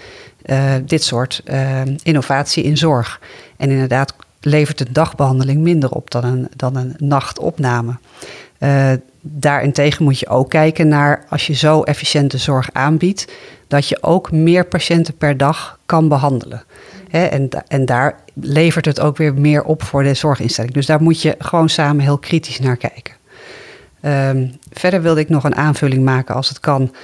uh, 0.46 0.74
dit 0.86 1.04
soort 1.04 1.42
uh, 1.44 1.80
innovatie 2.02 2.64
in 2.64 2.76
zorg. 2.76 3.20
En 3.56 3.70
inderdaad 3.70 4.14
levert 4.40 4.78
de 4.78 4.92
dagbehandeling 4.92 5.60
minder 5.60 5.90
op 5.90 6.10
dan 6.10 6.24
een, 6.24 6.48
dan 6.56 6.76
een 6.76 6.94
nachtopname. 6.98 7.96
Uh, 8.58 8.92
daarentegen 9.20 10.04
moet 10.04 10.18
je 10.18 10.28
ook 10.28 10.50
kijken 10.50 10.88
naar, 10.88 11.24
als 11.28 11.46
je 11.46 11.52
zo 11.52 11.82
efficiënte 11.82 12.38
zorg 12.38 12.68
aanbiedt, 12.72 13.32
dat 13.68 13.88
je 13.88 14.02
ook 14.02 14.32
meer 14.32 14.66
patiënten 14.66 15.16
per 15.16 15.36
dag 15.36 15.78
kan 15.86 16.08
behandelen. 16.08 16.64
En, 17.10 17.48
en 17.68 17.86
daar 17.86 18.20
levert 18.34 18.84
het 18.84 19.00
ook 19.00 19.16
weer 19.16 19.34
meer 19.34 19.64
op 19.64 19.82
voor 19.82 20.02
de 20.02 20.14
zorginstelling. 20.14 20.74
Dus 20.74 20.86
daar 20.86 21.02
moet 21.02 21.22
je 21.22 21.34
gewoon 21.38 21.68
samen 21.68 22.04
heel 22.04 22.18
kritisch 22.18 22.60
naar 22.60 22.76
kijken. 22.76 23.14
Um, 24.06 24.52
verder 24.72 25.02
wilde 25.02 25.20
ik 25.20 25.28
nog 25.28 25.44
een 25.44 25.56
aanvulling 25.56 26.04
maken 26.04 26.34
als 26.34 26.48
het 26.48 26.60
kan. 26.60 26.94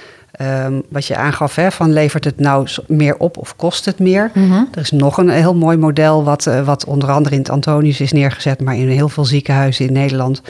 Um, 0.41 0.83
wat 0.89 1.05
je 1.05 1.15
aangaf, 1.15 1.55
hè, 1.55 1.71
van 1.71 1.93
levert 1.93 2.23
het 2.23 2.39
nou 2.39 2.67
meer 2.87 3.17
op 3.17 3.37
of 3.37 3.55
kost 3.55 3.85
het 3.85 3.99
meer? 3.99 4.31
Mhm. 4.33 4.63
Er 4.71 4.81
is 4.81 4.91
nog 4.91 5.17
een 5.17 5.29
heel 5.29 5.55
mooi 5.55 5.77
model 5.77 6.23
wat, 6.23 6.45
uh, 6.45 6.65
wat 6.65 6.85
onder 6.85 7.11
andere 7.11 7.35
in 7.35 7.41
het 7.41 7.49
Antonius 7.49 8.01
is 8.01 8.11
neergezet, 8.11 8.61
maar 8.61 8.75
in 8.75 8.87
heel 8.87 9.09
veel 9.09 9.25
ziekenhuizen 9.25 9.85
in 9.85 9.93
Nederland, 9.93 10.41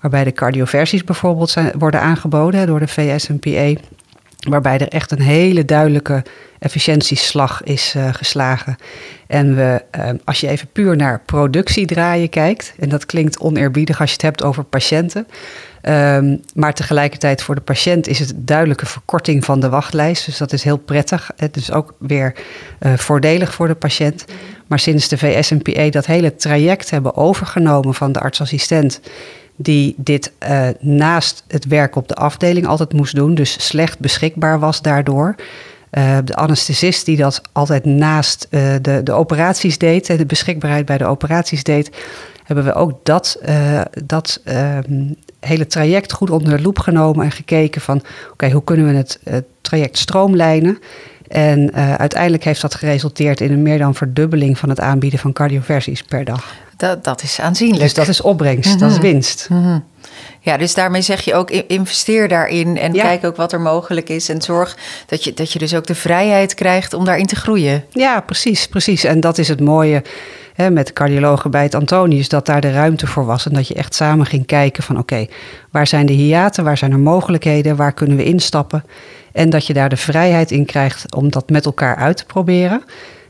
waarbij 0.00 0.24
de 0.24 0.32
cardioversies 0.32 1.04
bijvoorbeeld 1.04 1.50
zijn, 1.50 1.72
worden 1.78 2.00
aangeboden 2.00 2.60
hè, 2.60 2.66
door 2.66 2.80
de 2.80 2.88
VSNPA, 2.88 3.80
waarbij 4.48 4.78
er 4.78 4.88
echt 4.88 5.10
een 5.10 5.22
hele 5.22 5.64
duidelijke 5.64 6.22
efficiëntieslag 6.58 7.62
is 7.62 7.94
uh, 7.96 8.08
geslagen. 8.12 8.76
En 9.26 9.56
we, 9.56 9.82
uh, 9.98 10.10
als 10.24 10.40
je 10.40 10.48
even 10.48 10.68
puur 10.72 10.96
naar 10.96 11.20
productiedraaien 11.26 12.28
kijkt, 12.28 12.74
en 12.78 12.88
dat 12.88 13.06
klinkt 13.06 13.38
oneerbiedig 13.38 14.00
als 14.00 14.08
je 14.08 14.14
het 14.14 14.24
hebt 14.24 14.42
over 14.42 14.64
patiënten, 14.64 15.26
um, 15.82 16.40
maar 16.54 16.74
tegelijkertijd 16.74 17.42
voor 17.42 17.54
de 17.54 17.60
patiënt 17.60 18.06
is 18.08 18.18
het 18.18 18.32
duidelijke 18.36 18.86
verkorting 18.86 19.44
van 19.44 19.60
de 19.60 19.68
wachtlijst. 19.68 20.26
Dus 20.26 20.38
dat 20.38 20.52
is 20.52 20.62
heel 20.62 20.76
prettig. 20.76 21.30
Het 21.36 21.56
is 21.56 21.72
ook 21.72 21.94
weer 21.98 22.34
uh, 22.80 22.96
voordelig 22.96 23.54
voor 23.54 23.68
de 23.68 23.74
patiënt. 23.74 24.24
Maar 24.66 24.78
sinds 24.78 25.08
de 25.08 25.18
VSNPA 25.18 25.90
dat 25.90 26.06
hele 26.06 26.36
traject 26.36 26.90
hebben 26.90 27.16
overgenomen 27.16 27.94
van 27.94 28.12
de 28.12 28.20
artsassistent, 28.20 29.00
die 29.56 29.94
dit 29.96 30.32
uh, 30.48 30.68
naast 30.80 31.44
het 31.48 31.66
werk 31.66 31.96
op 31.96 32.08
de 32.08 32.14
afdeling 32.14 32.66
altijd 32.66 32.92
moest 32.92 33.14
doen, 33.14 33.34
dus 33.34 33.66
slecht 33.66 33.98
beschikbaar 33.98 34.58
was 34.58 34.82
daardoor. 34.82 35.34
Uh, 35.90 36.18
de 36.24 36.34
anesthesist 36.34 37.04
die 37.04 37.16
dat 37.16 37.40
altijd 37.52 37.84
naast 37.84 38.46
de, 38.50 39.00
de 39.04 39.12
operaties 39.12 39.78
deed, 39.78 40.06
de 40.06 40.26
beschikbaarheid 40.26 40.86
bij 40.86 40.98
de 40.98 41.04
operaties 41.04 41.62
deed, 41.62 41.90
hebben 42.48 42.64
we 42.64 42.74
ook 42.74 42.92
dat, 43.02 43.38
uh, 43.48 43.80
dat 44.04 44.40
um, 44.44 45.16
hele 45.40 45.66
traject 45.66 46.12
goed 46.12 46.30
onder 46.30 46.56
de 46.56 46.62
loep 46.62 46.78
genomen 46.78 47.24
en 47.24 47.30
gekeken 47.30 47.80
van 47.80 47.96
oké, 47.96 48.06
okay, 48.32 48.50
hoe 48.50 48.64
kunnen 48.64 48.86
we 48.88 48.94
het 48.94 49.18
traject 49.60 49.98
stroomlijnen? 49.98 50.78
En 51.28 51.74
uiteindelijk 51.98 52.44
heeft 52.44 52.60
dat 52.60 52.74
geresulteerd 52.74 53.40
in 53.40 53.52
een 53.52 53.62
meer 53.62 53.78
dan 53.78 53.94
verdubbeling 53.94 54.58
van 54.58 54.68
het 54.68 54.80
aanbieden 54.80 55.18
van 55.18 55.32
cardioversies 55.32 56.02
per 56.02 56.24
dag. 56.24 56.54
Dat, 56.76 57.04
dat 57.04 57.22
is 57.22 57.40
aanzienlijk. 57.40 57.82
Dus 57.82 57.94
dat 57.94 58.08
is 58.08 58.20
opbrengst, 58.20 58.78
dat 58.78 58.90
is 58.90 58.98
winst. 58.98 59.46
Mm-hmm. 59.50 59.84
Ja, 60.48 60.56
dus 60.56 60.74
daarmee 60.74 61.02
zeg 61.02 61.20
je 61.20 61.34
ook 61.34 61.50
investeer 61.50 62.28
daarin 62.28 62.78
en 62.78 62.92
ja. 62.92 63.02
kijk 63.02 63.24
ook 63.24 63.36
wat 63.36 63.52
er 63.52 63.60
mogelijk 63.60 64.08
is 64.08 64.28
en 64.28 64.42
zorg 64.42 64.76
dat 65.06 65.24
je, 65.24 65.34
dat 65.34 65.52
je 65.52 65.58
dus 65.58 65.74
ook 65.74 65.86
de 65.86 65.94
vrijheid 65.94 66.54
krijgt 66.54 66.94
om 66.94 67.04
daarin 67.04 67.26
te 67.26 67.36
groeien. 67.36 67.84
Ja, 67.90 68.20
precies, 68.20 68.68
precies. 68.68 69.04
En 69.04 69.20
dat 69.20 69.38
is 69.38 69.48
het 69.48 69.60
mooie 69.60 70.02
hè, 70.54 70.70
met 70.70 70.86
de 70.86 70.92
cardiologen 70.92 71.50
bij 71.50 71.62
het 71.62 71.74
Antonius, 71.74 72.28
dat 72.28 72.46
daar 72.46 72.60
de 72.60 72.72
ruimte 72.72 73.06
voor 73.06 73.26
was 73.26 73.46
en 73.46 73.52
dat 73.52 73.68
je 73.68 73.74
echt 73.74 73.94
samen 73.94 74.26
ging 74.26 74.46
kijken 74.46 74.82
van 74.82 74.98
oké, 74.98 75.14
okay, 75.14 75.30
waar 75.70 75.86
zijn 75.86 76.06
de 76.06 76.12
hiaten, 76.12 76.64
waar 76.64 76.78
zijn 76.78 76.92
er 76.92 76.98
mogelijkheden, 76.98 77.76
waar 77.76 77.92
kunnen 77.92 78.16
we 78.16 78.24
instappen? 78.24 78.84
En 79.32 79.50
dat 79.50 79.66
je 79.66 79.72
daar 79.72 79.88
de 79.88 79.96
vrijheid 79.96 80.50
in 80.50 80.64
krijgt 80.64 81.14
om 81.14 81.30
dat 81.30 81.50
met 81.50 81.64
elkaar 81.64 81.96
uit 81.96 82.16
te 82.16 82.24
proberen. 82.24 82.84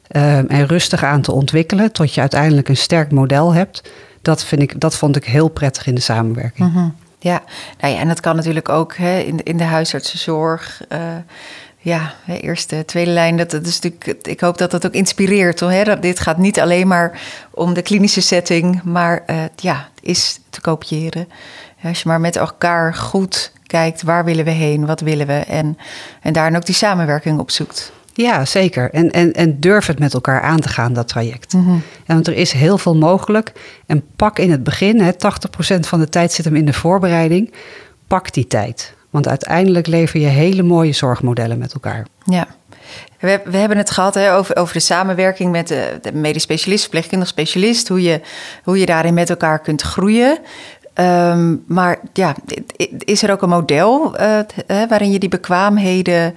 Ehm, 0.09 0.45
en 0.47 0.67
rustig 0.67 1.05
aan 1.05 1.21
te 1.21 1.33
ontwikkelen 1.33 1.93
tot 1.93 2.15
je 2.15 2.21
uiteindelijk 2.21 2.69
een 2.69 2.77
sterk 2.77 3.11
model 3.11 3.55
hebt. 3.55 3.91
Dat, 4.23 4.45
vind 4.45 4.63
ik, 4.63 4.81
dat 4.81 4.97
vond 4.97 5.17
ik 5.17 5.25
heel 5.25 5.49
prettig 5.49 5.87
in 5.87 5.95
de 5.95 6.01
samenwerking. 6.01 6.73
Mhm. 6.73 6.89
Ja, 7.19 7.43
nou 7.81 7.95
ja, 7.95 8.01
en 8.01 8.09
dat 8.09 8.21
kan 8.21 8.37
natuurlijk 8.37 8.69
ook 8.69 8.97
hè, 8.97 9.19
in, 9.19 9.43
in 9.43 9.57
de 9.57 9.65
huisartsenzorg. 9.65 10.83
Uh, 10.93 10.99
ja, 11.79 12.15
eerste, 12.27 12.85
tweede 12.85 13.11
lijn. 13.11 13.37
Dat, 13.37 13.51
dat 13.51 13.67
is 13.67 13.81
natuurlijk, 13.81 14.27
ik 14.27 14.41
hoop 14.41 14.59
dat 14.59 14.71
dat 14.71 14.87
ook 14.87 14.93
inspireert. 14.93 15.61
Hoor, 15.61 15.71
hè? 15.71 15.85
Dat, 15.85 16.03
dit 16.03 16.21
gaat 16.21 16.39
niet 16.39 16.61
alleen 16.61 16.89
maar 16.89 17.21
om 17.51 17.75
de 17.75 17.83
klinische 17.83 18.21
setting, 18.21 18.83
maar 18.83 19.23
uh, 19.27 19.37
ja, 19.57 19.89
het 19.95 20.05
is 20.05 20.39
te 20.51 20.61
kopiëren. 20.61 21.29
Als 21.83 22.03
je 22.03 22.09
maar 22.09 22.21
met 22.21 22.37
elkaar 22.37 22.95
goed 22.95 23.53
kijkt, 23.67 24.03
waar 24.03 24.25
willen 24.25 24.45
we 24.45 24.51
heen, 24.51 24.87
wat 24.87 25.01
willen 25.01 25.27
we? 25.27 25.39
En, 25.39 25.79
en 26.23 26.33
daarin 26.33 26.57
ook 26.57 26.67
die 26.67 26.75
samenwerking 26.75 27.39
opzoekt. 27.39 27.93
Ja, 28.23 28.45
zeker. 28.45 28.91
En, 28.91 29.11
en, 29.11 29.33
en 29.33 29.61
durf 29.61 29.87
het 29.87 29.99
met 29.99 30.15
elkaar 30.15 30.41
aan 30.41 30.61
te 30.61 30.69
gaan, 30.69 30.93
dat 30.93 31.09
traject. 31.09 31.53
Mm 31.53 31.65
-hmm. 31.65 31.83
Want 32.07 32.27
er 32.27 32.35
is 32.35 32.53
heel 32.53 32.79
veel 32.79 32.97
mogelijk. 32.97 33.53
En 33.87 34.05
pak 34.17 34.39
in 34.39 34.51
het 34.51 34.63
begin, 34.63 35.01
hè, 35.01 35.13
80% 35.13 35.81
van 35.81 36.01
de 36.01 36.09
tijd 36.09 36.33
zit 36.33 36.45
hem 36.45 36.57
in 36.57 36.65
de 36.65 36.73
voorbereiding. 36.73 37.53
Pak 38.07 38.33
die 38.33 38.47
tijd. 38.47 38.95
Want 39.11 39.29
uiteindelijk 39.29 39.87
lever 39.87 40.21
je 40.21 40.27
hele 40.27 40.63
mooie 40.63 40.93
zorgmodellen 40.93 41.59
met 41.59 41.73
elkaar. 41.73 42.07
Ja. 42.25 42.47
We, 43.21 43.41
we 43.45 43.57
hebben 43.57 43.79
het 43.79 43.91
gehad 43.91 44.15
hè, 44.15 44.35
over, 44.35 44.57
over 44.57 44.75
de 44.75 44.81
samenwerking 44.81 45.53
met 45.53 45.69
de, 45.69 45.99
de 46.03 46.13
medisch 46.13 46.43
specialist, 46.43 46.83
verpleegkundig 46.83 47.29
specialist. 47.29 47.89
Hoe 47.89 48.03
je, 48.03 48.21
hoe 48.65 48.79
je 48.79 48.87
daarin 48.87 49.15
met 49.15 49.31
elkaar 49.31 49.59
kunt 49.59 49.83
groeien. 49.83 50.39
Um, 51.01 51.65
maar 51.67 51.99
ja, 52.13 52.35
is 52.99 53.23
er 53.23 53.31
ook 53.31 53.43
een 53.43 53.49
model 53.49 54.21
uh, 54.21 54.41
waarin 54.89 55.13
je 55.13 55.19
die 55.19 55.29
bekwaamheden 55.29 56.35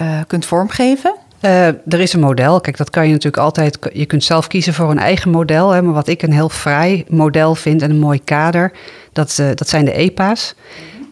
uh, 0.00 0.20
kunt 0.26 0.46
vormgeven? 0.46 1.14
Uh, 1.40 1.66
er 1.66 2.00
is 2.00 2.12
een 2.12 2.20
model. 2.20 2.60
Kijk, 2.60 2.76
dat 2.76 2.90
kan 2.90 3.06
je 3.06 3.12
natuurlijk 3.12 3.42
altijd. 3.42 3.78
Je 3.92 4.06
kunt 4.06 4.24
zelf 4.24 4.46
kiezen 4.46 4.74
voor 4.74 4.90
een 4.90 4.98
eigen 4.98 5.30
model. 5.30 5.70
Hè, 5.70 5.82
maar 5.82 5.94
wat 5.94 6.08
ik 6.08 6.22
een 6.22 6.32
heel 6.32 6.48
vrij 6.48 7.04
model 7.08 7.54
vind 7.54 7.82
en 7.82 7.90
een 7.90 7.98
mooi 7.98 8.24
kader, 8.24 8.72
dat, 9.12 9.36
uh, 9.40 9.46
dat 9.54 9.68
zijn 9.68 9.84
de 9.84 9.92
EPA's. 9.92 10.54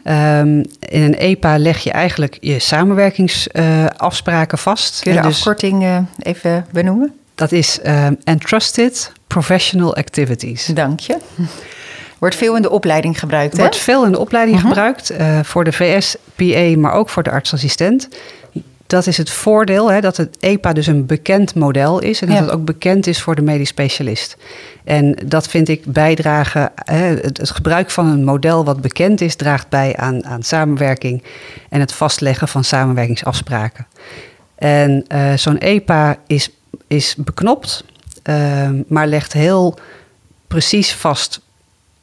Um, 0.06 0.58
in 0.78 1.02
een 1.02 1.14
EPA 1.14 1.58
leg 1.58 1.78
je 1.78 1.90
eigenlijk 1.90 2.38
je 2.40 2.58
samenwerkingsafspraken 2.58 4.58
vast. 4.58 5.00
Kun 5.00 5.12
je 5.12 5.20
de 5.20 5.26
dus, 5.26 5.36
afkorting 5.36 6.06
even 6.18 6.66
benoemen? 6.72 7.14
Dat 7.34 7.52
is 7.52 7.78
um, 7.86 8.16
Entrusted 8.24 9.12
Professional 9.26 9.96
Activities. 9.96 10.66
Dank 10.66 11.00
je. 11.00 11.16
Wordt 12.18 12.36
veel 12.36 12.56
in 12.56 12.62
de 12.62 12.70
opleiding 12.70 13.18
gebruikt, 13.18 13.52
hè? 13.52 13.58
Wordt 13.58 13.76
veel 13.76 14.04
in 14.04 14.12
de 14.12 14.18
opleiding 14.18 14.56
uh-huh. 14.56 14.72
gebruikt. 14.72 15.12
Uh, 15.12 15.40
voor 15.42 15.64
de 15.64 15.72
VS-PA, 15.72 16.78
maar 16.78 16.92
ook 16.92 17.08
voor 17.08 17.22
de 17.22 17.30
artsassistent. 17.30 18.08
Dat 18.86 19.06
is 19.06 19.16
het 19.16 19.30
voordeel, 19.30 19.92
hè, 19.92 20.00
dat 20.00 20.16
het 20.16 20.36
EPA 20.40 20.72
dus 20.72 20.86
een 20.86 21.06
bekend 21.06 21.54
model 21.54 21.98
is... 21.98 22.20
en 22.20 22.26
dat 22.26 22.36
ja. 22.36 22.42
het 22.42 22.52
ook 22.52 22.64
bekend 22.64 23.06
is 23.06 23.22
voor 23.22 23.34
de 23.34 23.42
medisch 23.42 23.68
specialist. 23.68 24.36
En 24.84 25.16
dat 25.26 25.48
vind 25.48 25.68
ik 25.68 25.84
bijdragen... 25.92 26.72
Hè, 26.74 27.04
het, 27.04 27.36
het, 27.36 27.50
gebruik 27.50 27.90
van 27.90 28.06
een 28.06 28.24
model 28.24 28.64
wat 28.64 28.80
bekend 28.80 29.20
is... 29.20 29.36
draagt 29.36 29.68
bij 29.68 29.96
aan, 29.96 30.24
aan 30.26 30.42
samenwerking 30.42 31.22
en 31.68 31.80
het 31.80 31.92
vastleggen 31.92 32.48
van 32.48 32.64
samenwerkingsafspraken. 32.64 33.86
En 34.54 35.04
uh, 35.14 35.34
zo'n 35.34 35.58
EPA 35.58 36.16
is, 36.26 36.50
is 36.86 37.14
beknopt, 37.16 37.84
uh, 38.28 38.70
maar 38.86 39.06
legt 39.06 39.32
heel 39.32 39.78
precies 40.46 40.94
vast 40.94 41.40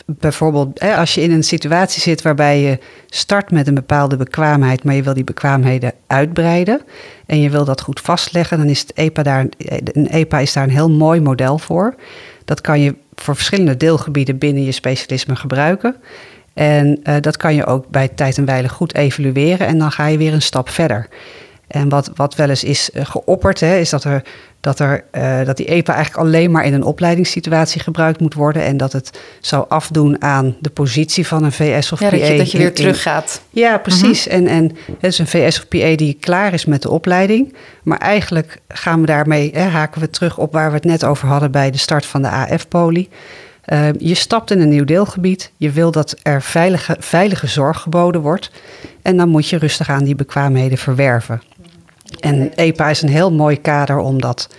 bijvoorbeeld 0.06 0.80
als 0.80 1.14
je 1.14 1.22
in 1.22 1.32
een 1.32 1.44
situatie 1.44 2.02
zit 2.02 2.22
waarbij 2.22 2.62
je 2.62 2.80
start 3.08 3.52
met 3.52 3.68
een 3.68 3.74
bepaalde 3.74 4.18
bekwaamheid, 4.18 4.84
maar 4.84 4.96
je 4.96 5.04
wil 5.04 5.14
die 5.14 5.24
bekwaamheden 5.24 5.94
uitbreiden 6.08 6.82
en 7.26 7.42
je 7.42 7.50
wil 7.50 7.66
dat 7.66 7.82
goed 7.82 8.00
vastleggen, 8.00 8.58
dan 8.58 8.68
is 8.68 8.80
het 8.80 8.94
EPA 8.94 9.24
daar, 9.24 9.46
een 9.58 10.08
EPA 10.08 10.40
is 10.40 10.54
daar 10.54 10.64
een 10.64 10.70
heel 10.70 10.90
mooi 10.90 11.22
model 11.22 11.58
voor. 11.58 11.96
Dat 12.46 12.62
kan 12.62 12.80
je 12.80 12.96
voor 13.16 13.36
verschillende 13.36 13.78
deelgebieden 13.78 14.38
binnen 14.38 14.64
je 14.64 14.72
specialisme 14.72 15.36
gebruiken. 15.36 15.96
En 16.54 17.00
uh, 17.04 17.16
dat 17.22 17.38
kan 17.38 17.56
je 17.56 17.66
ook 17.66 17.90
bij 17.90 18.08
tijd 18.08 18.38
en 18.38 18.46
wijle 18.46 18.70
goed 18.70 18.96
evalueren 18.96 19.68
en 19.68 19.78
dan 19.78 19.92
ga 19.92 20.06
je 20.06 20.18
weer 20.18 20.34
een 20.34 20.42
stap 20.42 20.70
verder. 20.70 21.08
En 21.72 21.90
wat, 21.90 22.12
wat 22.16 22.36
wel 22.36 22.50
eens 22.50 22.64
is 22.64 22.90
uh, 22.94 23.06
geopperd, 23.06 23.60
hè, 23.60 23.78
is 23.78 23.90
dat, 23.90 24.04
er, 24.04 24.24
dat, 24.60 24.80
er, 24.80 25.04
uh, 25.12 25.46
dat 25.46 25.58
die 25.58 25.66
EPA 25.66 25.94
eigenlijk 25.94 26.26
alleen 26.26 26.52
maar 26.52 26.66
in 26.66 26.74
een 26.74 26.84
opleidingssituatie 26.84 27.82
gebruikt 27.82 28.20
moet 28.20 28.34
worden. 28.34 28.64
En 28.64 28.78
dat 28.78 28.94
het 28.94 29.20
zou 29.40 29.66
afdoen 29.68 30.22
aan 30.22 30.56
de 30.60 30.70
positie 30.70 31.28
van 31.28 31.44
een 31.44 31.52
VS 31.52 31.92
of 31.92 32.00
ja, 32.00 32.10
PA. 32.10 32.18
Dat 32.18 32.28
je, 32.28 32.38
dat 32.38 32.52
je 32.52 32.58
weer 32.58 32.74
teruggaat. 32.74 33.42
Ja, 33.50 33.78
precies. 33.78 34.28
Mm 34.28 34.34
-hmm. 34.34 34.48
En, 34.48 34.54
en 34.54 34.76
het 35.00 35.12
is 35.12 35.20
een 35.20 35.28
VS 35.28 35.60
of 35.60 35.68
PA 35.68 35.96
die 35.96 36.18
klaar 36.20 36.54
is 36.54 36.66
met 36.66 36.82
de 36.82 36.90
opleiding. 36.90 37.56
Maar 37.84 37.98
eigenlijk 37.98 38.58
gaan 38.68 39.00
we 39.00 39.06
daarmee, 39.06 39.52
hè, 39.54 39.64
haken 39.64 40.02
we 40.02 40.10
terug 40.10 40.38
op 40.38 40.54
waar 40.54 40.70
we 40.70 40.76
het 40.76 40.86
net 40.86 41.04
over 41.04 41.28
hadden 41.28 41.52
bij 41.52 41.72
de 41.72 41.78
start 41.78 42.06
van 42.06 42.22
de 42.22 42.30
AF-poli. 42.30 43.10
Uh, 43.66 43.88
je 43.98 44.16
stapt 44.16 44.52
in 44.52 44.60
een 44.60 44.70
nieuw 44.70 44.86
deelgebied. 44.86 45.52
Je 45.58 45.72
wil 45.72 45.92
dat 45.92 46.16
er 46.22 46.42
veilige, 46.42 46.96
veilige 47.00 47.48
zorg 47.48 47.80
geboden 47.80 48.22
wordt. 48.22 48.52
En 49.02 49.18
dan 49.18 49.30
moet 49.30 49.50
je 49.50 49.58
rustig 49.58 49.90
aan 49.90 50.04
die 50.04 50.16
bekwaamheden 50.16 50.78
verwerven. 50.78 51.42
En 52.20 52.52
EPA 52.56 52.90
is 52.90 53.02
een 53.02 53.10
heel 53.10 53.32
mooi 53.32 53.62
kader 53.62 53.98
om 53.98 54.22
dat 54.22 54.50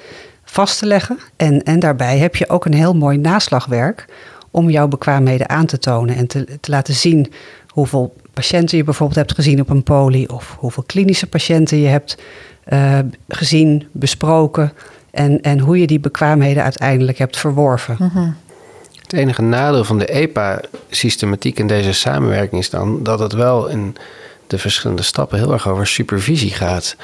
vast 0.45 0.79
te 0.79 0.87
leggen. 0.87 1.19
En, 1.37 1.63
en 1.63 1.81
daarbij 1.81 2.19
heb 2.19 2.37
je 2.37 2.49
ook 2.49 2.65
een 2.65 2.75
heel 2.75 2.95
mooi 2.95 3.19
naslagwerk 3.19 4.05
om 4.51 4.71
jouw 4.71 4.89
bekwaamheden 4.89 5.49
aan 5.49 5.67
te 5.67 5.79
tonen 5.79 6.17
en 6.17 6.27
te, 6.27 6.59
te 6.61 6.71
laten 6.71 6.95
zien 6.95 7.33
hoeveel 7.69 8.15
patiënten 8.35 8.77
je 8.77 8.85
bijvoorbeeld 8.85 9.19
hebt 9.19 9.35
gezien 9.35 9.61
op 9.61 9.71
een 9.71 9.83
poli 9.83 10.27
of 10.27 10.57
hoeveel 10.59 10.83
klinische 10.83 11.27
patiënten 11.27 11.79
je 11.79 11.89
hebt 11.89 12.19
uh, 12.73 12.99
gezien, 13.29 13.89
besproken 13.93 14.73
en, 15.11 15.41
en 15.41 15.59
hoe 15.59 15.79
je 15.79 15.87
die 15.87 16.01
bekwaamheden 16.01 16.63
uiteindelijk 16.63 17.19
hebt 17.19 17.37
verworven. 17.37 17.97
Mm 17.99 18.11
-hmm. 18.13 18.37
Het 19.03 19.13
enige 19.13 19.43
nadeel 19.43 19.85
van 19.85 19.99
de 19.99 20.07
EPA-systematiek 20.07 21.59
in 21.59 21.67
deze 21.67 21.93
samenwerking 21.93 22.61
is 22.61 22.71
dan 22.71 23.03
dat 23.03 23.19
het 23.19 23.33
wel 23.33 23.69
in 23.69 23.97
de 24.47 24.59
verschillende 24.59 25.03
stappen 25.03 25.39
heel 25.39 25.53
erg 25.53 25.69
over 25.69 25.87
supervisie 25.87 26.51
gaat. 26.51 26.97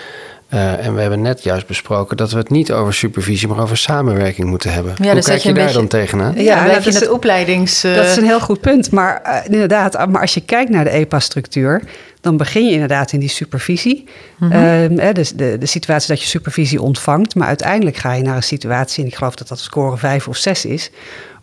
Uh, 0.54 0.86
en 0.86 0.94
we 0.94 1.00
hebben 1.00 1.20
net 1.20 1.42
juist 1.42 1.66
besproken 1.66 2.16
dat 2.16 2.30
we 2.30 2.38
het 2.38 2.50
niet 2.50 2.72
over 2.72 2.94
supervisie, 2.94 3.48
maar 3.48 3.60
over 3.60 3.76
samenwerking 3.76 4.48
moeten 4.48 4.72
hebben. 4.72 4.94
Ja, 4.96 5.12
Hoe 5.12 5.22
kijk 5.22 5.42
je, 5.42 5.48
je 5.48 5.54
daar 5.54 5.64
beetje, 5.64 5.78
dan 5.78 5.88
tegenaan? 5.88 6.34
Ja, 6.34 6.42
ja 6.42 6.74
dat, 6.74 6.86
is 6.86 6.94
het 6.94 7.10
opleidings... 7.10 7.84
Uh... 7.84 7.94
dat 7.94 8.04
is 8.04 8.16
een 8.16 8.24
heel 8.24 8.40
goed 8.40 8.60
punt. 8.60 8.90
Maar 8.90 9.22
uh, 9.24 9.52
inderdaad, 9.52 10.08
maar 10.08 10.20
als 10.20 10.34
je 10.34 10.40
kijkt 10.40 10.70
naar 10.70 10.84
de 10.84 10.90
EPA-structuur, 10.90 11.82
dan 12.20 12.36
begin 12.36 12.66
je 12.66 12.72
inderdaad 12.72 13.12
in 13.12 13.20
die 13.20 13.28
supervisie. 13.28 14.08
Mm 14.38 14.50
-hmm. 14.50 15.12
dus 15.12 15.32
de, 15.32 15.56
de 15.58 15.66
situatie 15.66 16.08
dat 16.08 16.22
je 16.22 16.28
supervisie 16.28 16.82
ontvangt. 16.82 17.34
Maar 17.34 17.48
uiteindelijk 17.48 17.96
ga 17.96 18.12
je 18.12 18.22
naar 18.22 18.36
een 18.36 18.42
situatie, 18.42 19.02
en 19.02 19.08
ik 19.08 19.16
geloof 19.16 19.34
dat 19.34 19.48
dat 19.48 19.58
score 19.58 19.96
5 19.96 20.28
of 20.28 20.36
6 20.36 20.64
is, 20.64 20.90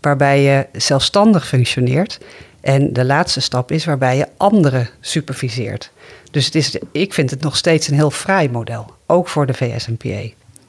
waarbij 0.02 0.42
je 0.42 0.66
zelfstandig 0.72 1.48
functioneert. 1.48 2.20
En 2.62 2.94
de 2.94 3.06
laatste 3.06 3.40
stap 3.40 3.72
is 3.72 3.86
waarbij 3.86 4.18
je 4.18 4.28
anderen 4.38 4.90
superviseert. 5.00 5.92
Dus 6.36 6.46
het 6.46 6.56
is, 6.56 6.78
ik 6.92 7.14
vind 7.14 7.30
het 7.30 7.42
nog 7.42 7.56
steeds 7.56 7.88
een 7.88 7.94
heel 7.94 8.12
fraai 8.12 8.50
model, 8.50 8.94
ook 9.06 9.28
voor 9.28 9.46
de 9.46 9.54
VSNPA. 9.54 10.22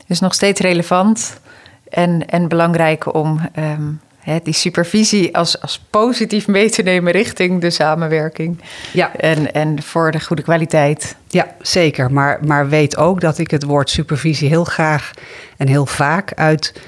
Dus 0.06 0.20
nog 0.20 0.34
steeds 0.34 0.60
relevant 0.60 1.40
en, 1.88 2.26
en 2.28 2.48
belangrijk 2.48 3.14
om 3.14 3.40
um, 3.58 4.00
hè, 4.18 4.38
die 4.42 4.54
supervisie 4.54 5.36
als, 5.36 5.60
als 5.60 5.84
positief 5.90 6.46
mee 6.46 6.70
te 6.70 6.82
nemen 6.82 7.12
richting 7.12 7.60
de 7.60 7.70
samenwerking. 7.70 8.60
Ja. 8.92 9.16
En, 9.16 9.52
en 9.52 9.82
voor 9.82 10.10
de 10.10 10.20
goede 10.20 10.42
kwaliteit. 10.42 11.16
Ja, 11.28 11.54
zeker. 11.60 12.12
Maar, 12.12 12.38
maar 12.44 12.68
weet 12.68 12.96
ook 12.96 13.20
dat 13.20 13.38
ik 13.38 13.50
het 13.50 13.62
woord 13.62 13.90
supervisie 13.90 14.48
heel 14.48 14.64
graag 14.64 15.10
en 15.56 15.68
heel 15.68 15.86
vaak 15.86 16.32
uit 16.34 16.80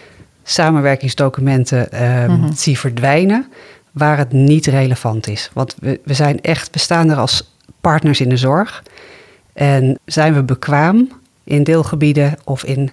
samenwerkingsdocumenten 0.42 2.04
um, 2.04 2.30
mm-hmm. 2.30 2.52
zie 2.52 2.78
verdwijnen 2.78 3.52
waar 3.92 4.18
het 4.18 4.32
niet 4.32 4.66
relevant 4.66 5.26
is. 5.26 5.50
Want 5.52 5.74
we, 5.80 6.00
we 6.04 6.14
zijn 6.14 6.40
echt, 6.40 6.68
we 6.72 6.78
staan 6.78 7.10
er 7.10 7.16
als 7.16 7.56
partners 7.80 8.20
in 8.20 8.28
de 8.28 8.36
zorg. 8.36 8.82
En 9.52 9.98
zijn 10.04 10.34
we 10.34 10.42
bekwaam 10.42 11.08
in 11.44 11.64
deelgebieden 11.64 12.38
of 12.44 12.64
in, 12.64 12.90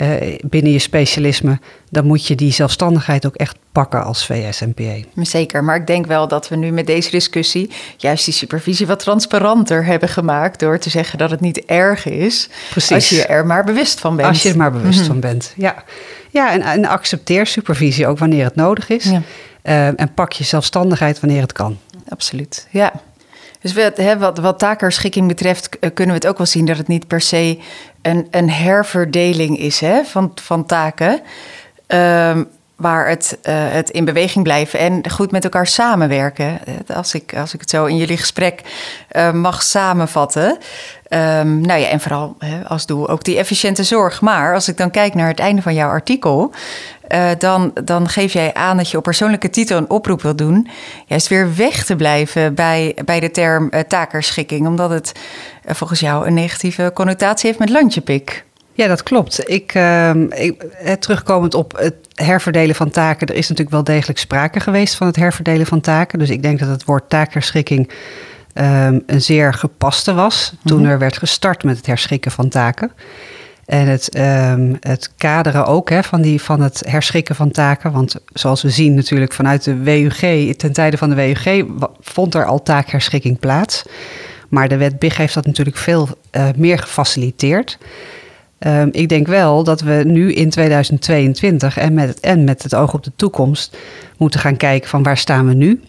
uh, 0.00 0.38
binnen 0.44 0.72
je 0.72 0.78
specialisme, 0.78 1.58
dan 1.90 2.06
moet 2.06 2.26
je 2.26 2.34
die 2.34 2.52
zelfstandigheid 2.52 3.26
ook 3.26 3.34
echt 3.34 3.56
pakken 3.72 4.04
als 4.04 4.26
VSMPA. 4.26 4.96
Zeker, 5.14 5.64
maar 5.64 5.76
ik 5.76 5.86
denk 5.86 6.06
wel 6.06 6.28
dat 6.28 6.48
we 6.48 6.56
nu 6.56 6.70
met 6.70 6.86
deze 6.86 7.10
discussie 7.10 7.70
juist 7.96 8.24
die 8.24 8.34
supervisie 8.34 8.86
wat 8.86 8.98
transparanter 8.98 9.84
hebben 9.84 10.08
gemaakt 10.08 10.60
door 10.60 10.78
te 10.78 10.90
zeggen 10.90 11.18
dat 11.18 11.30
het 11.30 11.40
niet 11.40 11.64
erg 11.64 12.06
is. 12.06 12.48
Precies. 12.70 12.92
Als 12.92 13.08
je 13.08 13.26
er 13.26 13.46
maar 13.46 13.64
bewust 13.64 14.00
van 14.00 14.16
bent. 14.16 14.28
Als 14.28 14.42
je 14.42 14.48
er 14.48 14.56
maar 14.56 14.72
bewust 14.72 15.00
mm-hmm. 15.00 15.06
van 15.06 15.20
bent, 15.20 15.52
ja. 15.56 15.84
Ja, 16.30 16.52
en, 16.52 16.60
en 16.62 16.84
accepteer 16.84 17.46
supervisie 17.46 18.06
ook 18.06 18.18
wanneer 18.18 18.44
het 18.44 18.54
nodig 18.54 18.88
is. 18.88 19.04
Ja. 19.04 19.22
Uh, 19.62 19.86
en 19.86 20.14
pak 20.14 20.32
je 20.32 20.44
zelfstandigheid 20.44 21.20
wanneer 21.20 21.40
het 21.40 21.52
kan. 21.52 21.78
Absoluut, 22.08 22.66
ja. 22.70 22.92
Dus 23.66 23.74
we, 23.74 23.92
hè, 24.02 24.18
wat, 24.18 24.38
wat 24.38 24.58
taakherschikking 24.58 25.28
betreft, 25.28 25.68
kunnen 25.78 26.06
we 26.06 26.20
het 26.20 26.26
ook 26.26 26.36
wel 26.36 26.46
zien 26.46 26.64
dat 26.64 26.76
het 26.76 26.88
niet 26.88 27.06
per 27.06 27.20
se 27.20 27.58
een, 28.02 28.26
een 28.30 28.50
herverdeling 28.50 29.58
is 29.58 29.80
hè, 29.80 30.04
van, 30.04 30.32
van 30.34 30.66
taken. 30.66 31.20
Um, 31.86 32.48
waar 32.76 33.08
het, 33.08 33.38
uh, 33.42 33.54
het 33.54 33.90
in 33.90 34.04
beweging 34.04 34.44
blijven 34.44 34.78
en 34.78 35.10
goed 35.10 35.30
met 35.30 35.44
elkaar 35.44 35.66
samenwerken. 35.66 36.58
Als 36.94 37.14
ik, 37.14 37.36
als 37.36 37.54
ik 37.54 37.60
het 37.60 37.70
zo 37.70 37.84
in 37.84 37.96
jullie 37.96 38.16
gesprek 38.16 38.60
mag 39.32 39.62
samenvatten. 39.62 40.58
Um, 41.08 41.60
nou 41.60 41.80
ja, 41.80 41.88
en 41.88 42.00
vooral 42.00 42.36
hè, 42.38 42.64
als 42.68 42.86
doel 42.86 43.08
ook 43.08 43.24
die 43.24 43.38
efficiënte 43.38 43.84
zorg. 43.84 44.20
Maar 44.20 44.54
als 44.54 44.68
ik 44.68 44.76
dan 44.76 44.90
kijk 44.90 45.14
naar 45.14 45.28
het 45.28 45.38
einde 45.38 45.62
van 45.62 45.74
jouw 45.74 45.88
artikel, 45.88 46.52
uh, 47.08 47.30
dan, 47.38 47.70
dan 47.84 48.08
geef 48.08 48.32
jij 48.32 48.54
aan 48.54 48.76
dat 48.76 48.90
je 48.90 48.96
op 48.96 49.02
persoonlijke 49.02 49.50
titel 49.50 49.76
een 49.76 49.90
oproep 49.90 50.22
wil 50.22 50.36
doen. 50.36 50.68
Juist 51.06 51.28
weer 51.28 51.54
weg 51.54 51.84
te 51.84 51.96
blijven 51.96 52.54
bij, 52.54 52.96
bij 53.04 53.20
de 53.20 53.30
term 53.30 53.68
uh, 53.70 53.80
takerschikking, 53.80 54.66
omdat 54.66 54.90
het 54.90 55.12
uh, 55.68 55.74
volgens 55.74 56.00
jou 56.00 56.26
een 56.26 56.34
negatieve 56.34 56.90
connotatie 56.94 57.46
heeft 57.46 57.58
met 57.58 57.70
landjepik. 57.70 58.44
Ja, 58.72 58.86
dat 58.86 59.02
klopt. 59.02 59.50
Ik, 59.50 59.74
ehm, 59.74 60.22
ik, 60.22 60.64
terugkomend 60.98 61.54
op 61.54 61.76
het 61.78 61.94
herverdelen 62.14 62.74
van 62.74 62.90
taken, 62.90 63.26
er 63.26 63.34
is 63.34 63.48
natuurlijk 63.48 63.70
wel 63.70 63.84
degelijk 63.84 64.18
sprake 64.18 64.60
geweest 64.60 64.94
van 64.94 65.06
het 65.06 65.16
herverdelen 65.16 65.66
van 65.66 65.80
taken. 65.80 66.18
Dus 66.18 66.30
ik 66.30 66.42
denk 66.42 66.58
dat 66.58 66.68
het 66.68 66.84
woord 66.84 67.08
takerschikking 67.08 67.90
um, 68.54 69.02
een 69.06 69.22
zeer 69.22 69.54
gepaste 69.54 70.14
was 70.14 70.52
toen 70.64 70.80
mhm. 70.80 70.90
er 70.90 70.98
werd 70.98 71.16
gestart 71.16 71.64
met 71.64 71.76
het 71.76 71.86
herschikken 71.86 72.30
van 72.30 72.48
taken. 72.48 72.90
En 73.66 73.86
het, 73.86 74.18
um, 74.18 74.76
het 74.80 75.12
kaderen 75.16 75.66
ook 75.66 75.90
hè, 75.90 76.02
van, 76.02 76.20
die, 76.22 76.42
van 76.42 76.60
het 76.60 76.82
herschikken 76.86 77.34
van 77.34 77.50
taken. 77.50 77.92
Want 77.92 78.16
zoals 78.32 78.62
we 78.62 78.70
zien 78.70 78.94
natuurlijk 78.94 79.32
vanuit 79.32 79.64
de 79.64 79.76
WUG, 79.82 80.18
ten 80.56 80.72
tijde 80.72 80.96
van 80.96 81.10
de 81.10 81.14
WUG, 81.14 81.64
vond 82.00 82.34
er 82.34 82.44
al 82.44 82.62
taakherschikking 82.62 83.38
plaats. 83.38 83.84
Maar 84.48 84.68
de 84.68 84.76
wet 84.76 84.98
BIG 84.98 85.16
heeft 85.16 85.34
dat 85.34 85.46
natuurlijk 85.46 85.76
veel 85.76 86.08
uh, 86.32 86.48
meer 86.56 86.78
gefaciliteerd. 86.78 87.78
Um, 88.58 88.88
ik 88.92 89.08
denk 89.08 89.26
wel 89.26 89.64
dat 89.64 89.80
we 89.80 90.02
nu 90.06 90.32
in 90.32 90.50
2022 90.50 91.78
en 91.78 91.94
met, 91.94 92.08
het, 92.08 92.20
en 92.20 92.44
met 92.44 92.62
het 92.62 92.74
oog 92.74 92.94
op 92.94 93.04
de 93.04 93.12
toekomst 93.16 93.76
moeten 94.16 94.40
gaan 94.40 94.56
kijken 94.56 94.88
van 94.88 95.02
waar 95.02 95.18
staan 95.18 95.46
we 95.46 95.54
nu. 95.54 95.80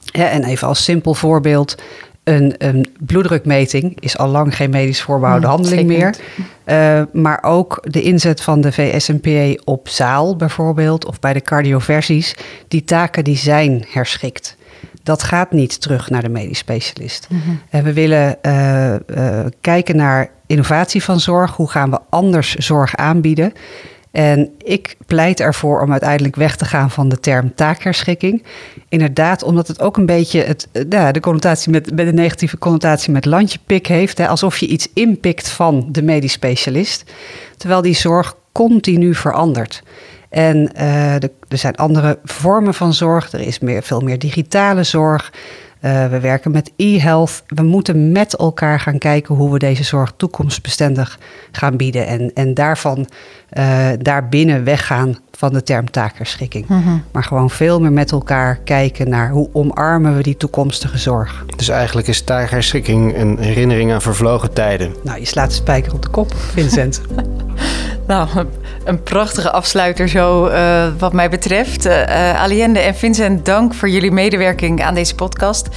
Ja, 0.00 0.28
en 0.28 0.44
even 0.44 0.68
als 0.68 0.84
simpel 0.84 1.14
voorbeeld, 1.14 1.82
een, 2.26 2.54
een, 2.58 2.86
bloeddrukmeting 3.06 4.00
is 4.00 4.18
al 4.18 4.28
lang 4.28 4.56
geen 4.56 4.70
medisch 4.70 5.02
voorbehouden 5.02 5.48
hmm, 5.48 5.58
handeling 5.58 5.88
meer. 5.88 6.16
Uh, 6.66 7.02
maar 7.12 7.42
ook 7.42 7.78
de 7.82 8.02
inzet 8.02 8.40
van 8.42 8.60
de 8.60 8.72
VSMPA 8.72 9.62
op 9.64 9.88
zaal 9.88 10.36
bijvoorbeeld, 10.36 11.06
of 11.06 11.20
bij 11.20 11.32
de 11.32 11.40
cardioversies, 11.40 12.34
die 12.68 12.84
taken 12.84 13.24
die 13.24 13.36
zijn 13.36 13.84
herschikt. 13.88 14.56
Dat 15.02 15.22
gaat 15.22 15.52
niet 15.52 15.80
terug 15.80 16.10
naar 16.10 16.22
de 16.22 16.28
medisch 16.28 16.58
specialist. 16.58 17.26
Mhm. 17.30 17.40
En 17.70 17.84
we 17.84 17.92
willen 17.92 18.36
uh, 18.42 18.94
uh, 18.94 19.40
kijken 19.60 19.96
naar 19.96 20.30
innovatie 20.46 21.02
van 21.02 21.20
zorg. 21.20 21.56
Hoe 21.56 21.70
gaan 21.70 21.90
we 21.90 21.98
anders 22.10 22.54
zorg 22.54 22.96
aanbieden? 22.96 23.52
En 24.16 24.50
ik 24.58 24.96
pleit 25.06 25.40
ervoor 25.40 25.80
om 25.80 25.90
uiteindelijk 25.90 26.36
weg 26.36 26.56
te 26.56 26.64
gaan 26.64 26.90
van 26.90 27.08
de 27.08 27.20
term 27.20 27.54
taakherschikking. 27.54 28.42
Inderdaad, 28.88 29.42
omdat 29.42 29.68
het 29.68 29.80
ook 29.80 29.96
een 29.96 30.06
beetje 30.06 30.42
het, 30.42 30.68
ja, 30.88 31.12
de, 31.12 31.20
connotatie 31.20 31.72
met, 31.72 31.94
met 31.94 32.06
de 32.06 32.12
negatieve 32.12 32.58
connotatie 32.58 33.12
met 33.12 33.24
landjepik 33.24 33.86
heeft. 33.86 34.18
Hè, 34.18 34.28
alsof 34.28 34.58
je 34.58 34.66
iets 34.66 34.88
inpikt 34.94 35.48
van 35.48 35.88
de 35.90 36.02
medisch 36.02 36.32
specialist. 36.32 37.04
Terwijl 37.56 37.82
die 37.82 37.94
zorg 37.94 38.36
continu 38.52 39.14
verandert. 39.14 39.82
En 40.28 40.70
uh, 40.76 41.14
er 41.14 41.30
zijn 41.48 41.76
andere 41.76 42.18
vormen 42.24 42.74
van 42.74 42.94
zorg. 42.94 43.32
Er 43.32 43.40
is 43.40 43.58
meer, 43.58 43.82
veel 43.82 44.00
meer 44.00 44.18
digitale 44.18 44.82
zorg. 44.82 45.32
Uh, 45.86 46.06
we 46.06 46.20
werken 46.20 46.50
met 46.50 46.72
e-health. 46.76 47.42
We 47.46 47.62
moeten 47.62 48.12
met 48.12 48.36
elkaar 48.36 48.80
gaan 48.80 48.98
kijken 48.98 49.34
hoe 49.34 49.52
we 49.52 49.58
deze 49.58 49.84
zorg 49.84 50.12
toekomstbestendig 50.16 51.18
gaan 51.52 51.76
bieden. 51.76 52.06
En, 52.06 52.30
en 52.34 52.54
daarvan 52.54 53.08
uh, 53.52 53.88
daarbinnen 53.98 54.64
weggaan 54.64 55.18
van 55.30 55.52
de 55.52 55.62
term 55.62 55.90
taakherschikking. 55.90 56.66
Mm 56.66 57.02
Maar 57.12 57.24
gewoon 57.24 57.50
veel 57.50 57.80
meer 57.80 57.92
met 57.92 58.12
elkaar 58.12 58.56
kijken 58.56 59.08
naar 59.08 59.30
hoe 59.30 59.48
omarmen 59.52 60.16
we 60.16 60.22
die 60.22 60.36
toekomstige 60.36 60.98
zorg. 60.98 61.44
Dus 61.56 61.68
eigenlijk 61.68 62.06
is 62.06 62.22
taakherschikking 62.22 63.18
een 63.18 63.38
herinnering 63.38 63.92
aan 63.92 64.02
vervlogen 64.02 64.52
tijden. 64.52 64.94
Nou, 65.04 65.18
je 65.18 65.26
slaat 65.26 65.48
de 65.48 65.54
spijker 65.54 65.94
op 65.94 66.02
de 66.02 66.08
kop, 66.08 66.34
Vincent. 66.34 67.00
nou, 68.06 68.28
een 68.86 69.02
prachtige 69.02 69.50
afsluiter 69.50 70.08
zo 70.08 70.48
uh, 70.48 70.86
wat 70.98 71.12
mij 71.12 71.30
betreft. 71.30 71.86
Uh, 71.86 72.40
Aliende 72.42 72.78
en 72.78 72.94
Vincent, 72.94 73.44
dank 73.44 73.74
voor 73.74 73.88
jullie 73.88 74.10
medewerking 74.10 74.82
aan 74.82 74.94
deze 74.94 75.14
podcast. 75.14 75.68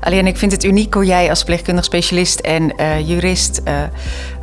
Aliende, 0.00 0.30
ik 0.30 0.36
vind 0.36 0.52
het 0.52 0.64
uniek 0.64 0.94
hoe 0.94 1.04
jij 1.04 1.28
als 1.28 1.38
verpleegkundig 1.38 1.84
specialist 1.84 2.40
en 2.40 2.72
jurist 3.04 3.60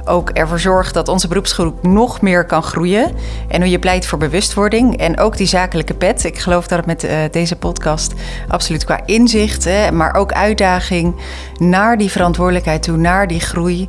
ook 0.05 0.29
ervoor 0.29 0.59
zorgt 0.59 0.93
dat 0.93 1.07
onze 1.07 1.27
beroepsgroep 1.27 1.83
nog 1.83 2.21
meer 2.21 2.45
kan 2.45 2.63
groeien. 2.63 3.11
En 3.47 3.61
hoe 3.61 3.69
je 3.69 3.79
pleit 3.79 4.05
voor 4.05 4.17
bewustwording 4.19 4.97
en 4.97 5.19
ook 5.19 5.37
die 5.37 5.47
zakelijke 5.47 5.93
pet. 5.93 6.23
Ik 6.23 6.39
geloof 6.39 6.67
dat 6.67 6.77
het 6.77 6.87
met 6.87 7.03
uh, 7.03 7.11
deze 7.31 7.55
podcast 7.55 8.13
absoluut 8.47 8.83
qua 8.83 8.99
inzicht, 9.05 9.69
maar 9.93 10.15
ook 10.15 10.31
uitdaging 10.31 11.15
naar 11.57 11.97
die 11.97 12.11
verantwoordelijkheid 12.11 12.83
toe, 12.83 12.97
naar 12.97 13.27
die 13.27 13.39
groei. 13.39 13.87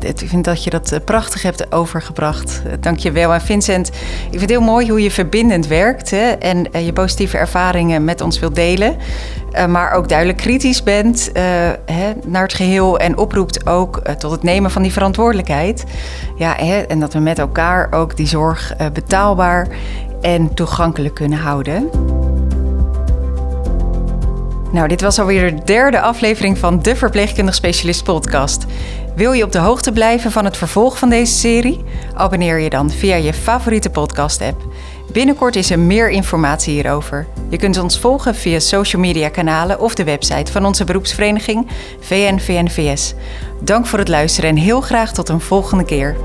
Ik 0.00 0.28
vind 0.28 0.44
dat 0.44 0.64
je 0.64 0.70
dat 0.70 0.92
eh, 0.92 1.00
prachtig 1.04 1.42
hebt 1.42 1.72
overgebracht. 1.72 2.62
Eh, 2.64 2.72
dank 2.80 2.98
je 2.98 3.12
wel. 3.12 3.32
En 3.34 3.40
Vincent, 3.40 3.88
ik 3.88 3.94
vind 4.30 4.40
het 4.40 4.50
heel 4.50 4.60
mooi 4.60 4.90
hoe 4.90 5.02
je 5.02 5.10
verbindend 5.10 5.66
werkt 5.66 6.12
en 6.38 6.84
je 6.84 6.92
positieve 6.92 7.38
ervaringen 7.38 8.04
met 8.04 8.20
ons 8.20 8.38
wilt 8.38 8.54
delen. 8.54 8.96
Maar 9.68 9.92
ook 9.92 10.08
duidelijk 10.08 10.38
kritisch 10.38 10.82
bent 10.82 11.30
hè, 11.84 12.12
naar 12.26 12.42
het 12.42 12.54
geheel 12.54 12.98
en 12.98 13.16
oproept 13.16 13.66
ook 13.66 14.02
tot 14.18 14.30
het 14.30 14.42
nemen 14.42 14.70
van 14.70 14.82
die 14.82 14.92
verantwoordelijkheid. 14.92 15.84
Ja, 16.36 16.54
hè, 16.56 16.78
en 16.78 17.00
dat 17.00 17.12
we 17.12 17.18
met 17.18 17.38
elkaar 17.38 17.92
ook 17.92 18.16
die 18.16 18.26
zorg 18.26 18.74
betaalbaar 18.92 19.68
en 20.20 20.54
toegankelijk 20.54 21.14
kunnen 21.14 21.38
houden. 21.38 21.90
Nou, 24.72 24.88
dit 24.88 25.00
was 25.00 25.18
alweer 25.18 25.56
de 25.56 25.62
derde 25.64 26.00
aflevering 26.00 26.58
van 26.58 26.82
de 26.82 26.96
Verpleegkundig 26.96 27.54
Specialist 27.54 28.04
podcast. 28.04 28.66
Wil 29.14 29.32
je 29.32 29.44
op 29.44 29.52
de 29.52 29.58
hoogte 29.58 29.92
blijven 29.92 30.30
van 30.30 30.44
het 30.44 30.56
vervolg 30.56 30.98
van 30.98 31.08
deze 31.08 31.32
serie? 31.32 31.84
Abonneer 32.14 32.58
je 32.58 32.70
dan 32.70 32.90
via 32.90 33.16
je 33.16 33.34
favoriete 33.34 33.90
podcast-app. 33.90 34.62
Binnenkort 35.12 35.56
is 35.56 35.70
er 35.70 35.78
meer 35.78 36.10
informatie 36.10 36.72
hierover. 36.72 37.26
Je 37.48 37.56
kunt 37.56 37.78
ons 37.78 37.98
volgen 37.98 38.34
via 38.34 38.58
social 38.58 39.02
media 39.02 39.28
kanalen 39.28 39.80
of 39.80 39.94
de 39.94 40.04
website 40.04 40.52
van 40.52 40.64
onze 40.64 40.84
beroepsvereniging 40.84 41.66
VNVNVS. 42.00 43.14
Dank 43.60 43.86
voor 43.86 43.98
het 43.98 44.08
luisteren 44.08 44.50
en 44.50 44.56
heel 44.56 44.80
graag 44.80 45.12
tot 45.12 45.28
een 45.28 45.40
volgende 45.40 45.84
keer. 45.84 46.16